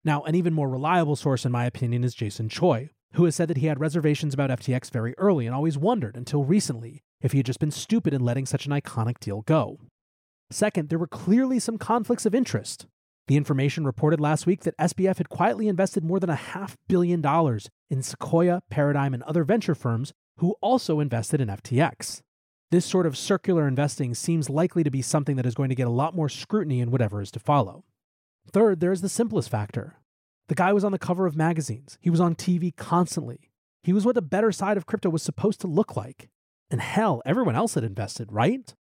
Now, 0.04 0.22
an 0.22 0.36
even 0.36 0.54
more 0.54 0.68
reliable 0.68 1.16
source, 1.16 1.44
in 1.44 1.52
my 1.52 1.66
opinion, 1.66 2.04
is 2.04 2.14
Jason 2.14 2.48
Choi, 2.48 2.90
who 3.14 3.24
has 3.24 3.34
said 3.34 3.48
that 3.48 3.58
he 3.58 3.66
had 3.66 3.80
reservations 3.80 4.34
about 4.34 4.50
FTX 4.50 4.90
very 4.90 5.14
early 5.18 5.46
and 5.46 5.54
always 5.54 5.78
wondered 5.78 6.16
until 6.16 6.44
recently 6.44 7.02
if 7.20 7.32
he 7.32 7.38
had 7.38 7.46
just 7.46 7.60
been 7.60 7.70
stupid 7.70 8.14
in 8.14 8.24
letting 8.24 8.46
such 8.46 8.66
an 8.66 8.72
iconic 8.72 9.18
deal 9.18 9.42
go. 9.42 9.78
Second, 10.50 10.88
there 10.88 10.98
were 10.98 11.06
clearly 11.06 11.58
some 11.58 11.78
conflicts 11.78 12.26
of 12.26 12.34
interest. 12.34 12.86
The 13.28 13.36
information 13.36 13.84
reported 13.84 14.20
last 14.20 14.46
week 14.46 14.62
that 14.62 14.76
SBF 14.78 15.18
had 15.18 15.28
quietly 15.28 15.68
invested 15.68 16.02
more 16.02 16.18
than 16.18 16.30
a 16.30 16.34
half 16.34 16.76
billion 16.88 17.20
dollars 17.20 17.68
in 17.88 18.02
Sequoia, 18.02 18.62
Paradigm, 18.70 19.14
and 19.14 19.22
other 19.22 19.44
venture 19.44 19.74
firms 19.74 20.12
who 20.38 20.56
also 20.60 20.98
invested 20.98 21.40
in 21.40 21.48
FTX. 21.48 22.22
This 22.70 22.86
sort 22.86 23.06
of 23.06 23.16
circular 23.16 23.68
investing 23.68 24.14
seems 24.14 24.50
likely 24.50 24.82
to 24.82 24.90
be 24.90 25.02
something 25.02 25.36
that 25.36 25.46
is 25.46 25.54
going 25.54 25.68
to 25.68 25.74
get 25.74 25.86
a 25.86 25.90
lot 25.90 26.14
more 26.14 26.28
scrutiny 26.28 26.80
in 26.80 26.90
whatever 26.90 27.20
is 27.20 27.30
to 27.32 27.40
follow. 27.40 27.84
Third, 28.50 28.80
there 28.80 28.92
is 28.92 29.00
the 29.00 29.08
simplest 29.08 29.48
factor. 29.48 29.96
The 30.50 30.56
guy 30.56 30.72
was 30.72 30.82
on 30.82 30.90
the 30.90 30.98
cover 30.98 31.26
of 31.26 31.36
magazines, 31.36 31.96
he 32.00 32.10
was 32.10 32.18
on 32.18 32.34
TV 32.34 32.74
constantly. 32.74 33.52
He 33.84 33.92
was 33.92 34.04
what 34.04 34.16
the 34.16 34.20
better 34.20 34.50
side 34.50 34.76
of 34.76 34.84
crypto 34.84 35.08
was 35.08 35.22
supposed 35.22 35.60
to 35.60 35.68
look 35.68 35.96
like. 35.96 36.28
And 36.72 36.80
hell, 36.80 37.22
everyone 37.24 37.54
else 37.54 37.74
had 37.74 37.84
invested, 37.84 38.32
right? 38.32 38.74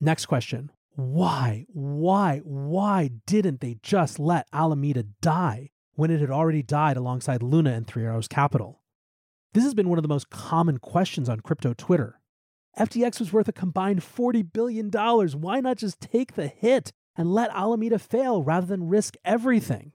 Next 0.00 0.26
question 0.26 0.72
Why, 0.96 1.64
why, 1.68 2.40
why 2.42 3.10
didn't 3.24 3.60
they 3.60 3.76
just 3.84 4.18
let 4.18 4.48
Alameda 4.52 5.04
die 5.22 5.70
when 5.94 6.10
it 6.10 6.18
had 6.18 6.32
already 6.32 6.64
died 6.64 6.96
alongside 6.96 7.40
Luna 7.40 7.70
and 7.70 7.86
Three 7.86 8.04
Arrows 8.04 8.26
Capital? 8.26 8.82
This 9.54 9.62
has 9.62 9.74
been 9.74 9.88
one 9.88 9.98
of 9.98 10.02
the 10.02 10.08
most 10.08 10.28
common 10.28 10.78
questions 10.78 11.28
on 11.28 11.38
crypto 11.38 11.72
Twitter. 11.72 12.20
FTX 12.76 13.20
was 13.20 13.32
worth 13.32 13.46
a 13.46 13.52
combined 13.52 14.00
$40 14.00 14.52
billion. 14.52 14.90
Why 14.90 15.60
not 15.60 15.76
just 15.76 16.00
take 16.00 16.34
the 16.34 16.48
hit 16.48 16.90
and 17.14 17.32
let 17.32 17.54
Alameda 17.54 18.00
fail 18.00 18.42
rather 18.42 18.66
than 18.66 18.88
risk 18.88 19.14
everything? 19.24 19.92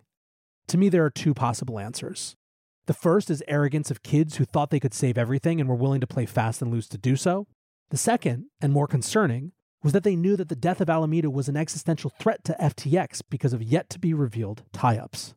To 0.72 0.78
me, 0.78 0.88
there 0.88 1.04
are 1.04 1.10
two 1.10 1.34
possible 1.34 1.78
answers. 1.78 2.38
The 2.88 2.94
first 2.94 3.30
is 3.30 3.44
arrogance 3.46 3.92
of 3.92 4.04
kids 4.04 4.38
who 4.38 4.46
thought 4.46 4.70
they 4.70 4.80
could 4.80 4.94
save 4.94 5.18
everything 5.18 5.60
and 5.60 5.70
were 5.70 5.76
willing 5.76 6.00
to 6.00 6.08
play 6.08 6.26
fast 6.26 6.62
and 6.62 6.72
loose 6.72 6.88
to 6.88 6.98
do 6.98 7.18
so. 7.18 7.46
The 7.90 7.98
second, 7.98 8.46
and 8.62 8.72
more 8.72 8.88
concerning, 8.88 9.52
was 9.84 9.92
that 9.92 10.06
they 10.06 10.16
knew 10.16 10.38
that 10.38 10.48
the 10.48 10.56
death 10.56 10.80
of 10.80 10.90
Alameda 10.90 11.30
was 11.30 11.50
an 11.50 11.58
existential 11.58 12.10
threat 12.10 12.46
to 12.46 12.56
FTX 12.58 13.22
because 13.30 13.52
of 13.52 13.62
yet 13.62 13.90
to 13.90 14.00
be 14.00 14.14
revealed 14.14 14.64
tie 14.72 14.98
ups. 14.98 15.34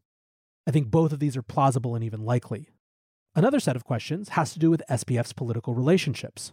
I 0.68 0.70
think 0.70 0.92
both 0.92 1.12
of 1.12 1.18
these 1.18 1.36
are 1.36 1.42
plausible 1.42 1.96
and 1.96 2.04
even 2.04 2.24
likely. 2.24 2.68
Another 3.34 3.58
set 3.58 3.74
of 3.74 3.82
questions 3.82 4.28
has 4.28 4.52
to 4.52 4.60
do 4.60 4.70
with 4.70 4.84
SBF's 4.88 5.32
political 5.32 5.74
relationships. 5.74 6.52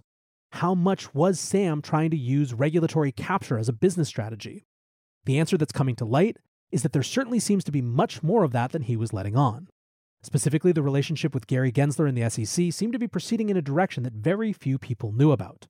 How 0.53 0.73
much 0.73 1.13
was 1.13 1.39
Sam 1.39 1.83
trying 1.83 2.09
to 2.09 2.17
use 2.17 2.55
regulatory 2.55 3.11
capture 3.11 3.59
as 3.59 3.69
a 3.69 3.73
business 3.73 4.07
strategy? 4.07 4.65
The 5.25 5.37
answer 5.37 5.55
that's 5.55 5.71
coming 5.71 5.95
to 5.97 6.05
light 6.05 6.37
is 6.71 6.83
that 6.83 6.93
there 6.93 7.03
certainly 7.03 7.39
seems 7.39 7.63
to 7.63 7.71
be 7.71 7.81
much 7.81 8.23
more 8.23 8.43
of 8.43 8.51
that 8.51 8.71
than 8.71 8.83
he 8.83 8.95
was 8.95 9.13
letting 9.13 9.35
on. 9.35 9.67
Specifically, 10.23 10.71
the 10.71 10.83
relationship 10.83 11.33
with 11.33 11.47
Gary 11.47 11.71
Gensler 11.71 12.07
and 12.07 12.17
the 12.17 12.29
SEC 12.29 12.71
seemed 12.71 12.93
to 12.93 12.99
be 12.99 13.07
proceeding 13.07 13.49
in 13.49 13.57
a 13.57 13.61
direction 13.61 14.03
that 14.03 14.13
very 14.13 14.53
few 14.53 14.77
people 14.77 15.11
knew 15.11 15.31
about. 15.31 15.67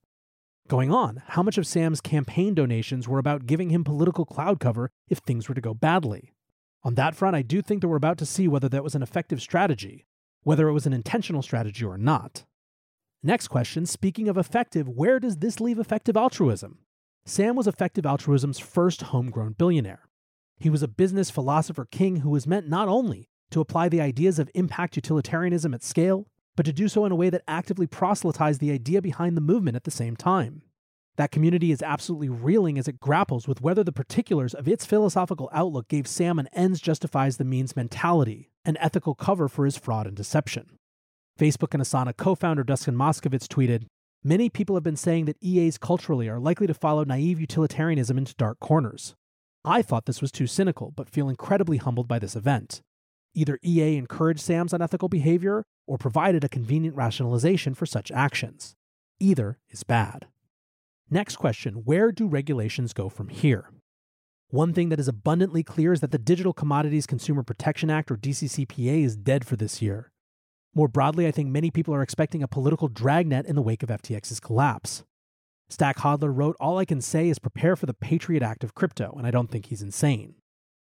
Going 0.68 0.92
on, 0.92 1.24
how 1.28 1.44
much 1.44 1.58
of 1.58 1.68
Sam's 1.68 2.02
campaign 2.02 2.54
donations 2.54 3.08
were 3.08 3.20
about 3.20 3.46
giving 3.46 3.70
him 3.70 3.84
political 3.84 4.26
cloud 4.26 4.60
cover 4.60 4.90
if 5.08 5.20
things 5.20 5.48
were 5.48 5.56
to 5.56 5.62
go 5.62 5.74
badly? 5.74 6.34
On 6.84 6.96
that 6.96 7.16
front, 7.16 7.36
I 7.36 7.42
do 7.42 7.62
think 7.62 7.82
that 7.82 7.88
we're 7.88 7.96
about 7.96 8.18
to 8.20 8.26
see 8.26 8.48
whether 8.48 8.70
that 8.70 8.84
was 8.84 8.96
an 8.96 9.04
effective 9.04 9.42
strategy, 9.42 10.06
whether 10.44 10.68
it 10.68 10.74
was 10.74 10.86
an 10.86 10.94
intentional 10.94 11.42
strategy 11.42 11.86
or 11.86 11.98
not. 11.98 12.46
Next 13.24 13.50
question 13.50 13.86
speaking 13.86 14.28
of 14.28 14.38
effective, 14.38 14.90
where 14.90 15.20
does 15.20 15.38
this 15.38 15.60
leave 15.60 15.78
effective 15.78 16.18
altruism? 16.18 16.80
Sam 17.26 17.56
was 17.56 17.68
effective 17.68 18.06
altruism's 18.06 18.60
first 18.60 19.04
homegrown 19.04 19.54
billionaire. 19.54 20.08
He 20.62 20.70
was 20.70 20.84
a 20.84 20.88
business 20.88 21.32
philosopher 21.32 21.86
king 21.86 22.18
who 22.18 22.30
was 22.30 22.46
meant 22.46 22.70
not 22.70 22.88
only 22.88 23.28
to 23.50 23.62
apply 23.62 23.90
the 23.90 24.00
ideas 24.00 24.38
of 24.38 24.52
impact 24.54 24.96
utilitarianism 24.96 25.74
at 25.74 25.84
scale, 25.84 26.28
but 26.56 26.68
to 26.68 26.72
do 26.72 26.88
so 26.88 27.04
in 27.04 27.12
a 27.12 27.16
way 27.16 27.32
that 27.32 27.42
actively 27.48 27.88
proselytized 27.88 28.62
the 28.62 28.72
idea 28.72 29.02
behind 29.02 29.36
the 29.36 29.42
movement 29.42 29.76
at 29.76 29.86
the 29.86 29.92
same 29.92 30.16
time. 30.16 30.62
That 31.18 31.32
community 31.32 31.72
is 31.72 31.82
absolutely 31.82 32.30
reeling 32.30 32.78
as 32.78 32.88
it 32.88 33.00
grapples 33.00 33.48
with 33.48 33.62
whether 33.62 33.84
the 33.84 33.92
particulars 33.92 34.54
of 34.54 34.68
its 34.68 34.86
philosophical 34.86 35.50
outlook 35.52 35.88
gave 35.88 36.06
Sam 36.06 36.38
an 36.38 36.48
ends 36.54 36.80
justifies 36.80 37.38
the 37.38 37.44
means 37.44 37.76
mentality, 37.76 38.52
an 38.64 38.78
ethical 38.80 39.16
cover 39.16 39.48
for 39.48 39.66
his 39.66 39.78
fraud 39.78 40.06
and 40.06 40.16
deception. 40.16 40.78
Facebook 41.40 41.74
and 41.74 41.82
Asana 41.82 42.16
co 42.16 42.36
founder 42.36 42.64
Dustin 42.64 42.96
Moskovitz 42.96 43.48
tweeted 43.48 43.86
Many 44.24 44.48
people 44.48 44.76
have 44.76 44.84
been 44.84 44.96
saying 44.96 45.26
that 45.26 45.42
EAs 45.42 45.80
culturally 45.80 46.30
are 46.30 46.40
likely 46.40 46.68
to 46.68 46.76
follow 46.76 47.04
naive 47.04 47.42
utilitarianism 47.42 48.20
into 48.20 48.36
dark 48.36 48.60
corners. 48.60 49.16
I 49.64 49.82
thought 49.82 50.06
this 50.06 50.22
was 50.22 50.32
too 50.32 50.48
cynical, 50.48 50.92
but 50.96 51.10
feel 51.10 51.30
incredibly 51.30 51.78
humbled 51.78 52.08
by 52.08 52.20
this 52.20 52.36
event. 52.36 52.82
Either 53.34 53.60
EA 53.64 53.96
encouraged 53.96 54.40
Sam's 54.40 54.74
unethical 54.74 55.08
behavior 55.08 55.64
or 55.88 55.98
provided 55.98 56.44
a 56.44 56.50
convenient 56.50 56.96
rationalization 56.96 57.74
for 57.74 57.86
such 57.86 58.12
actions. 58.12 58.76
Either 59.20 59.60
is 59.70 59.84
bad. 59.84 60.28
Next 61.10 61.36
question 61.36 61.84
Where 61.86 62.12
do 62.12 62.28
regulations 62.28 62.94
go 62.94 63.08
from 63.08 63.30
here? 63.30 63.70
One 64.50 64.74
thing 64.74 64.90
that 64.90 65.00
is 65.00 65.08
abundantly 65.08 65.64
clear 65.64 65.94
is 65.94 66.02
that 66.02 66.12
the 66.12 66.18
Digital 66.18 66.52
Commodities 66.52 67.06
Consumer 67.06 67.44
Protection 67.44 67.90
Act, 67.90 68.12
or 68.12 68.18
DCCPA, 68.18 69.04
is 69.04 69.16
dead 69.16 69.46
for 69.46 69.56
this 69.56 69.82
year. 69.82 70.12
More 70.74 70.88
broadly, 70.88 71.28
I 71.28 71.32
think 71.32 71.50
many 71.50 71.72
people 71.72 71.94
are 71.94 72.02
expecting 72.02 72.44
a 72.44 72.48
political 72.48 72.88
dragnet 72.88 73.46
in 73.46 73.56
the 73.56 73.62
wake 73.62 73.84
of 73.84 73.90
FTX's 73.90 74.40
collapse. 74.40 75.04
Stack 75.72 75.98
Hodler 76.00 76.36
wrote, 76.36 76.58
All 76.60 76.78
I 76.78 76.86
can 76.86 77.00
say 77.00 77.30
is 77.30 77.40
prepare 77.40 77.76
for 77.76 77.86
the 77.86 77.94
Patriot 77.94 78.44
Act 78.44 78.64
of 78.64 78.76
crypto, 78.76 79.14
and 79.18 79.26
I 79.26 79.32
don't 79.32 79.50
think 79.50 79.68
he's 79.68 79.82
insane. 79.82 80.36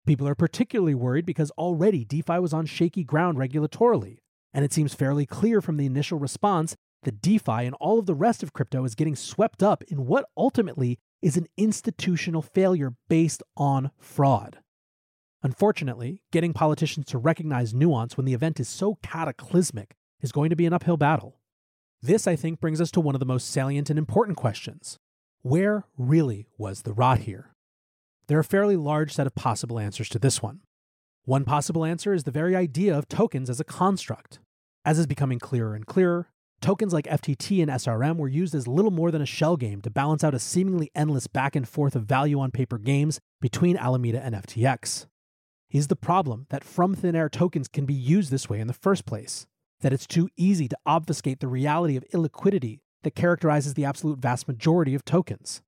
People 0.05 0.27
are 0.27 0.35
particularly 0.35 0.93
worried 0.93 1.25
because 1.25 1.51
already 1.51 2.05
DeFi 2.05 2.39
was 2.39 2.53
on 2.53 2.65
shaky 2.65 3.03
ground 3.03 3.37
regulatorily, 3.37 4.19
and 4.53 4.63
it 4.63 4.71
seems 4.71 4.93
fairly 4.93 5.25
clear 5.25 5.61
from 5.61 5.77
the 5.77 5.85
initial 5.85 6.19
response 6.19 6.75
that 7.03 7.21
DeFi 7.21 7.65
and 7.65 7.75
all 7.79 7.99
of 7.99 8.05
the 8.05 8.13
rest 8.13 8.43
of 8.43 8.53
crypto 8.53 8.85
is 8.85 8.95
getting 8.95 9.15
swept 9.15 9.63
up 9.63 9.83
in 9.83 10.05
what 10.05 10.29
ultimately 10.37 10.99
is 11.21 11.37
an 11.37 11.47
institutional 11.57 12.41
failure 12.41 12.93
based 13.09 13.41
on 13.55 13.91
fraud. 13.97 14.59
Unfortunately, 15.43 16.21
getting 16.31 16.53
politicians 16.53 17.05
to 17.07 17.17
recognize 17.17 17.73
nuance 17.73 18.15
when 18.15 18.25
the 18.25 18.33
event 18.33 18.59
is 18.59 18.69
so 18.69 18.97
cataclysmic 19.01 19.95
is 20.21 20.31
going 20.31 20.49
to 20.49 20.55
be 20.55 20.65
an 20.65 20.73
uphill 20.73 20.97
battle. 20.97 21.39
This, 22.07 22.25
I 22.25 22.37
think, 22.37 22.61
brings 22.61 22.79
us 22.79 22.89
to 22.91 23.01
one 23.01 23.15
of 23.15 23.19
the 23.19 23.25
most 23.25 23.51
salient 23.51 23.89
and 23.89 23.99
important 23.99 24.37
questions 24.37 24.97
Where 25.41 25.83
really 25.97 26.47
was 26.57 26.83
the 26.83 26.93
rot 26.93 27.19
here? 27.19 27.51
There 28.27 28.37
are 28.37 28.41
a 28.41 28.45
fairly 28.45 28.77
large 28.77 29.11
set 29.11 29.27
of 29.27 29.35
possible 29.35 29.77
answers 29.77 30.07
to 30.09 30.19
this 30.19 30.41
one. 30.41 30.61
One 31.25 31.43
possible 31.43 31.83
answer 31.83 32.13
is 32.13 32.23
the 32.23 32.31
very 32.31 32.55
idea 32.55 32.97
of 32.97 33.09
tokens 33.09 33.49
as 33.49 33.59
a 33.59 33.65
construct. 33.65 34.39
As 34.85 34.97
is 34.97 35.05
becoming 35.05 35.37
clearer 35.37 35.75
and 35.75 35.85
clearer, 35.85 36.29
Tokens 36.61 36.93
like 36.93 37.07
FTT 37.07 37.61
and 37.61 37.69
SRM 37.69 38.15
were 38.15 38.29
used 38.29 38.55
as 38.55 38.69
little 38.69 38.89
more 38.89 39.11
than 39.11 39.21
a 39.21 39.25
shell 39.25 39.57
game 39.57 39.81
to 39.81 39.89
balance 39.89 40.23
out 40.23 40.33
a 40.33 40.39
seemingly 40.39 40.89
endless 40.95 41.27
back 41.27 41.57
and 41.57 41.67
forth 41.67 41.93
of 41.93 42.05
value 42.05 42.39
on 42.39 42.51
paper 42.51 42.77
games 42.77 43.19
between 43.41 43.75
Alameda 43.75 44.23
and 44.23 44.33
FTX. 44.33 45.07
Is 45.71 45.87
the 45.87 45.97
problem 45.97 46.47
that 46.51 46.63
from 46.63 46.95
thin 46.95 47.17
air 47.17 47.27
tokens 47.27 47.67
can 47.67 47.85
be 47.85 47.93
used 47.93 48.31
this 48.31 48.49
way 48.49 48.61
in 48.61 48.67
the 48.67 48.73
first 48.73 49.05
place? 49.05 49.45
That 49.81 49.93
it's 49.93 50.07
too 50.07 50.29
easy 50.35 50.67
to 50.67 50.77
obfuscate 50.85 51.39
the 51.39 51.47
reality 51.47 51.95
of 51.95 52.05
illiquidity 52.13 52.79
that 53.03 53.15
characterizes 53.15 53.75
the 53.75 53.85
absolute 53.85 54.19
vast 54.19 54.47
majority 54.47 54.95
of 54.95 55.05
tokens? 55.05 55.61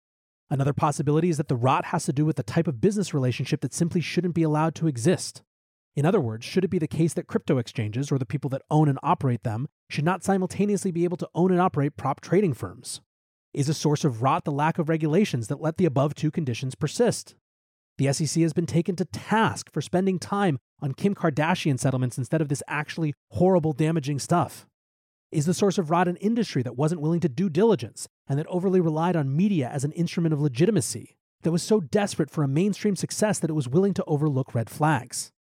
Another 0.50 0.74
possibility 0.74 1.30
is 1.30 1.38
that 1.38 1.48
the 1.48 1.56
rot 1.56 1.86
has 1.86 2.06
to 2.06 2.14
do 2.14 2.26
with 2.26 2.36
the 2.36 2.44
type 2.44 2.68
of 2.68 2.82
business 2.82 3.14
relationship 3.14 3.62
that 3.62 3.74
simply 3.74 4.02
shouldn't 4.02 4.34
be 4.34 4.42
allowed 4.42 4.74
to 4.76 4.88
exist. 4.88 5.44
In 5.96 6.06
other 6.06 6.20
words, 6.20 6.44
should 6.46 6.64
it 6.64 6.70
be 6.70 6.80
the 6.80 6.88
case 6.88 7.14
that 7.14 7.28
crypto 7.28 7.58
exchanges 7.58 8.12
or 8.12 8.18
the 8.18 8.26
people 8.26 8.50
that 8.50 8.64
own 8.72 8.90
and 8.90 8.98
operate 9.04 9.44
them 9.44 9.68
should 9.90 10.06
not 10.06 10.24
simultaneously 10.24 10.92
be 10.92 11.04
able 11.04 11.18
to 11.18 11.30
own 11.36 11.52
and 11.52 11.62
operate 11.62 11.98
prop 11.98 12.20
trading 12.20 12.54
firms? 12.54 13.02
Is 13.54 13.70
a 13.70 13.74
source 13.74 14.04
of 14.04 14.22
rot 14.22 14.44
the 14.44 14.52
lack 14.52 14.80
of 14.80 14.90
regulations 14.90 15.48
that 15.48 15.62
let 15.62 15.78
the 15.78 15.86
above 15.86 16.16
two 16.16 16.32
conditions 16.32 16.74
persist? 16.74 17.36
The 18.00 18.14
SEC 18.14 18.42
has 18.44 18.54
been 18.54 18.66
taken 18.66 18.96
to 18.96 19.04
task 19.04 19.70
for 19.74 19.82
spending 19.82 20.20
time 20.20 20.58
on 20.82 20.94
Kim 20.94 21.14
Kardashian 21.14 21.78
settlements 21.78 22.18
instead 22.18 22.40
of 22.40 22.48
this 22.48 22.64
actually 22.66 23.14
horrible, 23.32 23.74
damaging 23.74 24.20
stuff. 24.20 24.66
Is 25.34 25.46
the 25.46 25.54
source 25.54 25.78
of 25.78 25.90
rot 25.90 26.08
an 26.08 26.16
industry 26.16 26.64
that 26.64 26.78
wasn't 26.78 27.02
willing 27.02 27.20
to 27.20 27.28
do 27.28 27.50
diligence 27.50 28.08
and 28.26 28.40
that 28.40 28.48
overly 28.48 28.80
relied 28.80 29.18
on 29.18 29.36
media 29.36 29.68
as 29.68 29.84
an 29.84 29.92
instrument 29.92 30.32
of 30.32 30.40
legitimacy, 30.40 31.18
that 31.42 31.52
was 31.52 31.62
so 31.62 31.82
desperate 31.82 32.32
for 32.32 32.42
a 32.42 32.48
mainstream 32.48 32.96
success 32.96 33.38
that 33.40 33.50
it 33.50 33.54
was 33.54 33.68
willing 33.68 33.94
to 33.96 34.04
overlook 34.08 34.56
red 34.56 34.70
flags? 34.70 35.34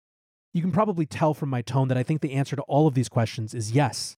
You 0.52 0.62
can 0.62 0.74
probably 0.74 1.06
tell 1.06 1.34
from 1.34 1.48
my 1.48 1.62
tone 1.62 1.88
that 1.88 1.98
I 1.98 2.04
think 2.04 2.20
the 2.20 2.34
answer 2.34 2.58
to 2.58 2.62
all 2.64 2.88
of 2.88 2.94
these 2.94 3.08
questions 3.08 3.54
is 3.54 3.72
yes. 3.72 4.18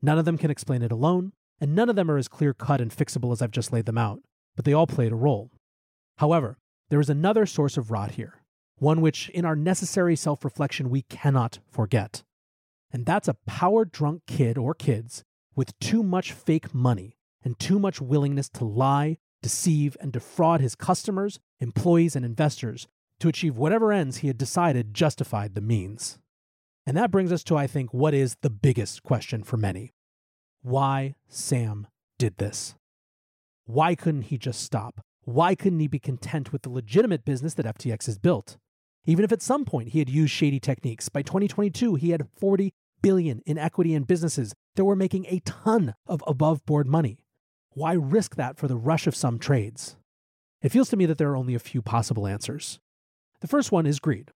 None 0.00 0.16
of 0.16 0.26
them 0.26 0.38
can 0.38 0.52
explain 0.52 0.82
it 0.82 0.92
alone, 0.92 1.32
and 1.60 1.74
none 1.74 1.90
of 1.90 1.96
them 1.96 2.08
are 2.08 2.18
as 2.18 2.28
clear 2.28 2.54
cut 2.54 2.80
and 2.80 2.92
fixable 2.92 3.32
as 3.32 3.42
I've 3.42 3.50
just 3.50 3.72
laid 3.72 3.86
them 3.86 3.98
out, 3.98 4.20
but 4.54 4.64
they 4.64 4.74
all 4.74 4.86
played 4.86 5.10
a 5.10 5.16
role. 5.16 5.50
However, 6.18 6.56
there 6.90 7.00
is 7.00 7.08
another 7.08 7.46
source 7.46 7.76
of 7.76 7.90
rot 7.90 8.12
here, 8.12 8.42
one 8.76 9.00
which, 9.00 9.30
in 9.30 9.44
our 9.44 9.56
necessary 9.56 10.16
self 10.16 10.44
reflection, 10.44 10.90
we 10.90 11.02
cannot 11.02 11.60
forget. 11.70 12.22
And 12.92 13.06
that's 13.06 13.28
a 13.28 13.36
power 13.46 13.84
drunk 13.84 14.22
kid 14.26 14.58
or 14.58 14.74
kids 14.74 15.24
with 15.54 15.78
too 15.78 16.02
much 16.02 16.32
fake 16.32 16.74
money 16.74 17.16
and 17.42 17.58
too 17.58 17.78
much 17.78 18.00
willingness 18.00 18.48
to 18.50 18.64
lie, 18.64 19.18
deceive, 19.42 19.96
and 20.00 20.12
defraud 20.12 20.60
his 20.60 20.74
customers, 20.74 21.38
employees, 21.60 22.16
and 22.16 22.24
investors 22.24 22.88
to 23.20 23.28
achieve 23.28 23.56
whatever 23.56 23.92
ends 23.92 24.18
he 24.18 24.26
had 24.26 24.38
decided 24.38 24.92
justified 24.92 25.54
the 25.54 25.60
means. 25.60 26.18
And 26.86 26.96
that 26.96 27.10
brings 27.10 27.30
us 27.30 27.44
to, 27.44 27.56
I 27.56 27.66
think, 27.66 27.94
what 27.94 28.14
is 28.14 28.36
the 28.42 28.50
biggest 28.50 29.02
question 29.02 29.42
for 29.42 29.56
many 29.56 29.92
why 30.62 31.14
Sam 31.28 31.86
did 32.18 32.36
this. 32.36 32.74
Why 33.64 33.94
couldn't 33.94 34.22
he 34.22 34.36
just 34.36 34.62
stop? 34.62 35.00
Why 35.24 35.54
couldn't 35.54 35.80
he 35.80 35.86
be 35.86 35.98
content 35.98 36.52
with 36.52 36.62
the 36.62 36.70
legitimate 36.70 37.24
business 37.24 37.54
that 37.54 37.66
FTX 37.66 38.06
has 38.06 38.18
built? 38.18 38.56
Even 39.04 39.24
if 39.24 39.32
at 39.32 39.42
some 39.42 39.64
point 39.64 39.90
he 39.90 39.98
had 39.98 40.08
used 40.08 40.32
shady 40.32 40.60
techniques, 40.60 41.08
by 41.08 41.22
2022 41.22 41.94
he 41.96 42.10
had 42.10 42.28
40 42.38 42.72
billion 43.02 43.40
in 43.46 43.58
equity 43.58 43.94
in 43.94 44.04
businesses 44.04 44.54
that 44.76 44.84
were 44.84 44.96
making 44.96 45.26
a 45.26 45.40
ton 45.40 45.94
of 46.06 46.22
above 46.26 46.64
board 46.66 46.86
money. 46.86 47.18
Why 47.72 47.92
risk 47.92 48.36
that 48.36 48.56
for 48.56 48.68
the 48.68 48.76
rush 48.76 49.06
of 49.06 49.16
some 49.16 49.38
trades? 49.38 49.96
It 50.62 50.70
feels 50.70 50.88
to 50.90 50.96
me 50.96 51.06
that 51.06 51.18
there 51.18 51.30
are 51.30 51.36
only 51.36 51.54
a 51.54 51.60
few 51.60 51.82
possible 51.82 52.26
answers. 52.26 52.78
The 53.40 53.48
first 53.48 53.72
one 53.72 53.86
is 53.86 54.00
greed. 54.00 54.30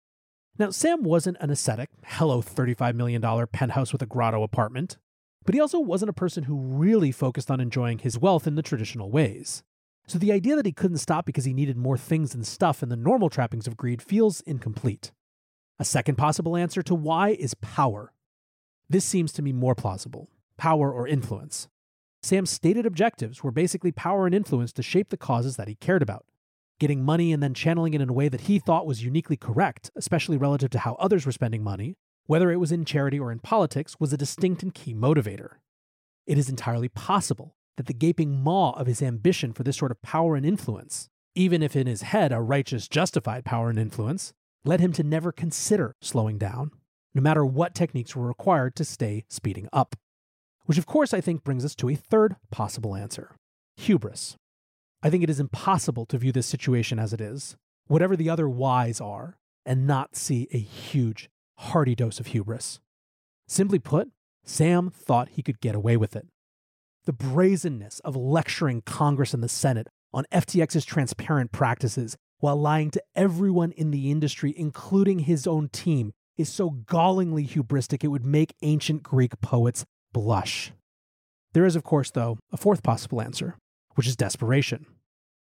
Now, 0.59 0.71
Sam 0.71 1.03
wasn't 1.03 1.39
an 1.41 1.51
ascetic, 1.51 1.91
hello 2.05 2.43
$35 2.43 2.95
million 2.95 3.23
penthouse 3.49 3.93
with 3.93 4.03
a 4.03 4.07
grotto 4.07 4.43
apartment, 4.43 4.99
but 5.45 5.55
he 5.55 5.61
also 5.61 5.81
wasn't 5.81 6.11
a 6.11 6.15
person 6.15 6.45
who 6.45 6.57
really 6.57 7.11
focused 7.11 7.51
on 7.51 7.61
enjoying 7.61 7.99
his 7.99 8.19
wealth 8.19 8.47
in 8.47 8.55
the 8.55 8.63
traditional 8.63 9.11
ways. 9.11 9.65
So 10.07 10.19
the 10.19 10.33
idea 10.33 10.57
that 10.57 10.67
he 10.67 10.73
couldn't 10.73 10.99
stop 10.99 11.25
because 11.25 11.45
he 11.45 11.53
needed 11.53 11.77
more 11.77 11.97
things 11.97 12.35
and 12.35 12.47
stuff 12.47 12.83
in 12.83 12.89
the 12.89 12.97
normal 12.97 13.31
trappings 13.31 13.67
of 13.67 13.77
greed 13.77 14.03
feels 14.03 14.41
incomplete. 14.43 15.13
A 15.79 15.85
second 15.85 16.17
possible 16.17 16.57
answer 16.57 16.83
to 16.83 16.95
why 16.95 17.31
is 17.31 17.55
power. 17.55 18.13
This 18.89 19.05
seems 19.05 19.33
to 19.33 19.43
me 19.43 19.53
more 19.53 19.75
plausible 19.75 20.29
power 20.59 20.93
or 20.93 21.09
influence. 21.09 21.69
Sam's 22.23 22.51
stated 22.51 22.87
objectives 22.87 23.43
were 23.43 23.51
basically 23.51 23.91
power 23.91 24.27
and 24.27 24.35
influence 24.35 24.73
to 24.75 24.83
shape 24.83 25.09
the 25.09 25.17
causes 25.17 25.57
that 25.57 25.67
he 25.67 25.75
cared 25.75 26.03
about 26.03 26.25
getting 26.83 27.05
money 27.05 27.33
and 27.33 27.41
then 27.41 27.55
channeling 27.55 27.95
it 27.95 28.01
in 28.01 28.09
a 28.09 28.13
way 28.13 28.29
that 28.29 28.43
he 28.43 28.59
thought 28.59 28.89
was 28.89 29.05
uniquely 29.05 29.37
correct, 29.37 29.89
especially 29.95 30.37
relative 30.37 30.69
to 30.69 30.81
how 30.81 30.95
others 30.95 31.25
were 31.25 31.31
spending 31.31 31.63
money, 31.63 31.97
whether 32.27 32.51
it 32.51 32.57
was 32.57 32.73
in 32.73 32.85
charity 32.85 33.21
or 33.21 33.31
in 33.31 33.39
politics, 33.39 33.95
was 34.01 34.13
a 34.13 34.17
distinct 34.17 34.65
and 34.65 34.75
key 34.75 34.93
motivator. 34.93 35.59
It 36.27 36.39
is 36.39 36.49
entirely 36.49 36.89
possible 36.89 37.55
that 37.77 37.87
the 37.87 37.95
gaping 37.95 38.43
maw 38.43 38.73
of 38.73 38.87
his 38.87 39.03
ambition 39.03 39.53
for 39.53 39.63
this 39.63 39.77
sort 39.77 39.91
of 39.91 40.03
power 40.03 40.37
and 40.37 40.45
influence, 40.45 41.09
even 41.35 41.63
if 41.63 41.75
in 41.75 41.87
his 41.87 42.03
head 42.03 42.33
a 42.33 42.41
righteous, 42.41 42.89
justified 42.89 43.45
power 43.45 43.71
and 43.71 43.79
influence, 43.79 44.33
led 44.65 44.81
him 44.81 44.93
to 44.93 45.03
never 45.03 45.33
consider 45.33 45.95
slowing 46.01 46.39
down, 46.39 46.71
no 47.15 47.23
matter 47.23 47.45
what 47.45 47.75
techniques 47.75 48.15
were 48.15 48.27
required 48.27 48.75
to 48.77 48.85
stay 48.85 49.25
speeding 49.29 49.69
up. 49.73 49.97
Which, 50.65 50.79
of 50.79 50.87
course, 50.87 51.13
I 51.13 51.21
think 51.21 51.43
brings 51.43 51.65
us 51.65 51.75
to 51.77 51.89
a 51.89 51.97
third 51.97 52.37
possible 52.51 52.95
answer 52.95 53.35
hubris. 53.77 54.37
I 55.03 55.11
think 55.11 55.25
it 55.25 55.31
is 55.31 55.41
impossible 55.41 56.07
to 56.07 56.19
view 56.19 56.31
this 56.31 56.47
situation 56.47 56.99
as 56.99 57.13
it 57.13 57.21
is, 57.21 57.57
whatever 57.89 58.17
the 58.17 58.31
other 58.31 58.49
whys 58.49 59.01
are, 59.01 59.39
and 59.67 59.87
not 59.87 60.15
see 60.15 60.47
a 60.53 60.59
huge, 60.59 61.29
hearty 61.57 61.95
dose 61.95 62.21
of 62.21 62.29
hubris. 62.29 62.81
Simply 63.49 63.79
put, 63.79 64.11
Sam 64.45 64.91
thought 64.91 65.31
he 65.31 65.43
could 65.43 65.61
get 65.61 65.75
away 65.75 65.97
with 65.97 66.15
it. 66.15 66.27
The 67.05 67.13
brazenness 67.13 67.99
of 68.01 68.15
lecturing 68.15 68.83
Congress 68.83 69.35
and 69.35 69.43
the 69.43 69.49
Senate 69.49 69.89
on 70.15 70.25
FTX's 70.33 70.85
transparent 70.85 71.51
practices 71.51 72.17
while 72.39 72.57
lying 72.57 72.93
to 72.93 73.03
everyone 73.17 73.73
in 73.73 73.91
the 73.91 74.11
industry, 74.11 74.55
including 74.57 75.21
his 75.21 75.47
own 75.47 75.69
team, 75.69 76.13
is 76.37 76.49
so 76.49 76.71
gallingly 76.71 77.45
hubristic 77.45 78.05
it 78.05 78.09
would 78.09 78.25
make 78.25 78.55
ancient 78.63 79.03
Greek 79.03 79.41
poets 79.41 79.85
blush. 80.13 80.73
There 81.55 81.67
is, 81.67 81.75
of 81.75 81.83
course, 81.83 82.13
though, 82.13 82.39
a 82.53 82.57
fourth 82.57 82.85
possible 82.85 83.21
answer, 83.21 83.57
which 83.97 84.07
is 84.07 84.17
desperation. 84.17 84.87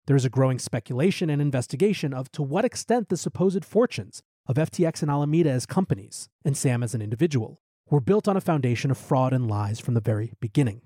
There 0.07 0.16
is 0.16 0.26
a 0.26 0.30
growing 0.30 0.59
speculation 0.59 1.30
and 1.30 1.40
investigation 1.40 2.12
of 2.12 2.30
to 2.32 2.42
what 2.42 2.66
extent 2.66 3.09
the 3.09 3.16
supposed 3.16 3.64
fortunes 3.64 4.22
of 4.46 4.57
FTX 4.57 5.00
and 5.00 5.11
Alameda 5.11 5.50
as 5.50 5.64
companies, 5.64 6.28
and 6.44 6.57
Sam 6.57 6.82
as 6.82 6.94
an 6.94 7.02
individual, 7.02 7.61
were 7.88 8.00
built 8.00 8.28
on 8.28 8.36
a 8.36 8.42
foundation 8.42 8.90
of 8.90 8.98
fraud 8.98 9.32
and 9.32 9.48
lies 9.48 9.80
from 9.80 9.94
the 9.94 10.00
very 10.00 10.32
beginning. 10.38 10.82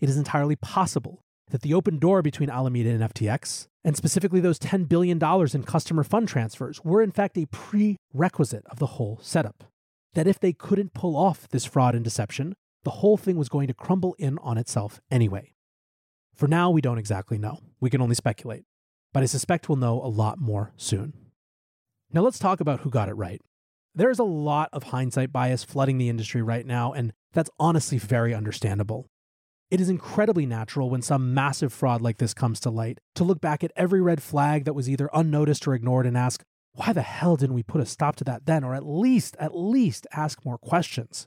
It 0.00 0.08
is 0.08 0.16
entirely 0.16 0.56
possible 0.56 1.22
that 1.50 1.62
the 1.62 1.74
open 1.74 1.98
door 1.98 2.22
between 2.22 2.50
Alameda 2.50 2.90
and 2.90 3.00
FTX, 3.00 3.68
and 3.84 3.96
specifically 3.96 4.40
those 4.40 4.58
$10 4.58 4.88
billion 4.88 5.18
in 5.54 5.62
customer 5.64 6.04
fund 6.04 6.28
transfers, 6.28 6.84
were 6.84 7.02
in 7.02 7.10
fact 7.10 7.38
a 7.38 7.46
prerequisite 7.46 8.64
of 8.70 8.78
the 8.78 8.86
whole 8.86 9.18
setup. 9.22 9.64
That 10.14 10.26
if 10.26 10.38
they 10.38 10.52
couldn't 10.52 10.94
pull 10.94 11.16
off 11.16 11.48
this 11.48 11.64
fraud 11.64 11.94
and 11.94 12.04
deception, 12.04 12.54
the 12.84 12.90
whole 12.90 13.16
thing 13.16 13.36
was 13.36 13.48
going 13.48 13.66
to 13.66 13.74
crumble 13.74 14.14
in 14.18 14.38
on 14.38 14.58
itself 14.58 15.00
anyway. 15.10 15.52
For 16.34 16.46
now, 16.46 16.70
we 16.70 16.80
don't 16.80 16.98
exactly 16.98 17.38
know. 17.38 17.58
We 17.80 17.90
can 17.90 18.00
only 18.00 18.14
speculate. 18.14 18.64
But 19.12 19.22
I 19.22 19.26
suspect 19.26 19.68
we'll 19.68 19.76
know 19.76 20.00
a 20.02 20.06
lot 20.06 20.38
more 20.38 20.72
soon. 20.76 21.14
Now 22.12 22.20
let's 22.20 22.38
talk 22.38 22.60
about 22.60 22.80
who 22.80 22.90
got 22.90 23.08
it 23.08 23.14
right. 23.14 23.40
There's 23.94 24.18
a 24.18 24.24
lot 24.24 24.68
of 24.72 24.84
hindsight 24.84 25.32
bias 25.32 25.64
flooding 25.64 25.98
the 25.98 26.08
industry 26.08 26.40
right 26.40 26.64
now, 26.64 26.92
and 26.92 27.12
that's 27.32 27.50
honestly 27.58 27.98
very 27.98 28.32
understandable. 28.32 29.08
It 29.70 29.82
is 29.82 29.90
incredibly 29.90 30.46
natural 30.46 30.88
when 30.88 31.02
some 31.02 31.34
massive 31.34 31.74
fraud 31.74 32.00
like 32.00 32.16
this 32.16 32.32
comes 32.32 32.58
to 32.60 32.70
light 32.70 33.00
to 33.14 33.24
look 33.24 33.40
back 33.42 33.62
at 33.62 33.72
every 33.76 34.00
red 34.00 34.22
flag 34.22 34.64
that 34.64 34.72
was 34.72 34.88
either 34.88 35.10
unnoticed 35.12 35.68
or 35.68 35.74
ignored 35.74 36.06
and 36.06 36.16
ask, 36.16 36.42
why 36.72 36.94
the 36.94 37.02
hell 37.02 37.36
didn't 37.36 37.54
we 37.54 37.62
put 37.62 37.82
a 37.82 37.86
stop 37.86 38.16
to 38.16 38.24
that 38.24 38.46
then? 38.46 38.64
Or 38.64 38.74
at 38.74 38.86
least, 38.86 39.36
at 39.38 39.54
least 39.54 40.06
ask 40.12 40.42
more 40.42 40.56
questions. 40.56 41.26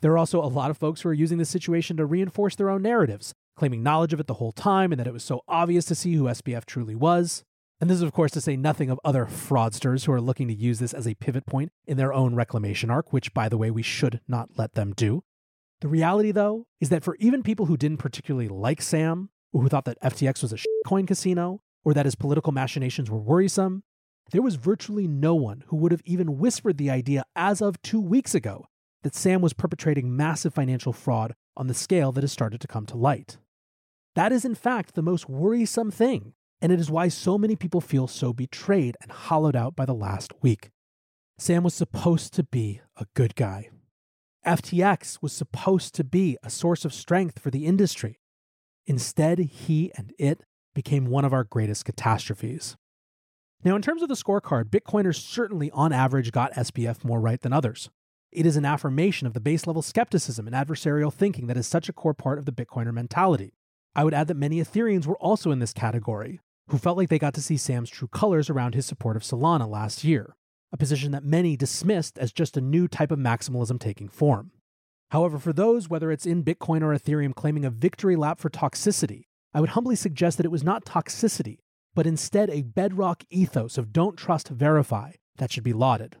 There 0.00 0.10
are 0.10 0.18
also 0.18 0.42
a 0.42 0.46
lot 0.46 0.70
of 0.70 0.78
folks 0.78 1.02
who 1.02 1.08
are 1.08 1.14
using 1.14 1.38
this 1.38 1.50
situation 1.50 1.96
to 1.98 2.06
reinforce 2.06 2.56
their 2.56 2.70
own 2.70 2.82
narratives, 2.82 3.32
claiming 3.56 3.84
knowledge 3.84 4.12
of 4.12 4.18
it 4.18 4.26
the 4.26 4.34
whole 4.34 4.52
time 4.52 4.90
and 4.90 4.98
that 4.98 5.06
it 5.06 5.12
was 5.12 5.24
so 5.24 5.42
obvious 5.46 5.84
to 5.84 5.94
see 5.94 6.14
who 6.14 6.24
SBF 6.24 6.64
truly 6.64 6.96
was. 6.96 7.44
And 7.80 7.88
this 7.88 7.98
is, 7.98 8.02
of 8.02 8.12
course, 8.12 8.32
to 8.32 8.40
say 8.40 8.56
nothing 8.56 8.90
of 8.90 8.98
other 9.04 9.24
fraudsters 9.26 10.04
who 10.04 10.12
are 10.12 10.20
looking 10.20 10.48
to 10.48 10.54
use 10.54 10.80
this 10.80 10.94
as 10.94 11.06
a 11.06 11.14
pivot 11.14 11.46
point 11.46 11.70
in 11.86 11.96
their 11.96 12.12
own 12.12 12.34
reclamation 12.34 12.90
arc, 12.90 13.12
which, 13.12 13.32
by 13.32 13.48
the 13.48 13.58
way, 13.58 13.70
we 13.70 13.82
should 13.82 14.20
not 14.26 14.50
let 14.56 14.74
them 14.74 14.94
do. 14.96 15.22
The 15.80 15.88
reality, 15.88 16.32
though, 16.32 16.66
is 16.80 16.88
that 16.88 17.04
for 17.04 17.16
even 17.16 17.42
people 17.42 17.66
who 17.66 17.76
didn't 17.76 17.98
particularly 17.98 18.48
like 18.48 18.82
Sam, 18.82 19.30
or 19.52 19.62
who 19.62 19.68
thought 19.68 19.84
that 19.84 20.00
FTX 20.02 20.42
was 20.42 20.52
a 20.52 20.58
coin 20.86 21.06
casino, 21.06 21.60
or 21.84 21.94
that 21.94 22.06
his 22.06 22.16
political 22.16 22.52
machinations 22.52 23.10
were 23.10 23.18
worrisome, 23.18 23.84
there 24.30 24.42
was 24.42 24.56
virtually 24.56 25.06
no 25.06 25.34
one 25.34 25.64
who 25.68 25.76
would 25.76 25.92
have 25.92 26.02
even 26.04 26.38
whispered 26.38 26.76
the 26.76 26.90
idea 26.90 27.24
as 27.34 27.62
of 27.62 27.80
two 27.80 28.00
weeks 28.00 28.34
ago 28.34 28.66
that 29.02 29.14
Sam 29.14 29.40
was 29.40 29.52
perpetrating 29.52 30.16
massive 30.16 30.52
financial 30.52 30.92
fraud 30.92 31.34
on 31.56 31.66
the 31.66 31.74
scale 31.74 32.12
that 32.12 32.22
has 32.22 32.32
started 32.32 32.60
to 32.60 32.68
come 32.68 32.84
to 32.86 32.96
light. 32.96 33.38
That 34.14 34.32
is, 34.32 34.44
in 34.44 34.54
fact, 34.54 34.94
the 34.94 35.02
most 35.02 35.28
worrisome 35.28 35.90
thing, 35.90 36.34
and 36.60 36.72
it 36.72 36.80
is 36.80 36.90
why 36.90 37.08
so 37.08 37.38
many 37.38 37.54
people 37.54 37.80
feel 37.80 38.08
so 38.08 38.32
betrayed 38.32 38.96
and 39.00 39.12
hollowed 39.12 39.54
out 39.54 39.76
by 39.76 39.86
the 39.86 39.94
last 39.94 40.32
week. 40.42 40.70
Sam 41.38 41.62
was 41.62 41.74
supposed 41.74 42.34
to 42.34 42.42
be 42.42 42.80
a 42.96 43.06
good 43.14 43.36
guy. 43.36 43.70
FTX 44.46 45.18
was 45.20 45.32
supposed 45.32 45.94
to 45.94 46.04
be 46.04 46.38
a 46.42 46.50
source 46.50 46.84
of 46.84 46.94
strength 46.94 47.38
for 47.38 47.50
the 47.50 47.66
industry. 47.66 48.20
Instead, 48.86 49.38
he 49.38 49.92
and 49.96 50.12
it 50.18 50.42
became 50.74 51.06
one 51.06 51.24
of 51.24 51.32
our 51.32 51.44
greatest 51.44 51.84
catastrophes. 51.84 52.76
Now, 53.64 53.74
in 53.74 53.82
terms 53.82 54.02
of 54.02 54.08
the 54.08 54.14
scorecard, 54.14 54.70
Bitcoiners 54.70 55.16
certainly 55.16 55.70
on 55.72 55.92
average 55.92 56.30
got 56.30 56.52
SBF 56.54 57.04
more 57.04 57.20
right 57.20 57.40
than 57.40 57.52
others. 57.52 57.90
It 58.30 58.46
is 58.46 58.56
an 58.56 58.64
affirmation 58.64 59.26
of 59.26 59.34
the 59.34 59.40
base 59.40 59.66
level 59.66 59.82
skepticism 59.82 60.46
and 60.46 60.54
adversarial 60.54 61.12
thinking 61.12 61.46
that 61.48 61.56
is 61.56 61.66
such 61.66 61.88
a 61.88 61.92
core 61.92 62.14
part 62.14 62.38
of 62.38 62.44
the 62.44 62.52
Bitcoiner 62.52 62.92
mentality. 62.92 63.54
I 63.96 64.04
would 64.04 64.14
add 64.14 64.28
that 64.28 64.36
many 64.36 64.60
Ethereans 64.60 65.06
were 65.06 65.18
also 65.18 65.50
in 65.50 65.58
this 65.58 65.72
category, 65.72 66.40
who 66.68 66.78
felt 66.78 66.96
like 66.96 67.08
they 67.08 67.18
got 67.18 67.34
to 67.34 67.42
see 67.42 67.56
Sam's 67.56 67.90
true 67.90 68.08
colors 68.08 68.48
around 68.48 68.74
his 68.74 68.86
support 68.86 69.16
of 69.16 69.22
Solana 69.22 69.68
last 69.68 70.04
year, 70.04 70.36
a 70.72 70.76
position 70.76 71.12
that 71.12 71.24
many 71.24 71.56
dismissed 71.56 72.18
as 72.18 72.32
just 72.32 72.56
a 72.56 72.60
new 72.60 72.88
type 72.88 73.10
of 73.10 73.18
maximalism 73.18 73.80
taking 73.80 74.08
form. 74.08 74.50
However, 75.10 75.38
for 75.38 75.52
those, 75.52 75.88
whether 75.88 76.10
it's 76.10 76.26
in 76.26 76.44
Bitcoin 76.44 76.82
or 76.82 76.94
Ethereum, 76.94 77.34
claiming 77.34 77.64
a 77.64 77.70
victory 77.70 78.16
lap 78.16 78.38
for 78.38 78.50
toxicity, 78.50 79.24
I 79.54 79.60
would 79.60 79.70
humbly 79.70 79.96
suggest 79.96 80.36
that 80.36 80.46
it 80.46 80.52
was 80.52 80.62
not 80.62 80.84
toxicity, 80.84 81.58
but 81.94 82.06
instead 82.06 82.50
a 82.50 82.62
bedrock 82.62 83.24
ethos 83.30 83.78
of 83.78 83.92
don't 83.92 84.16
trust, 84.16 84.48
verify 84.48 85.12
that 85.38 85.50
should 85.50 85.64
be 85.64 85.72
lauded. 85.72 86.16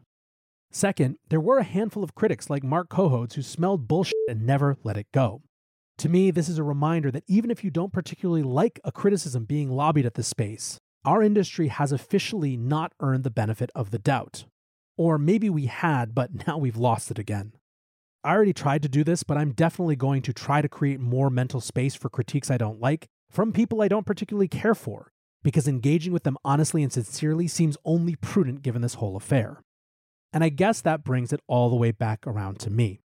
Second, 0.70 1.16
there 1.28 1.40
were 1.40 1.58
a 1.58 1.64
handful 1.64 2.02
of 2.02 2.14
critics 2.14 2.50
like 2.50 2.62
Mark 2.62 2.88
Cohodes 2.88 3.34
who 3.34 3.42
smelled 3.42 3.88
bullshit 3.88 4.14
and 4.28 4.46
never 4.46 4.76
let 4.82 4.96
it 4.96 5.06
go. 5.12 5.42
To 5.98 6.08
me, 6.08 6.30
this 6.30 6.48
is 6.48 6.58
a 6.58 6.62
reminder 6.62 7.10
that 7.10 7.24
even 7.26 7.50
if 7.50 7.64
you 7.64 7.70
don't 7.70 7.92
particularly 7.92 8.42
like 8.42 8.80
a 8.84 8.92
criticism 8.92 9.44
being 9.44 9.70
lobbied 9.70 10.06
at 10.06 10.14
this 10.14 10.28
space, 10.28 10.78
our 11.04 11.22
industry 11.22 11.68
has 11.68 11.92
officially 11.92 12.56
not 12.56 12.92
earned 13.00 13.24
the 13.24 13.30
benefit 13.30 13.70
of 13.74 13.90
the 13.90 13.98
doubt. 13.98 14.44
Or 14.96 15.18
maybe 15.18 15.48
we 15.48 15.66
had, 15.66 16.14
but 16.14 16.30
now 16.46 16.58
we've 16.58 16.76
lost 16.76 17.10
it 17.10 17.18
again. 17.18 17.52
I 18.24 18.32
already 18.32 18.52
tried 18.52 18.82
to 18.82 18.88
do 18.88 19.04
this, 19.04 19.22
but 19.22 19.36
I'm 19.36 19.52
definitely 19.52 19.96
going 19.96 20.22
to 20.22 20.32
try 20.32 20.60
to 20.60 20.68
create 20.68 21.00
more 21.00 21.30
mental 21.30 21.60
space 21.60 21.94
for 21.94 22.10
critiques 22.10 22.50
I 22.50 22.58
don't 22.58 22.80
like 22.80 23.06
from 23.30 23.52
people 23.52 23.80
I 23.80 23.88
don't 23.88 24.06
particularly 24.06 24.48
care 24.48 24.74
for, 24.74 25.12
because 25.42 25.68
engaging 25.68 26.12
with 26.12 26.24
them 26.24 26.36
honestly 26.44 26.82
and 26.82 26.92
sincerely 26.92 27.46
seems 27.46 27.76
only 27.84 28.16
prudent 28.16 28.62
given 28.62 28.82
this 28.82 28.94
whole 28.94 29.16
affair. 29.16 29.62
And 30.32 30.42
I 30.42 30.48
guess 30.48 30.80
that 30.80 31.04
brings 31.04 31.32
it 31.32 31.40
all 31.46 31.70
the 31.70 31.76
way 31.76 31.90
back 31.90 32.26
around 32.26 32.58
to 32.60 32.70
me 32.70 33.00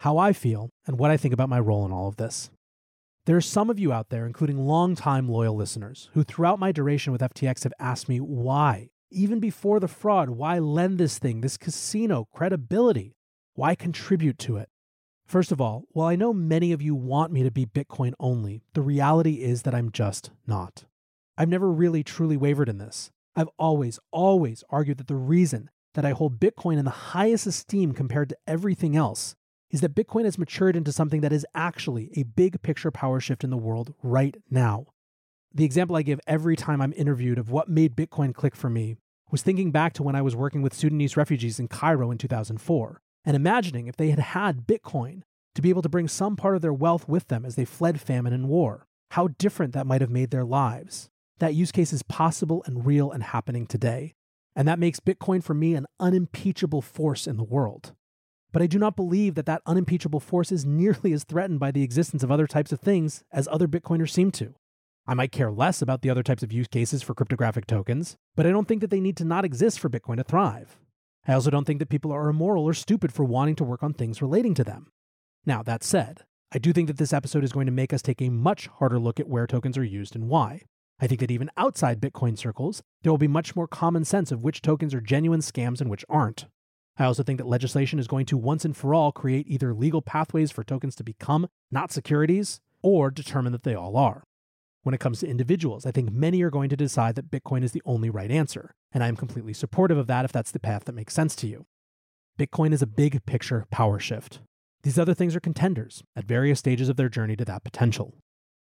how 0.00 0.16
I 0.16 0.32
feel 0.32 0.70
and 0.86 0.98
what 0.98 1.10
I 1.10 1.16
think 1.16 1.34
about 1.34 1.48
my 1.48 1.58
role 1.58 1.84
in 1.84 1.92
all 1.92 2.08
of 2.08 2.16
this. 2.16 2.50
There 3.28 3.36
are 3.36 3.42
some 3.42 3.68
of 3.68 3.78
you 3.78 3.92
out 3.92 4.08
there, 4.08 4.24
including 4.24 4.56
long-time 4.56 5.28
loyal 5.28 5.54
listeners, 5.54 6.08
who 6.14 6.24
throughout 6.24 6.58
my 6.58 6.72
duration 6.72 7.12
with 7.12 7.20
FTX 7.20 7.64
have 7.64 7.74
asked 7.78 8.08
me 8.08 8.20
why, 8.20 8.88
even 9.10 9.38
before 9.38 9.80
the 9.80 9.86
fraud, 9.86 10.30
why 10.30 10.58
lend 10.58 10.96
this 10.96 11.18
thing, 11.18 11.42
this 11.42 11.58
casino, 11.58 12.26
credibility? 12.32 13.18
Why 13.52 13.74
contribute 13.74 14.38
to 14.38 14.56
it? 14.56 14.70
First 15.26 15.52
of 15.52 15.60
all, 15.60 15.84
while 15.90 16.06
I 16.06 16.16
know 16.16 16.32
many 16.32 16.72
of 16.72 16.80
you 16.80 16.94
want 16.94 17.30
me 17.30 17.42
to 17.42 17.50
be 17.50 17.66
Bitcoin 17.66 18.14
only, 18.18 18.62
the 18.72 18.80
reality 18.80 19.42
is 19.42 19.60
that 19.64 19.74
I'm 19.74 19.92
just 19.92 20.30
not. 20.46 20.86
I've 21.36 21.50
never 21.50 21.70
really 21.70 22.02
truly 22.02 22.38
wavered 22.38 22.70
in 22.70 22.78
this. 22.78 23.10
I've 23.36 23.50
always, 23.58 23.98
always 24.10 24.64
argued 24.70 24.96
that 24.96 25.06
the 25.06 25.16
reason 25.16 25.68
that 25.92 26.06
I 26.06 26.12
hold 26.12 26.40
Bitcoin 26.40 26.78
in 26.78 26.86
the 26.86 26.90
highest 27.12 27.46
esteem 27.46 27.92
compared 27.92 28.30
to 28.30 28.38
everything 28.46 28.96
else 28.96 29.36
is 29.70 29.80
that 29.80 29.94
Bitcoin 29.94 30.24
has 30.24 30.38
matured 30.38 30.76
into 30.76 30.92
something 30.92 31.20
that 31.20 31.32
is 31.32 31.46
actually 31.54 32.10
a 32.16 32.22
big 32.22 32.62
picture 32.62 32.90
power 32.90 33.20
shift 33.20 33.44
in 33.44 33.50
the 33.50 33.56
world 33.56 33.94
right 34.02 34.36
now. 34.50 34.86
The 35.54 35.64
example 35.64 35.96
I 35.96 36.02
give 36.02 36.20
every 36.26 36.56
time 36.56 36.80
I'm 36.80 36.94
interviewed 36.96 37.38
of 37.38 37.50
what 37.50 37.68
made 37.68 37.96
Bitcoin 37.96 38.34
click 38.34 38.54
for 38.54 38.70
me 38.70 38.96
was 39.30 39.42
thinking 39.42 39.70
back 39.70 39.92
to 39.94 40.02
when 40.02 40.14
I 40.14 40.22
was 40.22 40.36
working 40.36 40.62
with 40.62 40.74
Sudanese 40.74 41.16
refugees 41.16 41.58
in 41.58 41.68
Cairo 41.68 42.10
in 42.10 42.18
2004 42.18 43.00
and 43.24 43.36
imagining 43.36 43.86
if 43.86 43.96
they 43.96 44.10
had 44.10 44.18
had 44.18 44.66
Bitcoin 44.66 45.22
to 45.54 45.62
be 45.62 45.70
able 45.70 45.82
to 45.82 45.88
bring 45.88 46.08
some 46.08 46.36
part 46.36 46.54
of 46.54 46.62
their 46.62 46.72
wealth 46.72 47.08
with 47.08 47.28
them 47.28 47.44
as 47.44 47.56
they 47.56 47.64
fled 47.64 48.00
famine 48.00 48.32
and 48.32 48.48
war, 48.48 48.86
how 49.10 49.28
different 49.38 49.74
that 49.74 49.86
might 49.86 50.00
have 50.00 50.10
made 50.10 50.30
their 50.30 50.44
lives. 50.44 51.10
That 51.38 51.54
use 51.54 51.72
case 51.72 51.92
is 51.92 52.02
possible 52.02 52.62
and 52.66 52.86
real 52.86 53.10
and 53.10 53.22
happening 53.22 53.66
today. 53.66 54.14
And 54.56 54.66
that 54.66 54.78
makes 54.78 55.00
Bitcoin 55.00 55.42
for 55.42 55.54
me 55.54 55.74
an 55.74 55.86
unimpeachable 56.00 56.82
force 56.82 57.26
in 57.26 57.36
the 57.36 57.44
world. 57.44 57.92
But 58.52 58.62
I 58.62 58.66
do 58.66 58.78
not 58.78 58.96
believe 58.96 59.34
that 59.34 59.46
that 59.46 59.62
unimpeachable 59.66 60.20
force 60.20 60.50
is 60.50 60.64
nearly 60.64 61.12
as 61.12 61.24
threatened 61.24 61.60
by 61.60 61.70
the 61.70 61.82
existence 61.82 62.22
of 62.22 62.30
other 62.30 62.46
types 62.46 62.72
of 62.72 62.80
things 62.80 63.22
as 63.30 63.46
other 63.48 63.68
Bitcoiners 63.68 64.10
seem 64.10 64.30
to. 64.32 64.54
I 65.06 65.14
might 65.14 65.32
care 65.32 65.50
less 65.50 65.80
about 65.80 66.02
the 66.02 66.10
other 66.10 66.22
types 66.22 66.42
of 66.42 66.52
use 66.52 66.68
cases 66.68 67.02
for 67.02 67.14
cryptographic 67.14 67.66
tokens, 67.66 68.16
but 68.36 68.46
I 68.46 68.50
don't 68.50 68.68
think 68.68 68.80
that 68.80 68.90
they 68.90 69.00
need 69.00 69.16
to 69.18 69.24
not 69.24 69.44
exist 69.44 69.80
for 69.80 69.88
Bitcoin 69.88 70.16
to 70.16 70.24
thrive. 70.24 70.78
I 71.26 71.32
also 71.34 71.50
don't 71.50 71.64
think 71.64 71.78
that 71.78 71.90
people 71.90 72.12
are 72.12 72.28
immoral 72.28 72.64
or 72.64 72.74
stupid 72.74 73.12
for 73.12 73.24
wanting 73.24 73.56
to 73.56 73.64
work 73.64 73.82
on 73.82 73.92
things 73.92 74.22
relating 74.22 74.54
to 74.54 74.64
them. 74.64 74.90
Now, 75.44 75.62
that 75.62 75.82
said, 75.82 76.24
I 76.52 76.58
do 76.58 76.72
think 76.72 76.88
that 76.88 76.96
this 76.96 77.12
episode 77.12 77.44
is 77.44 77.52
going 77.52 77.66
to 77.66 77.72
make 77.72 77.92
us 77.92 78.00
take 78.00 78.22
a 78.22 78.30
much 78.30 78.66
harder 78.66 78.98
look 78.98 79.20
at 79.20 79.28
where 79.28 79.46
tokens 79.46 79.76
are 79.76 79.84
used 79.84 80.14
and 80.14 80.28
why. 80.28 80.62
I 81.00 81.06
think 81.06 81.20
that 81.20 81.30
even 81.30 81.50
outside 81.56 82.00
Bitcoin 82.00 82.36
circles, 82.36 82.82
there 83.02 83.12
will 83.12 83.18
be 83.18 83.28
much 83.28 83.54
more 83.54 83.68
common 83.68 84.04
sense 84.04 84.32
of 84.32 84.42
which 84.42 84.62
tokens 84.62 84.94
are 84.94 85.00
genuine 85.00 85.40
scams 85.40 85.80
and 85.80 85.90
which 85.90 86.04
aren't. 86.08 86.46
I 86.98 87.04
also 87.04 87.22
think 87.22 87.38
that 87.38 87.46
legislation 87.46 87.98
is 87.98 88.08
going 88.08 88.26
to 88.26 88.36
once 88.36 88.64
and 88.64 88.76
for 88.76 88.92
all 88.92 89.12
create 89.12 89.46
either 89.48 89.72
legal 89.72 90.02
pathways 90.02 90.50
for 90.50 90.64
tokens 90.64 90.96
to 90.96 91.04
become 91.04 91.48
not 91.70 91.92
securities 91.92 92.60
or 92.82 93.10
determine 93.10 93.52
that 93.52 93.62
they 93.62 93.74
all 93.74 93.96
are. 93.96 94.24
When 94.82 94.94
it 94.94 95.00
comes 95.00 95.20
to 95.20 95.28
individuals, 95.28 95.86
I 95.86 95.90
think 95.90 96.10
many 96.10 96.42
are 96.42 96.50
going 96.50 96.70
to 96.70 96.76
decide 96.76 97.14
that 97.14 97.30
Bitcoin 97.30 97.62
is 97.62 97.72
the 97.72 97.82
only 97.84 98.10
right 98.10 98.30
answer, 98.30 98.72
and 98.92 99.04
I 99.04 99.08
am 99.08 99.16
completely 99.16 99.52
supportive 99.52 99.98
of 99.98 100.06
that 100.06 100.24
if 100.24 100.32
that's 100.32 100.50
the 100.50 100.60
path 100.60 100.84
that 100.84 100.94
makes 100.94 101.14
sense 101.14 101.36
to 101.36 101.46
you. 101.46 101.66
Bitcoin 102.38 102.72
is 102.72 102.82
a 102.82 102.86
big 102.86 103.24
picture 103.26 103.66
power 103.70 103.98
shift. 103.98 104.40
These 104.82 104.98
other 104.98 105.14
things 105.14 105.36
are 105.36 105.40
contenders 105.40 106.02
at 106.16 106.24
various 106.24 106.60
stages 106.60 106.88
of 106.88 106.96
their 106.96 107.08
journey 107.08 107.36
to 107.36 107.44
that 107.44 107.64
potential. 107.64 108.14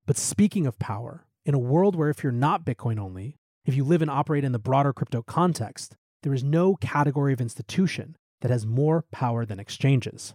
But 0.07 0.17
speaking 0.17 0.67
of 0.67 0.79
power, 0.79 1.27
in 1.45 1.55
a 1.55 1.59
world 1.59 1.97
where 1.97 2.11
if 2.11 2.23
you're 2.23 2.33
not 2.33 2.65
Bitcoin 2.65 2.99
only, 2.99 3.37
if 3.65 3.75
you 3.75 3.85
live 3.85 4.03
and 4.03 4.11
operate 4.11 4.45
in 4.45 4.53
the 4.53 4.59
broader 4.59 4.93
crypto 4.93 5.23
context, 5.23 5.97
there 6.27 6.35
is 6.35 6.43
no 6.43 6.75
category 6.75 7.33
of 7.33 7.41
institution 7.41 8.17
that 8.41 8.51
has 8.51 8.67
more 8.67 9.05
power 9.13 9.47
than 9.47 9.61
exchanges. 9.61 10.35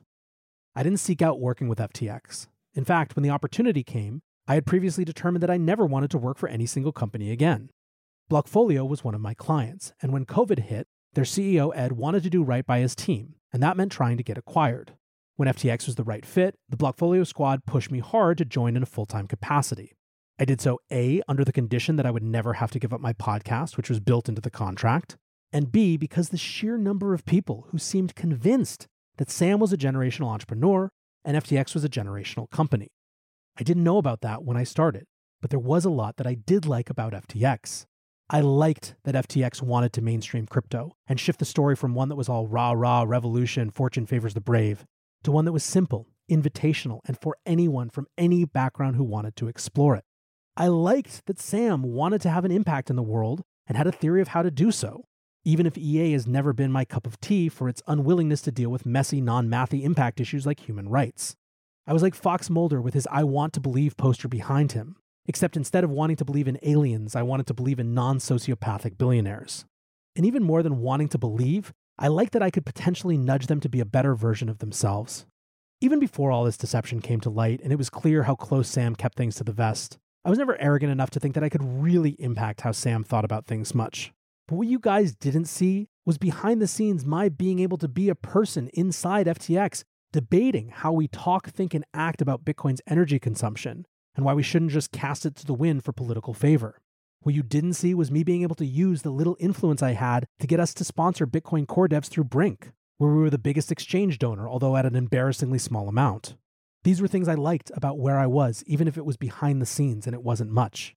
I 0.73 0.83
didn't 0.83 1.01
seek 1.01 1.21
out 1.21 1.41
working 1.41 1.67
with 1.67 1.79
FTX. 1.79 2.47
In 2.73 2.85
fact, 2.85 3.13
when 3.13 3.23
the 3.23 3.29
opportunity 3.29 3.83
came, 3.83 4.21
I 4.47 4.53
had 4.53 4.65
previously 4.65 5.03
determined 5.03 5.43
that 5.43 5.49
I 5.49 5.57
never 5.57 5.85
wanted 5.85 6.09
to 6.11 6.17
work 6.17 6.37
for 6.37 6.47
any 6.47 6.65
single 6.65 6.93
company 6.93 7.29
again. 7.29 7.71
Blockfolio 8.31 8.87
was 8.87 9.03
one 9.03 9.13
of 9.13 9.19
my 9.19 9.33
clients, 9.33 9.91
and 10.01 10.13
when 10.13 10.23
COVID 10.23 10.59
hit, 10.59 10.87
their 11.11 11.25
CEO 11.25 11.73
Ed 11.75 11.91
wanted 11.91 12.23
to 12.23 12.29
do 12.29 12.41
right 12.41 12.65
by 12.65 12.79
his 12.79 12.95
team, 12.95 13.35
and 13.51 13.61
that 13.61 13.75
meant 13.75 13.91
trying 13.91 14.15
to 14.15 14.23
get 14.23 14.37
acquired. 14.37 14.93
When 15.35 15.49
FTX 15.49 15.87
was 15.87 15.95
the 15.95 16.05
right 16.05 16.25
fit, 16.25 16.55
the 16.69 16.77
Blockfolio 16.77 17.27
squad 17.27 17.65
pushed 17.65 17.91
me 17.91 17.99
hard 17.99 18.37
to 18.37 18.45
join 18.45 18.77
in 18.77 18.83
a 18.83 18.85
full 18.85 19.05
time 19.05 19.27
capacity. 19.27 19.91
I 20.39 20.45
did 20.45 20.61
so 20.61 20.79
A, 20.89 21.21
under 21.27 21.43
the 21.43 21.51
condition 21.51 21.97
that 21.97 22.05
I 22.05 22.11
would 22.11 22.23
never 22.23 22.53
have 22.53 22.71
to 22.71 22.79
give 22.79 22.93
up 22.93 23.01
my 23.01 23.11
podcast, 23.11 23.75
which 23.75 23.89
was 23.89 23.99
built 23.99 24.29
into 24.29 24.39
the 24.39 24.49
contract, 24.49 25.17
and 25.53 25.71
B, 25.71 25.97
because 25.97 26.29
the 26.29 26.37
sheer 26.37 26.77
number 26.77 27.13
of 27.13 27.25
people 27.25 27.67
who 27.71 27.77
seemed 27.77 28.15
convinced 28.15 28.87
that 29.17 29.29
Sam 29.29 29.59
was 29.59 29.73
a 29.73 29.77
generational 29.77 30.27
entrepreneur 30.27 30.89
and 31.23 31.37
FTX 31.37 31.73
was 31.73 31.83
a 31.83 31.89
generational 31.89 32.49
company. 32.49 32.87
I 33.57 33.63
didn't 33.63 33.83
know 33.83 33.97
about 33.97 34.21
that 34.21 34.43
when 34.43 34.57
I 34.57 34.63
started, 34.63 35.05
but 35.41 35.49
there 35.49 35.59
was 35.59 35.85
a 35.85 35.89
lot 35.89 36.17
that 36.17 36.27
I 36.27 36.35
did 36.35 36.65
like 36.65 36.89
about 36.89 37.13
FTX. 37.13 37.85
I 38.29 38.39
liked 38.39 38.95
that 39.03 39.15
FTX 39.15 39.61
wanted 39.61 39.91
to 39.93 40.01
mainstream 40.01 40.47
crypto 40.47 40.93
and 41.05 41.19
shift 41.19 41.39
the 41.39 41.45
story 41.45 41.75
from 41.75 41.93
one 41.93 42.07
that 42.09 42.15
was 42.15 42.29
all 42.29 42.47
rah 42.47 42.71
rah 42.71 43.03
revolution, 43.05 43.69
fortune 43.69 44.05
favors 44.05 44.33
the 44.33 44.41
brave, 44.41 44.85
to 45.23 45.31
one 45.31 45.45
that 45.45 45.51
was 45.51 45.65
simple, 45.65 46.07
invitational, 46.31 47.01
and 47.05 47.19
for 47.19 47.35
anyone 47.45 47.89
from 47.89 48.07
any 48.17 48.45
background 48.45 48.95
who 48.95 49.03
wanted 49.03 49.35
to 49.35 49.49
explore 49.49 49.95
it. 49.95 50.05
I 50.55 50.67
liked 50.67 51.25
that 51.25 51.39
Sam 51.39 51.83
wanted 51.83 52.21
to 52.21 52.29
have 52.29 52.45
an 52.45 52.51
impact 52.51 52.89
in 52.89 52.95
the 52.95 53.03
world 53.03 53.41
and 53.67 53.77
had 53.77 53.87
a 53.87 53.91
theory 53.91 54.21
of 54.21 54.29
how 54.29 54.41
to 54.43 54.51
do 54.51 54.71
so 54.71 55.03
even 55.43 55.65
if 55.65 55.77
EA 55.77 56.11
has 56.11 56.27
never 56.27 56.53
been 56.53 56.71
my 56.71 56.85
cup 56.85 57.07
of 57.07 57.19
tea 57.19 57.49
for 57.49 57.67
its 57.67 57.81
unwillingness 57.87 58.41
to 58.43 58.51
deal 58.51 58.69
with 58.69 58.85
messy, 58.85 59.21
non 59.21 59.47
mathy 59.47 59.83
impact 59.83 60.19
issues 60.19 60.45
like 60.45 60.59
human 60.59 60.87
rights. 60.87 61.35
I 61.87 61.93
was 61.93 62.03
like 62.03 62.13
Fox 62.13 62.49
Mulder 62.49 62.79
with 62.81 62.93
his 62.93 63.07
I 63.11 63.23
Want 63.23 63.53
to 63.53 63.59
Believe 63.59 63.97
poster 63.97 64.27
behind 64.27 64.73
him, 64.73 64.97
except 65.25 65.57
instead 65.57 65.83
of 65.83 65.89
wanting 65.89 66.17
to 66.17 66.25
believe 66.25 66.47
in 66.47 66.59
aliens, 66.61 67.15
I 67.15 67.23
wanted 67.23 67.47
to 67.47 67.53
believe 67.53 67.79
in 67.79 67.93
non 67.93 68.19
sociopathic 68.19 68.97
billionaires. 68.97 69.65
And 70.15 70.25
even 70.25 70.43
more 70.43 70.61
than 70.61 70.81
wanting 70.81 71.07
to 71.09 71.17
believe, 71.17 71.73
I 71.97 72.07
liked 72.07 72.33
that 72.33 72.43
I 72.43 72.51
could 72.51 72.65
potentially 72.65 73.17
nudge 73.17 73.47
them 73.47 73.59
to 73.61 73.69
be 73.69 73.79
a 73.79 73.85
better 73.85 74.15
version 74.15 74.49
of 74.49 74.59
themselves. 74.59 75.25
Even 75.79 75.99
before 75.99 76.31
all 76.31 76.43
this 76.43 76.57
deception 76.57 77.01
came 77.01 77.19
to 77.21 77.29
light 77.29 77.59
and 77.63 77.73
it 77.73 77.77
was 77.77 77.89
clear 77.89 78.23
how 78.23 78.35
close 78.35 78.67
Sam 78.67 78.95
kept 78.95 79.17
things 79.17 79.35
to 79.35 79.43
the 79.43 79.51
vest, 79.51 79.97
I 80.23 80.29
was 80.29 80.37
never 80.37 80.59
arrogant 80.61 80.91
enough 80.91 81.09
to 81.11 81.19
think 81.19 81.33
that 81.33 81.43
I 81.43 81.49
could 81.49 81.63
really 81.63 82.11
impact 82.19 82.61
how 82.61 82.71
Sam 82.71 83.03
thought 83.03 83.25
about 83.25 83.47
things 83.47 83.73
much. 83.73 84.13
But 84.51 84.57
what 84.57 84.67
you 84.67 84.79
guys 84.79 85.15
didn't 85.15 85.45
see 85.45 85.87
was 86.05 86.17
behind 86.17 86.61
the 86.61 86.67
scenes 86.67 87.05
my 87.05 87.29
being 87.29 87.59
able 87.59 87.77
to 87.77 87.87
be 87.87 88.09
a 88.09 88.15
person 88.15 88.67
inside 88.73 89.25
FTX 89.25 89.85
debating 90.11 90.67
how 90.73 90.91
we 90.91 91.07
talk, 91.07 91.47
think, 91.47 91.73
and 91.73 91.85
act 91.93 92.21
about 92.21 92.43
Bitcoin's 92.43 92.81
energy 92.85 93.17
consumption 93.17 93.85
and 94.13 94.25
why 94.25 94.33
we 94.33 94.43
shouldn't 94.43 94.71
just 94.71 94.91
cast 94.91 95.25
it 95.25 95.37
to 95.37 95.45
the 95.45 95.53
wind 95.53 95.85
for 95.85 95.93
political 95.93 96.33
favor. 96.33 96.81
What 97.21 97.33
you 97.33 97.43
didn't 97.43 97.75
see 97.75 97.93
was 97.93 98.11
me 98.11 98.25
being 98.25 98.41
able 98.41 98.55
to 98.55 98.65
use 98.65 99.03
the 99.03 99.09
little 99.09 99.37
influence 99.39 99.81
I 99.81 99.93
had 99.93 100.27
to 100.41 100.47
get 100.47 100.59
us 100.59 100.73
to 100.73 100.83
sponsor 100.83 101.25
Bitcoin 101.25 101.65
core 101.65 101.87
devs 101.87 102.09
through 102.09 102.25
Brink, 102.25 102.71
where 102.97 103.09
we 103.09 103.19
were 103.19 103.29
the 103.29 103.37
biggest 103.37 103.71
exchange 103.71 104.19
donor, 104.19 104.49
although 104.49 104.75
at 104.75 104.85
an 104.85 104.97
embarrassingly 104.97 105.59
small 105.59 105.87
amount. 105.87 106.35
These 106.83 107.01
were 107.01 107.07
things 107.07 107.29
I 107.29 107.35
liked 107.35 107.71
about 107.73 107.99
where 107.99 108.19
I 108.19 108.27
was, 108.27 108.65
even 108.67 108.89
if 108.89 108.97
it 108.97 109.05
was 109.05 109.15
behind 109.15 109.61
the 109.61 109.65
scenes 109.65 110.07
and 110.07 110.13
it 110.13 110.23
wasn't 110.23 110.51
much. 110.51 110.93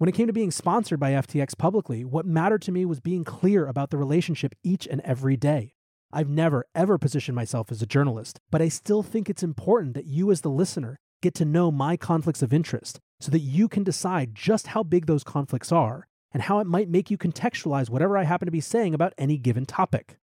When 0.00 0.08
it 0.08 0.14
came 0.14 0.28
to 0.28 0.32
being 0.32 0.50
sponsored 0.50 0.98
by 0.98 1.10
FTX 1.10 1.58
publicly, 1.58 2.06
what 2.06 2.24
mattered 2.24 2.62
to 2.62 2.72
me 2.72 2.86
was 2.86 3.00
being 3.00 3.22
clear 3.22 3.66
about 3.66 3.90
the 3.90 3.98
relationship 3.98 4.54
each 4.64 4.86
and 4.86 5.02
every 5.02 5.36
day. 5.36 5.74
I've 6.10 6.30
never, 6.30 6.64
ever 6.74 6.96
positioned 6.96 7.36
myself 7.36 7.70
as 7.70 7.82
a 7.82 7.86
journalist, 7.86 8.40
but 8.50 8.62
I 8.62 8.70
still 8.70 9.02
think 9.02 9.28
it's 9.28 9.42
important 9.42 9.92
that 9.92 10.06
you, 10.06 10.30
as 10.30 10.40
the 10.40 10.48
listener, 10.48 10.96
get 11.20 11.34
to 11.34 11.44
know 11.44 11.70
my 11.70 11.98
conflicts 11.98 12.40
of 12.40 12.54
interest 12.54 12.98
so 13.20 13.30
that 13.30 13.40
you 13.40 13.68
can 13.68 13.84
decide 13.84 14.34
just 14.34 14.68
how 14.68 14.82
big 14.82 15.04
those 15.04 15.22
conflicts 15.22 15.70
are 15.70 16.06
and 16.32 16.44
how 16.44 16.60
it 16.60 16.66
might 16.66 16.88
make 16.88 17.10
you 17.10 17.18
contextualize 17.18 17.90
whatever 17.90 18.16
I 18.16 18.24
happen 18.24 18.46
to 18.46 18.52
be 18.52 18.62
saying 18.62 18.94
about 18.94 19.12
any 19.18 19.36
given 19.36 19.66
topic. 19.66 20.16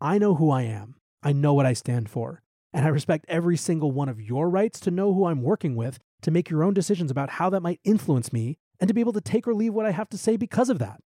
I 0.00 0.18
know 0.18 0.36
who 0.36 0.52
I 0.52 0.62
am, 0.62 0.94
I 1.20 1.32
know 1.32 1.52
what 1.52 1.66
I 1.66 1.72
stand 1.72 2.08
for, 2.08 2.42
and 2.72 2.86
I 2.86 2.90
respect 2.90 3.24
every 3.26 3.56
single 3.56 3.90
one 3.90 4.08
of 4.08 4.20
your 4.20 4.48
rights 4.48 4.78
to 4.78 4.92
know 4.92 5.12
who 5.12 5.24
I'm 5.24 5.42
working 5.42 5.74
with 5.74 5.98
to 6.22 6.30
make 6.30 6.48
your 6.48 6.62
own 6.62 6.74
decisions 6.74 7.10
about 7.10 7.30
how 7.30 7.50
that 7.50 7.60
might 7.60 7.80
influence 7.82 8.32
me 8.32 8.56
and 8.80 8.88
to 8.88 8.94
be 8.94 9.00
able 9.00 9.12
to 9.12 9.20
take 9.20 9.46
or 9.46 9.54
leave 9.54 9.74
what 9.74 9.86
I 9.86 9.90
have 9.90 10.08
to 10.10 10.18
say 10.18 10.36
because 10.36 10.70
of 10.70 10.78
that. 10.78 11.00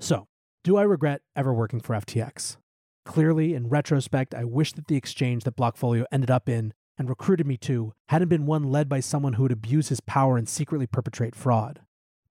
So, 0.00 0.26
do 0.64 0.76
I 0.76 0.82
regret 0.82 1.22
ever 1.34 1.54
working 1.54 1.80
for 1.80 1.94
FTX? 1.94 2.56
Clearly, 3.04 3.54
in 3.54 3.68
retrospect, 3.68 4.34
I 4.34 4.44
wish 4.44 4.72
that 4.72 4.88
the 4.88 4.96
exchange 4.96 5.44
that 5.44 5.56
Blockfolio 5.56 6.04
ended 6.10 6.30
up 6.30 6.48
in 6.48 6.74
and 6.98 7.08
recruited 7.08 7.46
me 7.46 7.56
to 7.58 7.92
hadn't 8.08 8.28
been 8.28 8.46
one 8.46 8.64
led 8.64 8.88
by 8.88 9.00
someone 9.00 9.34
who 9.34 9.44
would 9.44 9.52
abuse 9.52 9.88
his 9.88 10.00
power 10.00 10.36
and 10.36 10.48
secretly 10.48 10.86
perpetrate 10.86 11.36
fraud. 11.36 11.80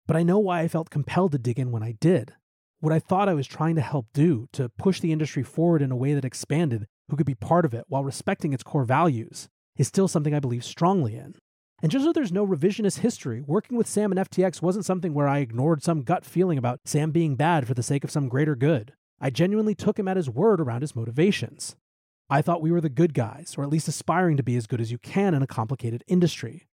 But 0.06 0.18
I 0.18 0.24
know 0.24 0.40
why 0.40 0.60
I 0.62 0.68
felt 0.68 0.90
compelled 0.90 1.32
to 1.32 1.38
dig 1.38 1.60
in 1.60 1.72
when 1.72 1.84
I 1.84 1.94
did. 1.94 2.34
What 2.80 2.94
I 2.94 3.00
thought 3.00 3.30
I 3.30 3.34
was 3.34 3.48
trying 3.48 3.76
to 3.76 3.82
help 3.82 4.08
do 4.14 4.48
to 4.54 4.70
push 4.70 5.00
the 5.00 5.12
industry 5.12 5.44
forward 5.44 5.82
in 5.82 5.92
a 5.92 5.96
way 5.96 6.14
that 6.14 6.26
expanded 6.26 6.88
who 7.10 7.16
could 7.16 7.26
be 7.26 7.36
part 7.36 7.66
of 7.66 7.74
it 7.74 7.86
while 7.88 8.04
respecting 8.04 8.54
its 8.54 8.64
core 8.64 8.84
values 8.84 9.48
is 9.78 9.88
still 9.88 10.08
something 10.08 10.34
I 10.34 10.40
believe 10.40 10.64
strongly 10.64 11.16
in. 11.16 11.36
And 11.82 11.92
just 11.92 12.06
so 12.06 12.14
there's 12.14 12.32
no 12.32 12.48
revisionist 12.48 13.00
history, 13.00 13.42
working 13.42 13.78
with 13.78 13.88
Sam 13.88 14.12
and 14.12 14.30
FTX 14.30 14.62
wasn't 14.62 14.86
something 14.86 15.14
where 15.14 15.28
I 15.28 15.40
ignored 15.40 15.84
some 15.84 16.04
gut 16.04 16.26
feeling 16.26 16.58
about 16.58 16.80
Sam 16.86 17.12
being 17.12 17.36
bad 17.36 17.68
for 17.68 17.74
the 17.74 17.84
sake 17.84 18.04
of 18.04 18.12
some 18.12 18.30
greater 18.30 18.56
good. 18.56 18.94
I 19.20 19.30
genuinely 19.30 19.76
took 19.76 20.00
him 20.00 20.08
at 20.08 20.18
his 20.18 20.30
word 20.30 20.62
around 20.62 20.82
his 20.82 20.96
motivations. 20.96 21.76
I 22.30 22.42
thought 22.42 22.62
we 22.62 22.72
were 22.72 22.82
the 22.82 22.90
good 22.90 23.14
guys, 23.14 23.56
or 23.58 23.64
at 23.64 23.70
least 23.70 23.88
aspiring 23.88 24.38
to 24.38 24.44
be 24.44 24.56
as 24.56 24.68
good 24.68 24.82
as 24.82 24.92
you 24.92 24.98
can 24.98 25.34
in 25.34 25.44
a 25.44 25.48
complicated 25.48 26.04
industry. 26.08 26.68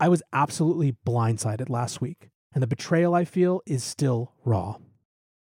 I 0.00 0.08
was 0.08 0.22
absolutely 0.32 0.96
blindsided 1.06 1.68
last 1.68 2.00
week, 2.00 2.30
and 2.52 2.62
the 2.62 2.66
betrayal 2.66 3.14
I 3.14 3.24
feel 3.24 3.60
is 3.66 3.84
still 3.84 4.32
raw. 4.44 4.76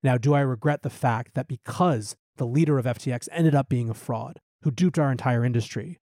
Now, 0.04 0.18
do 0.18 0.34
I 0.34 0.42
regret 0.42 0.84
the 0.84 0.90
fact 0.90 1.34
that 1.34 1.48
because 1.48 2.16
the 2.38 2.46
leader 2.46 2.78
of 2.78 2.86
FTX 2.86 3.28
ended 3.32 3.56
up 3.56 3.68
being 3.68 3.90
a 3.90 3.96
fraud 3.96 4.40
who 4.62 4.72
duped 4.72 5.00
our 5.00 5.12
entire 5.12 5.44
industry, 5.44 5.98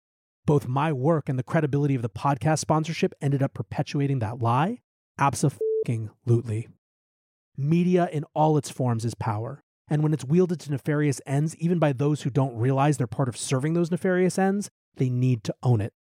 both 0.46 0.68
my 0.68 0.92
work 0.92 1.30
and 1.30 1.40
the 1.40 1.44
credibility 1.44 1.96
of 1.96 2.02
the 2.02 2.10
podcast 2.10 2.60
sponsorship 2.60 3.14
ended 3.22 3.42
up 3.42 3.54
perpetuating 3.54 4.20
that 4.20 4.40
lie? 4.40 4.82
Absolutely. 5.18 6.68
Media 7.56 8.10
in 8.12 8.26
all 8.34 8.58
its 8.58 8.70
forms 8.70 9.06
is 9.06 9.16
power. 9.16 9.64
And 9.90 10.02
when 10.02 10.14
it's 10.14 10.26
wielded 10.26 10.60
to 10.62 10.72
nefarious 10.72 11.22
ends, 11.26 11.56
even 11.58 11.78
by 11.78 11.94
those 11.94 12.22
who 12.22 12.30
don't 12.30 12.58
realize 12.58 12.98
they're 12.98 13.08
part 13.08 13.30
of 13.30 13.38
serving 13.38 13.74
those 13.74 13.92
nefarious 13.92 14.40
ends, 14.40 14.70
they 14.96 15.10
need 15.10 15.44
to 15.44 15.56
own 15.62 15.82
it. 15.82 15.94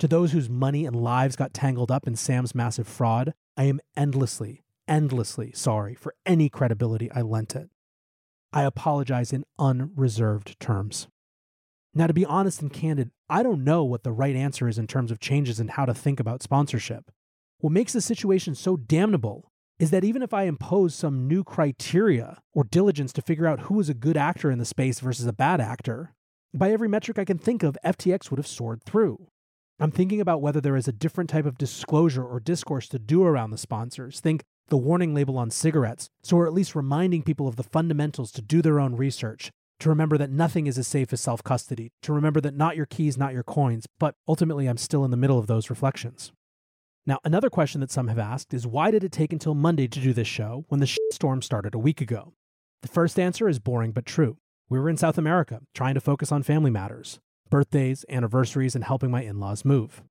To 0.00 0.08
those 0.08 0.32
whose 0.32 0.48
money 0.48 0.86
and 0.86 0.96
lives 0.96 1.36
got 1.36 1.52
tangled 1.52 1.90
up 1.90 2.06
in 2.06 2.16
Sam's 2.16 2.54
massive 2.54 2.88
fraud, 2.88 3.34
I 3.56 3.64
am 3.64 3.80
endlessly, 3.96 4.62
endlessly 4.88 5.52
sorry 5.52 5.94
for 5.94 6.14
any 6.24 6.48
credibility 6.48 7.10
I 7.12 7.20
lent 7.20 7.54
it. 7.54 7.68
I 8.52 8.62
apologize 8.62 9.32
in 9.32 9.44
unreserved 9.58 10.58
terms. 10.58 11.06
Now, 11.92 12.06
to 12.06 12.14
be 12.14 12.24
honest 12.24 12.62
and 12.62 12.72
candid, 12.72 13.10
I 13.28 13.42
don't 13.42 13.64
know 13.64 13.82
what 13.84 14.04
the 14.04 14.12
right 14.12 14.36
answer 14.36 14.68
is 14.68 14.78
in 14.78 14.86
terms 14.86 15.10
of 15.10 15.18
changes 15.18 15.58
in 15.58 15.68
how 15.68 15.84
to 15.86 15.94
think 15.94 16.20
about 16.20 16.42
sponsorship. 16.42 17.10
What 17.58 17.72
makes 17.72 17.92
the 17.92 18.00
situation 18.00 18.54
so 18.54 18.76
damnable 18.76 19.50
is 19.80 19.90
that 19.90 20.04
even 20.04 20.22
if 20.22 20.32
I 20.32 20.44
impose 20.44 20.94
some 20.94 21.26
new 21.26 21.42
criteria 21.42 22.42
or 22.52 22.64
diligence 22.64 23.12
to 23.14 23.22
figure 23.22 23.46
out 23.46 23.60
who 23.60 23.80
is 23.80 23.88
a 23.88 23.94
good 23.94 24.16
actor 24.16 24.50
in 24.50 24.58
the 24.58 24.64
space 24.64 25.00
versus 25.00 25.26
a 25.26 25.32
bad 25.32 25.60
actor, 25.60 26.14
by 26.54 26.70
every 26.70 26.88
metric 26.88 27.18
I 27.18 27.24
can 27.24 27.38
think 27.38 27.62
of, 27.62 27.78
FTX 27.84 28.30
would 28.30 28.38
have 28.38 28.46
soared 28.46 28.82
through. 28.82 29.26
I'm 29.80 29.90
thinking 29.90 30.20
about 30.20 30.42
whether 30.42 30.60
there 30.60 30.76
is 30.76 30.86
a 30.86 30.92
different 30.92 31.30
type 31.30 31.46
of 31.46 31.56
disclosure 31.56 32.24
or 32.24 32.38
discourse 32.38 32.88
to 32.88 32.98
do 32.98 33.24
around 33.24 33.50
the 33.50 33.58
sponsors. 33.58 34.20
Think 34.20 34.44
the 34.68 34.76
warning 34.76 35.14
label 35.14 35.38
on 35.38 35.50
cigarettes, 35.50 36.10
so 36.22 36.36
we're 36.36 36.46
at 36.46 36.52
least 36.52 36.74
reminding 36.74 37.22
people 37.22 37.48
of 37.48 37.56
the 37.56 37.62
fundamentals 37.62 38.30
to 38.32 38.42
do 38.42 38.60
their 38.60 38.78
own 38.78 38.94
research, 38.94 39.50
to 39.80 39.88
remember 39.88 40.18
that 40.18 40.30
nothing 40.30 40.66
is 40.66 40.78
as 40.78 40.86
safe 40.86 41.12
as 41.12 41.20
self 41.20 41.42
custody, 41.42 41.92
to 42.02 42.12
remember 42.12 42.40
that 42.42 42.54
not 42.54 42.76
your 42.76 42.86
keys, 42.86 43.18
not 43.18 43.32
your 43.32 43.42
coins, 43.42 43.86
but 43.98 44.14
ultimately 44.28 44.66
I'm 44.66 44.76
still 44.76 45.04
in 45.04 45.10
the 45.10 45.16
middle 45.16 45.38
of 45.38 45.46
those 45.46 45.70
reflections. 45.70 46.32
Now, 47.06 47.18
another 47.24 47.50
question 47.50 47.80
that 47.80 47.90
some 47.90 48.08
have 48.08 48.18
asked 48.18 48.52
is 48.52 48.66
why 48.66 48.90
did 48.90 49.02
it 49.02 49.12
take 49.12 49.32
until 49.32 49.54
Monday 49.54 49.88
to 49.88 50.00
do 50.00 50.12
this 50.12 50.28
show 50.28 50.64
when 50.68 50.80
the 50.80 50.98
storm 51.12 51.42
started 51.42 51.74
a 51.74 51.78
week 51.78 52.00
ago? 52.00 52.34
The 52.82 52.88
first 52.88 53.18
answer 53.18 53.48
is 53.48 53.58
boring 53.58 53.92
but 53.92 54.06
true. 54.06 54.36
We 54.68 54.78
were 54.78 54.88
in 54.88 54.96
South 54.96 55.18
America, 55.18 55.60
trying 55.74 55.94
to 55.94 56.00
focus 56.00 56.30
on 56.30 56.42
family 56.42 56.70
matters 56.70 57.18
birthdays, 57.48 58.04
anniversaries, 58.08 58.76
and 58.76 58.84
helping 58.84 59.10
my 59.10 59.22
in 59.22 59.40
laws 59.40 59.64
move. 59.64 60.04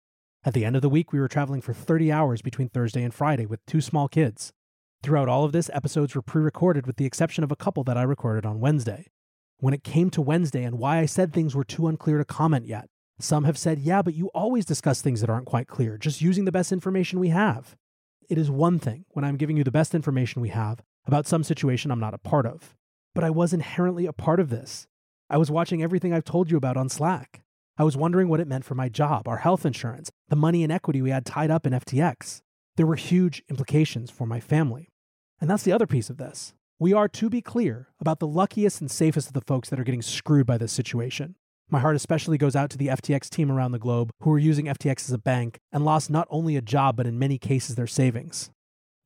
At 0.43 0.53
the 0.53 0.65
end 0.65 0.75
of 0.75 0.81
the 0.81 0.89
week, 0.89 1.13
we 1.13 1.19
were 1.19 1.29
traveling 1.29 1.61
for 1.61 1.73
30 1.73 2.11
hours 2.11 2.41
between 2.41 2.67
Thursday 2.67 3.01
and 3.01 3.13
Friday 3.13 3.45
with 3.45 3.65
two 3.65 3.79
small 3.79 4.09
kids. 4.09 4.51
Throughout 5.01 5.29
all 5.29 5.45
of 5.45 5.53
this, 5.53 5.69
episodes 5.73 6.15
were 6.15 6.21
pre 6.21 6.41
recorded 6.41 6.85
with 6.85 6.97
the 6.97 7.05
exception 7.05 7.45
of 7.45 7.51
a 7.51 7.55
couple 7.55 7.85
that 7.85 7.97
I 7.97 8.01
recorded 8.01 8.45
on 8.45 8.59
Wednesday 8.59 9.07
when 9.59 9.73
it 9.73 9.83
came 9.83 10.09
to 10.11 10.21
Wednesday 10.21 10.63
and 10.63 10.79
why 10.79 10.99
I 10.99 11.05
said 11.05 11.33
things 11.33 11.55
were 11.55 11.63
too 11.63 11.87
unclear 11.87 12.17
to 12.17 12.25
comment 12.25 12.65
yet. 12.65 12.89
Some 13.19 13.43
have 13.43 13.57
said, 13.57 13.79
yeah, 13.79 14.01
but 14.01 14.13
you 14.13 14.27
always 14.27 14.65
discuss 14.65 15.01
things 15.01 15.21
that 15.21 15.29
aren't 15.29 15.45
quite 15.45 15.67
clear, 15.67 15.97
just 15.97 16.21
using 16.21 16.45
the 16.45 16.51
best 16.51 16.71
information 16.71 17.19
we 17.19 17.29
have. 17.29 17.75
It 18.29 18.37
is 18.37 18.49
one 18.49 18.79
thing 18.79 19.05
when 19.09 19.25
I'm 19.25 19.35
giving 19.35 19.57
you 19.57 19.63
the 19.63 19.71
best 19.71 19.93
information 19.93 20.41
we 20.41 20.49
have 20.49 20.81
about 21.05 21.27
some 21.27 21.43
situation 21.43 21.91
I'm 21.91 21.99
not 21.99 22.13
a 22.13 22.19
part 22.19 22.45
of. 22.45 22.75
But 23.13 23.23
I 23.23 23.29
was 23.29 23.53
inherently 23.53 24.05
a 24.05 24.13
part 24.13 24.39
of 24.39 24.49
this. 24.49 24.87
I 25.29 25.37
was 25.37 25.51
watching 25.51 25.83
everything 25.83 26.13
I've 26.13 26.23
told 26.23 26.49
you 26.49 26.57
about 26.57 26.77
on 26.77 26.87
Slack. 26.87 27.41
I 27.77 27.83
was 27.83 27.97
wondering 27.97 28.29
what 28.29 28.39
it 28.39 28.47
meant 28.47 28.65
for 28.65 28.75
my 28.75 28.87
job, 28.87 29.27
our 29.27 29.37
health 29.37 29.65
insurance, 29.65 30.11
the 30.27 30.35
money 30.35 30.63
and 30.63 30.71
equity 30.71 31.01
we 31.01 31.09
had 31.09 31.25
tied 31.25 31.51
up 31.51 31.65
in 31.65 31.73
FTX. 31.73 32.41
There 32.77 32.85
were 32.85 32.95
huge 32.95 33.43
implications 33.49 34.11
for 34.11 34.25
my 34.25 34.39
family. 34.39 34.89
And 35.41 35.49
that's 35.49 35.63
the 35.63 35.71
other 35.71 35.87
piece 35.87 36.09
of 36.09 36.17
this. 36.17 36.53
We 36.81 36.93
are, 36.93 37.09
to 37.09 37.29
be 37.29 37.41
clear, 37.41 37.89
about 37.99 38.19
the 38.19 38.27
luckiest 38.27 38.79
and 38.79 38.89
safest 38.89 39.27
of 39.27 39.33
the 39.33 39.41
folks 39.41 39.67
that 39.67 39.81
are 39.81 39.83
getting 39.83 40.01
screwed 40.01 40.45
by 40.47 40.57
this 40.57 40.71
situation. 40.71 41.35
My 41.69 41.81
heart 41.81 41.97
especially 41.97 42.37
goes 42.37 42.55
out 42.55 42.69
to 42.69 42.77
the 42.77 42.87
FTX 42.87 43.29
team 43.29 43.51
around 43.51 43.73
the 43.73 43.79
globe 43.79 44.11
who 44.21 44.31
are 44.31 44.39
using 44.39 44.67
FTX 44.67 45.09
as 45.09 45.11
a 45.11 45.17
bank 45.17 45.59
and 45.73 45.83
lost 45.83 46.09
not 46.09 46.25
only 46.29 46.55
a 46.55 46.61
job, 46.61 46.95
but 46.95 47.05
in 47.05 47.19
many 47.19 47.37
cases 47.37 47.75
their 47.75 47.85
savings. 47.85 48.49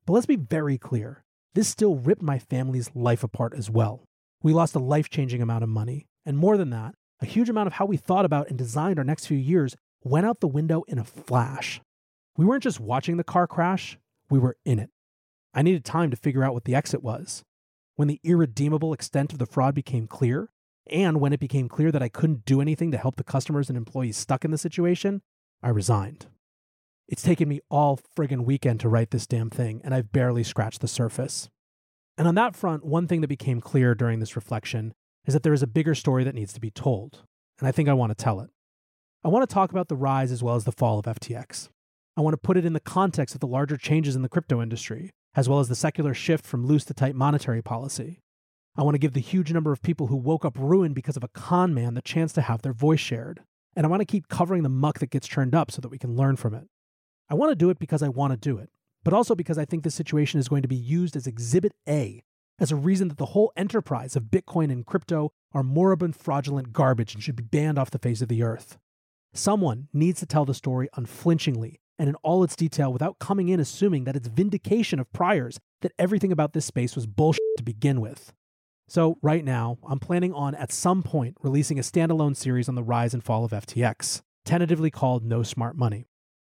But 0.06 0.12
let's 0.12 0.24
be 0.24 0.36
very 0.36 0.78
clear 0.78 1.24
this 1.54 1.66
still 1.66 1.96
ripped 1.96 2.22
my 2.22 2.38
family's 2.38 2.94
life 2.94 3.24
apart 3.24 3.54
as 3.56 3.68
well. 3.68 4.04
We 4.40 4.52
lost 4.52 4.76
a 4.76 4.78
life 4.78 5.10
changing 5.10 5.42
amount 5.42 5.64
of 5.64 5.68
money, 5.68 6.06
and 6.24 6.38
more 6.38 6.56
than 6.56 6.70
that, 6.70 6.94
a 7.20 7.26
huge 7.26 7.48
amount 7.48 7.66
of 7.66 7.72
how 7.72 7.86
we 7.86 7.96
thought 7.96 8.24
about 8.24 8.50
and 8.50 8.56
designed 8.56 9.00
our 9.00 9.04
next 9.04 9.26
few 9.26 9.36
years 9.36 9.74
went 10.04 10.26
out 10.26 10.38
the 10.38 10.46
window 10.46 10.84
in 10.86 11.00
a 11.00 11.04
flash. 11.04 11.80
We 12.36 12.44
weren't 12.44 12.62
just 12.62 12.78
watching 12.78 13.16
the 13.16 13.24
car 13.24 13.48
crash, 13.48 13.98
we 14.30 14.38
were 14.38 14.56
in 14.64 14.78
it. 14.78 14.90
I 15.52 15.62
needed 15.62 15.84
time 15.84 16.12
to 16.12 16.16
figure 16.16 16.44
out 16.44 16.54
what 16.54 16.66
the 16.66 16.76
exit 16.76 17.02
was 17.02 17.42
when 17.96 18.08
the 18.08 18.20
irredeemable 18.24 18.92
extent 18.92 19.32
of 19.32 19.38
the 19.38 19.46
fraud 19.46 19.74
became 19.74 20.06
clear, 20.06 20.50
and 20.86 21.20
when 21.20 21.32
it 21.32 21.40
became 21.40 21.68
clear 21.68 21.90
that 21.92 22.02
I 22.02 22.08
couldn't 22.08 22.44
do 22.44 22.60
anything 22.60 22.90
to 22.90 22.98
help 22.98 23.16
the 23.16 23.24
customers 23.24 23.68
and 23.68 23.76
employees 23.76 24.16
stuck 24.16 24.44
in 24.44 24.50
the 24.50 24.58
situation, 24.58 25.22
I 25.62 25.70
resigned. 25.70 26.26
It's 27.08 27.22
taken 27.22 27.48
me 27.48 27.60
all 27.70 27.98
friggin' 28.16 28.44
weekend 28.44 28.80
to 28.80 28.88
write 28.88 29.10
this 29.10 29.26
damn 29.26 29.50
thing, 29.50 29.80
and 29.84 29.94
I've 29.94 30.12
barely 30.12 30.42
scratched 30.42 30.80
the 30.80 30.88
surface. 30.88 31.48
And 32.16 32.28
on 32.28 32.34
that 32.36 32.56
front, 32.56 32.84
one 32.84 33.06
thing 33.06 33.20
that 33.20 33.28
became 33.28 33.60
clear 33.60 33.94
during 33.94 34.20
this 34.20 34.36
reflection 34.36 34.94
is 35.26 35.34
that 35.34 35.42
there 35.42 35.52
is 35.52 35.62
a 35.62 35.66
bigger 35.66 35.94
story 35.94 36.24
that 36.24 36.34
needs 36.34 36.52
to 36.52 36.60
be 36.60 36.70
told, 36.70 37.24
and 37.58 37.68
I 37.68 37.72
think 37.72 37.88
I 37.88 37.94
want 37.94 38.16
to 38.16 38.22
tell 38.22 38.40
it. 38.40 38.50
I 39.24 39.28
want 39.28 39.48
to 39.48 39.52
talk 39.52 39.70
about 39.70 39.88
the 39.88 39.96
rise 39.96 40.30
as 40.30 40.42
well 40.42 40.54
as 40.54 40.64
the 40.64 40.72
fall 40.72 40.98
of 40.98 41.06
FTX. 41.06 41.68
I 42.16 42.20
want 42.20 42.34
to 42.34 42.38
put 42.38 42.56
it 42.56 42.64
in 42.64 42.74
the 42.74 42.80
context 42.80 43.34
of 43.34 43.40
the 43.40 43.46
larger 43.46 43.76
changes 43.76 44.14
in 44.14 44.22
the 44.22 44.28
crypto 44.28 44.62
industry, 44.62 45.10
as 45.36 45.48
well 45.48 45.60
as 45.60 45.68
the 45.68 45.74
secular 45.74 46.14
shift 46.14 46.46
from 46.46 46.66
loose 46.66 46.84
to 46.84 46.94
tight 46.94 47.14
monetary 47.14 47.62
policy. 47.62 48.20
I 48.76 48.82
want 48.82 48.94
to 48.94 49.00
give 49.00 49.12
the 49.12 49.20
huge 49.20 49.52
number 49.52 49.72
of 49.72 49.82
people 49.82 50.08
who 50.08 50.16
woke 50.16 50.44
up 50.44 50.56
ruined 50.58 50.94
because 50.94 51.16
of 51.16 51.24
a 51.24 51.28
con 51.28 51.72
man 51.72 51.94
the 51.94 52.02
chance 52.02 52.32
to 52.34 52.42
have 52.42 52.62
their 52.62 52.72
voice 52.72 53.00
shared. 53.00 53.42
And 53.76 53.86
I 53.86 53.88
want 53.88 54.00
to 54.00 54.06
keep 54.06 54.28
covering 54.28 54.62
the 54.62 54.68
muck 54.68 54.98
that 54.98 55.10
gets 55.10 55.28
churned 55.28 55.54
up 55.54 55.70
so 55.70 55.80
that 55.80 55.88
we 55.88 55.98
can 55.98 56.16
learn 56.16 56.36
from 56.36 56.54
it. 56.54 56.68
I 57.28 57.34
want 57.34 57.50
to 57.50 57.56
do 57.56 57.70
it 57.70 57.78
because 57.78 58.02
I 58.02 58.08
want 58.08 58.32
to 58.32 58.36
do 58.36 58.58
it, 58.58 58.70
but 59.02 59.14
also 59.14 59.34
because 59.34 59.58
I 59.58 59.64
think 59.64 59.82
this 59.82 59.94
situation 59.94 60.38
is 60.38 60.48
going 60.48 60.62
to 60.62 60.68
be 60.68 60.76
used 60.76 61.16
as 61.16 61.26
Exhibit 61.26 61.72
A, 61.88 62.22
as 62.58 62.70
a 62.70 62.76
reason 62.76 63.08
that 63.08 63.18
the 63.18 63.26
whole 63.26 63.52
enterprise 63.56 64.14
of 64.14 64.24
Bitcoin 64.24 64.70
and 64.70 64.86
crypto 64.86 65.32
are 65.52 65.62
moribund, 65.62 66.16
fraudulent 66.16 66.72
garbage 66.72 67.14
and 67.14 67.22
should 67.22 67.36
be 67.36 67.42
banned 67.42 67.78
off 67.78 67.90
the 67.90 67.98
face 67.98 68.22
of 68.22 68.28
the 68.28 68.42
earth. 68.42 68.78
Someone 69.32 69.88
needs 69.92 70.20
to 70.20 70.26
tell 70.26 70.44
the 70.44 70.54
story 70.54 70.88
unflinchingly 70.94 71.80
and 71.98 72.08
in 72.08 72.14
all 72.16 72.42
its 72.42 72.56
detail 72.56 72.92
without 72.92 73.18
coming 73.18 73.48
in 73.48 73.60
assuming 73.60 74.04
that 74.04 74.16
it's 74.16 74.28
vindication 74.28 74.98
of 74.98 75.12
priors 75.12 75.58
that 75.82 75.92
everything 75.98 76.32
about 76.32 76.52
this 76.52 76.64
space 76.64 76.94
was 76.94 77.06
bullshit 77.06 77.42
to 77.56 77.62
begin 77.62 78.00
with. 78.00 78.32
So, 78.86 79.18
right 79.22 79.44
now, 79.44 79.78
I'm 79.88 79.98
planning 79.98 80.32
on 80.34 80.54
at 80.54 80.70
some 80.70 81.02
point 81.02 81.36
releasing 81.42 81.78
a 81.78 81.82
standalone 81.82 82.36
series 82.36 82.68
on 82.68 82.74
the 82.74 82.82
rise 82.82 83.14
and 83.14 83.24
fall 83.24 83.44
of 83.44 83.52
FTX, 83.52 84.20
tentatively 84.44 84.90
called 84.90 85.24
No 85.24 85.42
Smart 85.42 85.76
Money. 85.76 86.04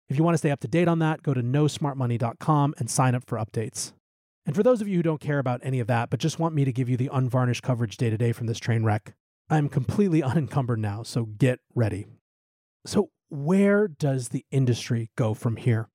If 0.08 0.18
you 0.18 0.24
want 0.24 0.36
to 0.36 0.38
stay 0.38 0.52
up 0.52 0.60
to 0.62 0.68
date 0.68 0.88
on 0.88 1.00
that, 1.00 1.24
go 1.24 1.34
to 1.34 1.42
nosmartmoney.com 1.42 2.76
and 2.78 2.90
sign 2.90 3.16
up 3.16 3.24
for 3.26 3.38
updates. 3.38 3.94
And 4.46 4.56
for 4.56 4.64
those 4.64 4.82
of 4.82 4.88
you 4.88 4.98
who 4.98 5.04
don't 5.04 5.20
care 5.20 5.40
about 5.40 5.60
any 5.64 5.80
of 5.80 5.88
that, 5.88 6.10
but 6.10 6.22
just 6.22 6.40
want 6.40 6.56
me 6.56 6.64
to 6.64 6.72
give 6.72 6.88
you 6.88 6.96
the 6.96 7.10
unvarnished 7.12 7.64
coverage 7.64 7.98
day 7.98 8.10
to 8.10 8.18
day 8.18 8.32
from 8.32 8.48
this 8.48 8.60
train 8.60 8.84
wreck, 8.84 9.14
I'm 9.50 9.68
completely 9.68 10.24
unencumbered 10.24 10.80
now, 10.80 11.04
so 11.04 11.26
get 11.26 11.60
ready. 11.76 12.06
So, 12.86 13.10
where 13.30 13.88
does 13.88 14.30
the 14.30 14.46
industry 14.52 15.12
go 15.16 15.34
from 15.34 15.58
here? 15.58 15.90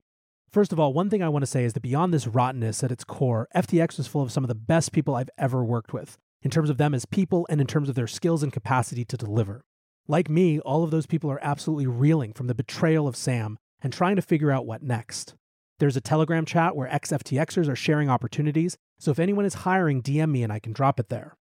First 0.51 0.71
of 0.71 0.79
all, 0.79 0.93
one 0.93 1.09
thing 1.09 1.23
I 1.23 1.29
want 1.29 1.41
to 1.41 1.47
say 1.47 1.63
is 1.63 1.73
that 1.73 1.81
beyond 1.81 2.13
this 2.13 2.27
rottenness 2.27 2.83
at 2.83 2.91
its 2.91 3.03
core, 3.03 3.47
FTX 3.55 3.97
was 3.97 4.07
full 4.07 4.21
of 4.21 4.31
some 4.31 4.43
of 4.43 4.49
the 4.49 4.55
best 4.55 4.91
people 4.91 5.15
I've 5.15 5.29
ever 5.37 5.65
worked 5.65 5.93
with, 5.93 6.19
in 6.43 6.51
terms 6.51 6.69
of 6.69 6.77
them 6.77 6.93
as 6.93 7.05
people 7.05 7.47
and 7.49 7.59
in 7.59 7.65
terms 7.65 7.89
of 7.89 7.95
their 7.95 8.05
skills 8.05 8.43
and 8.43 8.53
capacity 8.53 9.03
to 9.05 9.17
deliver. 9.17 9.65
Like 10.07 10.29
me, 10.29 10.59
all 10.59 10.83
of 10.83 10.91
those 10.91 11.07
people 11.07 11.31
are 11.31 11.43
absolutely 11.43 11.87
reeling 11.87 12.33
from 12.33 12.47
the 12.47 12.53
betrayal 12.53 13.07
of 13.07 13.15
Sam 13.15 13.57
and 13.81 13.91
trying 13.91 14.15
to 14.15 14.21
figure 14.21 14.51
out 14.51 14.67
what 14.67 14.83
next. 14.83 15.33
There's 15.79 15.97
a 15.97 16.01
Telegram 16.01 16.45
chat 16.45 16.75
where 16.75 16.93
ex 16.93 17.09
FTXers 17.09 17.67
are 17.67 17.75
sharing 17.75 18.09
opportunities, 18.09 18.77
so 18.99 19.09
if 19.09 19.19
anyone 19.19 19.45
is 19.45 19.55
hiring, 19.55 20.03
DM 20.03 20.29
me 20.29 20.43
and 20.43 20.53
I 20.53 20.59
can 20.59 20.71
drop 20.71 20.99
it 20.99 21.09
there. 21.09 21.35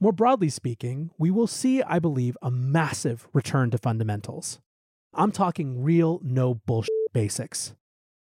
More 0.00 0.12
broadly 0.12 0.48
speaking, 0.48 1.10
we 1.18 1.30
will 1.30 1.46
see, 1.46 1.82
I 1.82 1.98
believe, 1.98 2.38
a 2.40 2.50
massive 2.50 3.28
return 3.34 3.70
to 3.70 3.78
fundamentals. 3.78 4.60
I'm 5.18 5.32
talking 5.32 5.82
real, 5.82 6.20
no 6.22 6.54
bullshit 6.54 6.92
basics. 7.14 7.74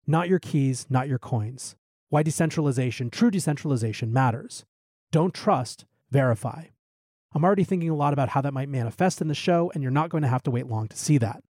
Not 0.06 0.30
your 0.30 0.38
keys, 0.38 0.86
not 0.88 1.08
your 1.08 1.18
coins. 1.18 1.76
Why 2.08 2.22
decentralization, 2.22 3.10
true 3.10 3.30
decentralization, 3.30 4.14
matters. 4.14 4.64
Don't 5.12 5.34
trust, 5.34 5.84
verify. 6.10 6.64
I'm 7.34 7.44
already 7.44 7.64
thinking 7.64 7.90
a 7.90 7.94
lot 7.94 8.14
about 8.14 8.30
how 8.30 8.40
that 8.40 8.54
might 8.54 8.70
manifest 8.70 9.20
in 9.20 9.28
the 9.28 9.34
show, 9.34 9.70
and 9.74 9.82
you're 9.82 9.92
not 9.92 10.08
going 10.08 10.22
to 10.22 10.28
have 10.28 10.42
to 10.44 10.50
wait 10.50 10.68
long 10.68 10.88
to 10.88 10.96
see 10.96 11.18
that. 11.18 11.44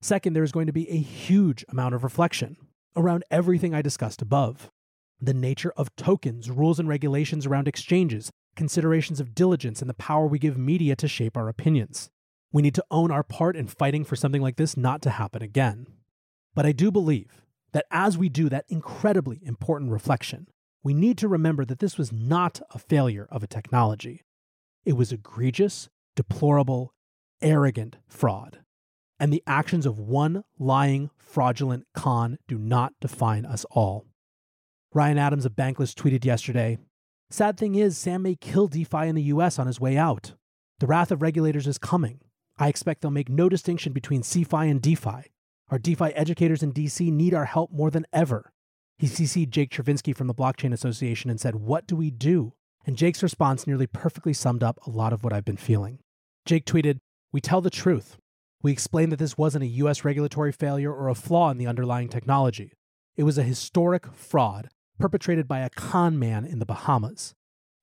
Second, 0.00 0.34
there 0.34 0.44
is 0.44 0.52
going 0.52 0.68
to 0.68 0.72
be 0.72 0.88
a 0.88 0.96
huge 0.96 1.64
amount 1.68 1.96
of 1.96 2.04
reflection 2.04 2.56
around 2.94 3.24
everything 3.28 3.74
I 3.74 3.82
discussed 3.82 4.22
above 4.22 4.70
the 5.20 5.34
nature 5.34 5.72
of 5.76 5.94
tokens, 5.96 6.48
rules 6.48 6.78
and 6.78 6.88
regulations 6.88 7.44
around 7.44 7.66
exchanges, 7.66 8.30
considerations 8.54 9.18
of 9.18 9.34
diligence, 9.34 9.80
and 9.80 9.90
the 9.90 9.94
power 9.94 10.26
we 10.26 10.38
give 10.38 10.56
media 10.56 10.94
to 10.94 11.08
shape 11.08 11.36
our 11.36 11.48
opinions. 11.48 12.10
We 12.56 12.62
need 12.62 12.74
to 12.76 12.86
own 12.90 13.10
our 13.10 13.22
part 13.22 13.54
in 13.54 13.66
fighting 13.66 14.02
for 14.02 14.16
something 14.16 14.40
like 14.40 14.56
this 14.56 14.78
not 14.78 15.02
to 15.02 15.10
happen 15.10 15.42
again. 15.42 15.88
But 16.54 16.64
I 16.64 16.72
do 16.72 16.90
believe 16.90 17.42
that 17.74 17.84
as 17.90 18.16
we 18.16 18.30
do 18.30 18.48
that 18.48 18.64
incredibly 18.70 19.40
important 19.42 19.92
reflection, 19.92 20.48
we 20.82 20.94
need 20.94 21.18
to 21.18 21.28
remember 21.28 21.66
that 21.66 21.80
this 21.80 21.98
was 21.98 22.14
not 22.14 22.62
a 22.70 22.78
failure 22.78 23.28
of 23.30 23.42
a 23.42 23.46
technology. 23.46 24.22
It 24.86 24.94
was 24.94 25.12
egregious, 25.12 25.90
deplorable, 26.14 26.94
arrogant 27.42 27.96
fraud. 28.08 28.60
And 29.20 29.30
the 29.30 29.42
actions 29.46 29.84
of 29.84 29.98
one 29.98 30.42
lying, 30.58 31.10
fraudulent 31.18 31.84
con 31.94 32.38
do 32.48 32.56
not 32.56 32.94
define 33.02 33.44
us 33.44 33.66
all. 33.70 34.06
Ryan 34.94 35.18
Adams 35.18 35.44
of 35.44 35.52
Bankless 35.52 35.92
tweeted 35.92 36.24
yesterday 36.24 36.78
Sad 37.28 37.58
thing 37.58 37.74
is, 37.74 37.98
Sam 37.98 38.22
may 38.22 38.34
kill 38.34 38.66
DeFi 38.66 39.08
in 39.08 39.14
the 39.14 39.24
US 39.24 39.58
on 39.58 39.66
his 39.66 39.78
way 39.78 39.98
out. 39.98 40.32
The 40.78 40.86
wrath 40.86 41.10
of 41.10 41.20
regulators 41.20 41.66
is 41.66 41.76
coming. 41.76 42.20
I 42.58 42.68
expect 42.68 43.02
they'll 43.02 43.10
make 43.10 43.28
no 43.28 43.48
distinction 43.48 43.92
between 43.92 44.22
CeFi 44.22 44.70
and 44.70 44.80
DeFi. 44.80 45.30
Our 45.70 45.78
DeFi 45.78 46.14
educators 46.14 46.62
in 46.62 46.72
DC 46.72 47.12
need 47.12 47.34
our 47.34 47.44
help 47.44 47.70
more 47.70 47.90
than 47.90 48.06
ever. 48.12 48.52
He 48.98 49.08
CC'd 49.08 49.52
Jake 49.52 49.70
Chervinsky 49.70 50.16
from 50.16 50.26
the 50.26 50.34
Blockchain 50.34 50.72
Association 50.72 51.28
and 51.28 51.38
said, 51.38 51.56
What 51.56 51.86
do 51.86 51.96
we 51.96 52.10
do? 52.10 52.54
And 52.86 52.96
Jake's 52.96 53.22
response 53.22 53.66
nearly 53.66 53.86
perfectly 53.86 54.32
summed 54.32 54.62
up 54.62 54.78
a 54.86 54.90
lot 54.90 55.12
of 55.12 55.22
what 55.22 55.32
I've 55.34 55.44
been 55.44 55.58
feeling. 55.58 55.98
Jake 56.46 56.64
tweeted, 56.64 56.98
We 57.30 57.42
tell 57.42 57.60
the 57.60 57.68
truth. 57.68 58.16
We 58.62 58.72
explain 58.72 59.10
that 59.10 59.18
this 59.18 59.36
wasn't 59.36 59.64
a 59.64 59.78
US 59.84 60.02
regulatory 60.04 60.52
failure 60.52 60.92
or 60.92 61.08
a 61.08 61.14
flaw 61.14 61.50
in 61.50 61.58
the 61.58 61.66
underlying 61.66 62.08
technology. 62.08 62.72
It 63.16 63.24
was 63.24 63.36
a 63.36 63.42
historic 63.42 64.06
fraud 64.14 64.68
perpetrated 64.98 65.46
by 65.46 65.60
a 65.60 65.70
con 65.70 66.18
man 66.18 66.46
in 66.46 66.58
the 66.58 66.66
Bahamas. 66.66 67.34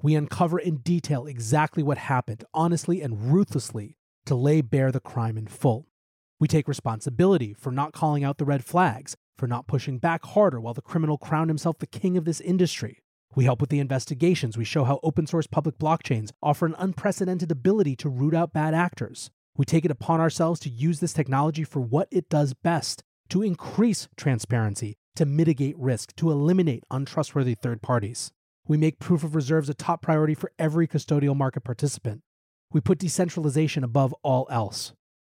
We 0.02 0.16
uncover 0.16 0.58
in 0.58 0.78
detail 0.78 1.28
exactly 1.28 1.84
what 1.84 1.98
happened, 1.98 2.44
honestly 2.54 3.02
and 3.02 3.32
ruthlessly, 3.32 3.98
to 4.26 4.36
lay 4.36 4.62
bare 4.62 4.92
the 4.92 5.00
crime 5.00 5.38
in 5.38 5.48
full. 5.48 5.88
We 6.40 6.48
take 6.48 6.68
responsibility 6.68 7.54
for 7.54 7.72
not 7.72 7.94
calling 7.94 8.24
out 8.24 8.38
the 8.38 8.46
red 8.46 8.66
flags, 8.66 9.16
for 9.38 9.48
not 9.48 9.68
pushing 9.68 9.98
back 9.98 10.26
harder 10.26 10.60
while 10.60 10.74
the 10.74 10.82
criminal 10.82 11.18
crowned 11.18 11.50
himself 11.50 11.80
the 11.80 11.88
king 11.88 12.18
of 12.18 12.26
this 12.26 12.42
industry. 12.42 13.00
We 13.36 13.46
help 13.46 13.62
with 13.62 13.70
the 13.70 13.80
investigations. 13.80 14.58
We 14.58 14.66
show 14.66 14.84
how 14.84 15.00
open 15.02 15.26
source 15.26 15.48
public 15.48 15.78
blockchains 15.78 16.32
offer 16.42 16.66
an 16.66 16.76
unprecedented 16.78 17.52
ability 17.52 17.96
to 17.98 18.10
root 18.10 18.34
out 18.34 18.54
bad 18.54 18.74
actors. 18.74 19.32
We 19.56 19.66
take 19.66 19.86
it 19.86 19.92
upon 19.92 20.20
ourselves 20.20 20.60
to 20.62 20.70
use 20.70 21.00
this 21.00 21.14
technology 21.14 21.64
for 21.64 21.80
what 21.80 22.08
it 22.12 22.30
does 22.30 22.54
best 22.54 23.04
to 23.30 23.42
increase 23.42 24.08
transparency, 24.16 24.96
to 25.16 25.26
mitigate 25.26 25.78
risk, 25.78 26.16
to 26.18 26.30
eliminate 26.30 26.84
untrustworthy 26.92 27.56
third 27.56 27.82
parties. 27.82 28.32
We 28.68 28.78
make 28.78 29.00
proof 29.00 29.24
of 29.24 29.36
reserves 29.36 29.70
a 29.70 29.74
top 29.74 30.02
priority 30.02 30.36
for 30.36 30.52
every 30.60 30.88
custodial 30.88 31.36
market 31.36 31.64
participant. 31.64 32.22
We 32.74 32.82
put 32.82 32.98
decentralization 32.98 33.84
above 33.84 34.14
all 34.24 34.48
else. 34.50 34.94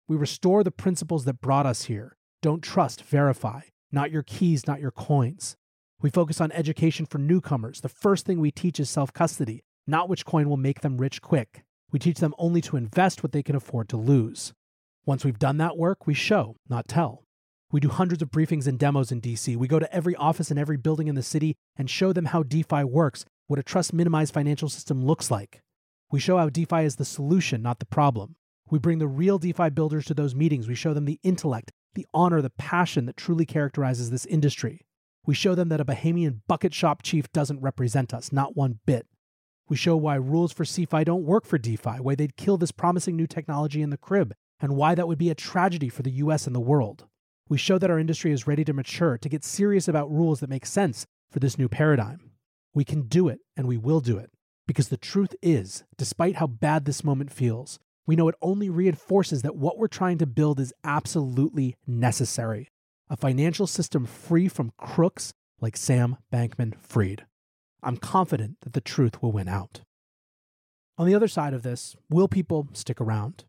We 0.08 0.16
restore 0.16 0.64
the 0.64 0.70
principles 0.70 1.26
that 1.26 1.42
brought 1.42 1.66
us 1.66 1.84
here. 1.84 2.16
Don't 2.40 2.62
trust, 2.62 3.04
verify. 3.04 3.60
Not 3.92 4.10
your 4.10 4.22
keys, 4.22 4.66
not 4.66 4.80
your 4.80 4.90
coins. 4.90 5.54
We 6.00 6.08
focus 6.08 6.40
on 6.40 6.50
education 6.52 7.04
for 7.04 7.18
newcomers. 7.18 7.82
The 7.82 7.90
first 7.90 8.24
thing 8.24 8.40
we 8.40 8.50
teach 8.50 8.80
is 8.80 8.88
self 8.88 9.12
custody, 9.12 9.64
not 9.86 10.08
which 10.08 10.24
coin 10.24 10.48
will 10.48 10.56
make 10.56 10.80
them 10.80 10.96
rich 10.96 11.20
quick. 11.20 11.62
We 11.92 11.98
teach 11.98 12.20
them 12.20 12.34
only 12.38 12.62
to 12.62 12.76
invest 12.78 13.22
what 13.22 13.32
they 13.32 13.42
can 13.42 13.54
afford 13.54 13.90
to 13.90 13.98
lose. 13.98 14.54
Once 15.04 15.24
we've 15.24 15.38
done 15.38 15.58
that 15.58 15.76
work, 15.76 16.06
we 16.06 16.14
show, 16.14 16.56
not 16.68 16.88
tell. 16.88 17.22
We 17.70 17.80
do 17.80 17.90
hundreds 17.90 18.22
of 18.22 18.30
briefings 18.30 18.66
and 18.66 18.78
demos 18.78 19.12
in 19.12 19.20
DC. 19.20 19.56
We 19.56 19.68
go 19.68 19.78
to 19.78 19.94
every 19.94 20.16
office 20.16 20.50
and 20.50 20.58
every 20.58 20.78
building 20.78 21.06
in 21.06 21.14
the 21.14 21.22
city 21.22 21.54
and 21.76 21.90
show 21.90 22.12
them 22.14 22.26
how 22.26 22.42
DeFi 22.42 22.84
works, 22.84 23.26
what 23.46 23.58
a 23.58 23.62
trust 23.62 23.92
minimized 23.92 24.32
financial 24.32 24.68
system 24.68 25.04
looks 25.04 25.30
like. 25.30 25.60
We 26.10 26.20
show 26.20 26.38
how 26.38 26.48
DeFi 26.48 26.84
is 26.84 26.96
the 26.96 27.04
solution, 27.04 27.62
not 27.62 27.80
the 27.80 27.86
problem. 27.86 28.36
We 28.70 28.78
bring 28.78 28.98
the 28.98 29.08
real 29.08 29.38
DeFi 29.38 29.70
builders 29.70 30.06
to 30.06 30.14
those 30.14 30.34
meetings. 30.34 30.68
We 30.68 30.74
show 30.74 30.94
them 30.94 31.04
the 31.04 31.20
intellect, 31.22 31.72
the 31.94 32.06
honor, 32.14 32.42
the 32.42 32.50
passion 32.50 33.06
that 33.06 33.16
truly 33.16 33.46
characterizes 33.46 34.10
this 34.10 34.26
industry. 34.26 34.86
We 35.26 35.34
show 35.34 35.54
them 35.54 35.68
that 35.70 35.80
a 35.80 35.84
Bahamian 35.84 36.40
bucket 36.46 36.72
shop 36.72 37.02
chief 37.02 37.30
doesn't 37.32 37.60
represent 37.60 38.14
us, 38.14 38.32
not 38.32 38.56
one 38.56 38.78
bit. 38.86 39.06
We 39.68 39.76
show 39.76 39.96
why 39.96 40.14
rules 40.14 40.52
for 40.52 40.64
CeFi 40.64 41.04
don't 41.04 41.24
work 41.24 41.44
for 41.44 41.58
DeFi, 41.58 41.98
why 42.00 42.14
they'd 42.14 42.36
kill 42.36 42.56
this 42.56 42.70
promising 42.70 43.16
new 43.16 43.26
technology 43.26 43.82
in 43.82 43.90
the 43.90 43.96
crib, 43.96 44.32
and 44.60 44.76
why 44.76 44.94
that 44.94 45.08
would 45.08 45.18
be 45.18 45.30
a 45.30 45.34
tragedy 45.34 45.88
for 45.88 46.02
the 46.02 46.12
US 46.12 46.46
and 46.46 46.54
the 46.54 46.60
world. 46.60 47.06
We 47.48 47.58
show 47.58 47.78
that 47.78 47.90
our 47.90 47.98
industry 47.98 48.30
is 48.32 48.46
ready 48.46 48.64
to 48.64 48.72
mature, 48.72 49.18
to 49.18 49.28
get 49.28 49.44
serious 49.44 49.88
about 49.88 50.10
rules 50.10 50.38
that 50.40 50.50
make 50.50 50.66
sense 50.66 51.06
for 51.32 51.40
this 51.40 51.58
new 51.58 51.68
paradigm. 51.68 52.30
We 52.74 52.84
can 52.84 53.02
do 53.02 53.28
it, 53.28 53.40
and 53.56 53.66
we 53.66 53.76
will 53.76 54.00
do 54.00 54.18
it. 54.18 54.30
Because 54.66 54.88
the 54.88 54.96
truth 54.96 55.34
is, 55.42 55.84
despite 55.96 56.36
how 56.36 56.46
bad 56.46 56.84
this 56.84 57.04
moment 57.04 57.30
feels, 57.30 57.78
we 58.06 58.16
know 58.16 58.28
it 58.28 58.34
only 58.42 58.70
reinforces 58.70 59.42
that 59.42 59.56
what 59.56 59.78
we're 59.78 59.88
trying 59.88 60.18
to 60.18 60.26
build 60.26 60.60
is 60.60 60.72
absolutely 60.84 61.76
necessary 61.86 62.68
a 63.08 63.16
financial 63.16 63.66
system 63.66 64.04
free 64.04 64.48
from 64.48 64.72
crooks 64.76 65.32
like 65.60 65.76
Sam 65.76 66.16
Bankman 66.32 66.74
Fried. 66.80 67.24
I'm 67.82 67.96
confident 67.96 68.56
that 68.62 68.72
the 68.72 68.80
truth 68.80 69.22
will 69.22 69.32
win 69.32 69.48
out. 69.48 69.82
On 70.98 71.06
the 71.06 71.14
other 71.14 71.28
side 71.28 71.54
of 71.54 71.62
this, 71.62 71.94
will 72.10 72.28
people 72.28 72.68
stick 72.72 73.00
around? 73.00 73.44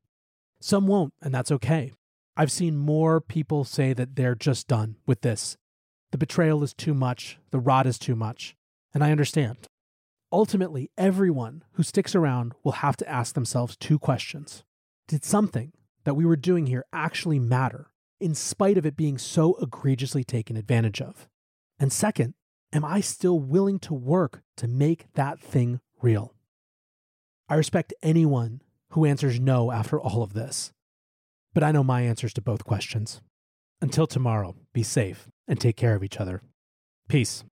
Some 0.59 0.85
won't, 0.87 1.13
and 1.21 1.33
that's 1.33 1.51
okay. 1.51 1.93
I've 2.35 2.51
seen 2.51 2.77
more 2.77 3.19
people 3.19 3.63
say 3.63 3.93
that 3.93 4.15
they're 4.15 4.35
just 4.35 4.67
done 4.67 4.97
with 5.07 5.21
this. 5.21 5.57
The 6.11 6.17
betrayal 6.17 6.63
is 6.63 6.73
too 6.73 6.93
much, 6.93 7.39
the 7.51 7.59
rot 7.59 7.87
is 7.87 7.97
too 7.97 8.15
much, 8.15 8.55
and 8.93 9.03
I 9.03 9.11
understand. 9.11 9.67
Ultimately, 10.31 10.91
everyone 10.97 11.63
who 11.73 11.83
sticks 11.83 12.13
around 12.13 12.53
will 12.63 12.73
have 12.73 12.97
to 12.97 13.09
ask 13.09 13.33
themselves 13.33 13.77
two 13.77 13.97
questions 13.97 14.63
Did 15.07 15.23
something 15.23 15.71
that 16.03 16.15
we 16.15 16.25
were 16.25 16.35
doing 16.35 16.67
here 16.67 16.85
actually 16.91 17.39
matter, 17.39 17.91
in 18.19 18.35
spite 18.35 18.77
of 18.77 18.85
it 18.85 18.97
being 18.97 19.17
so 19.17 19.55
egregiously 19.61 20.23
taken 20.23 20.57
advantage 20.57 21.01
of? 21.01 21.27
And 21.79 21.93
second, 21.93 22.33
am 22.73 22.83
I 22.83 23.01
still 23.01 23.39
willing 23.39 23.79
to 23.79 23.93
work 23.93 24.41
to 24.57 24.67
make 24.67 25.07
that 25.13 25.39
thing 25.39 25.79
real? 26.01 26.33
I 27.49 27.55
respect 27.55 27.93
anyone 28.03 28.61
who 28.91 29.05
answers 29.05 29.39
no 29.39 29.71
after 29.71 29.99
all 29.99 30.23
of 30.23 30.33
this. 30.33 30.73
But 31.53 31.63
I 31.63 31.71
know 31.71 31.83
my 31.83 32.01
answers 32.01 32.33
to 32.33 32.41
both 32.41 32.65
questions. 32.65 33.21
Until 33.81 34.07
tomorrow, 34.07 34.55
be 34.73 34.83
safe 34.83 35.29
and 35.47 35.59
take 35.59 35.77
care 35.77 35.95
of 35.95 36.03
each 36.03 36.17
other. 36.17 36.41
Peace. 37.07 37.43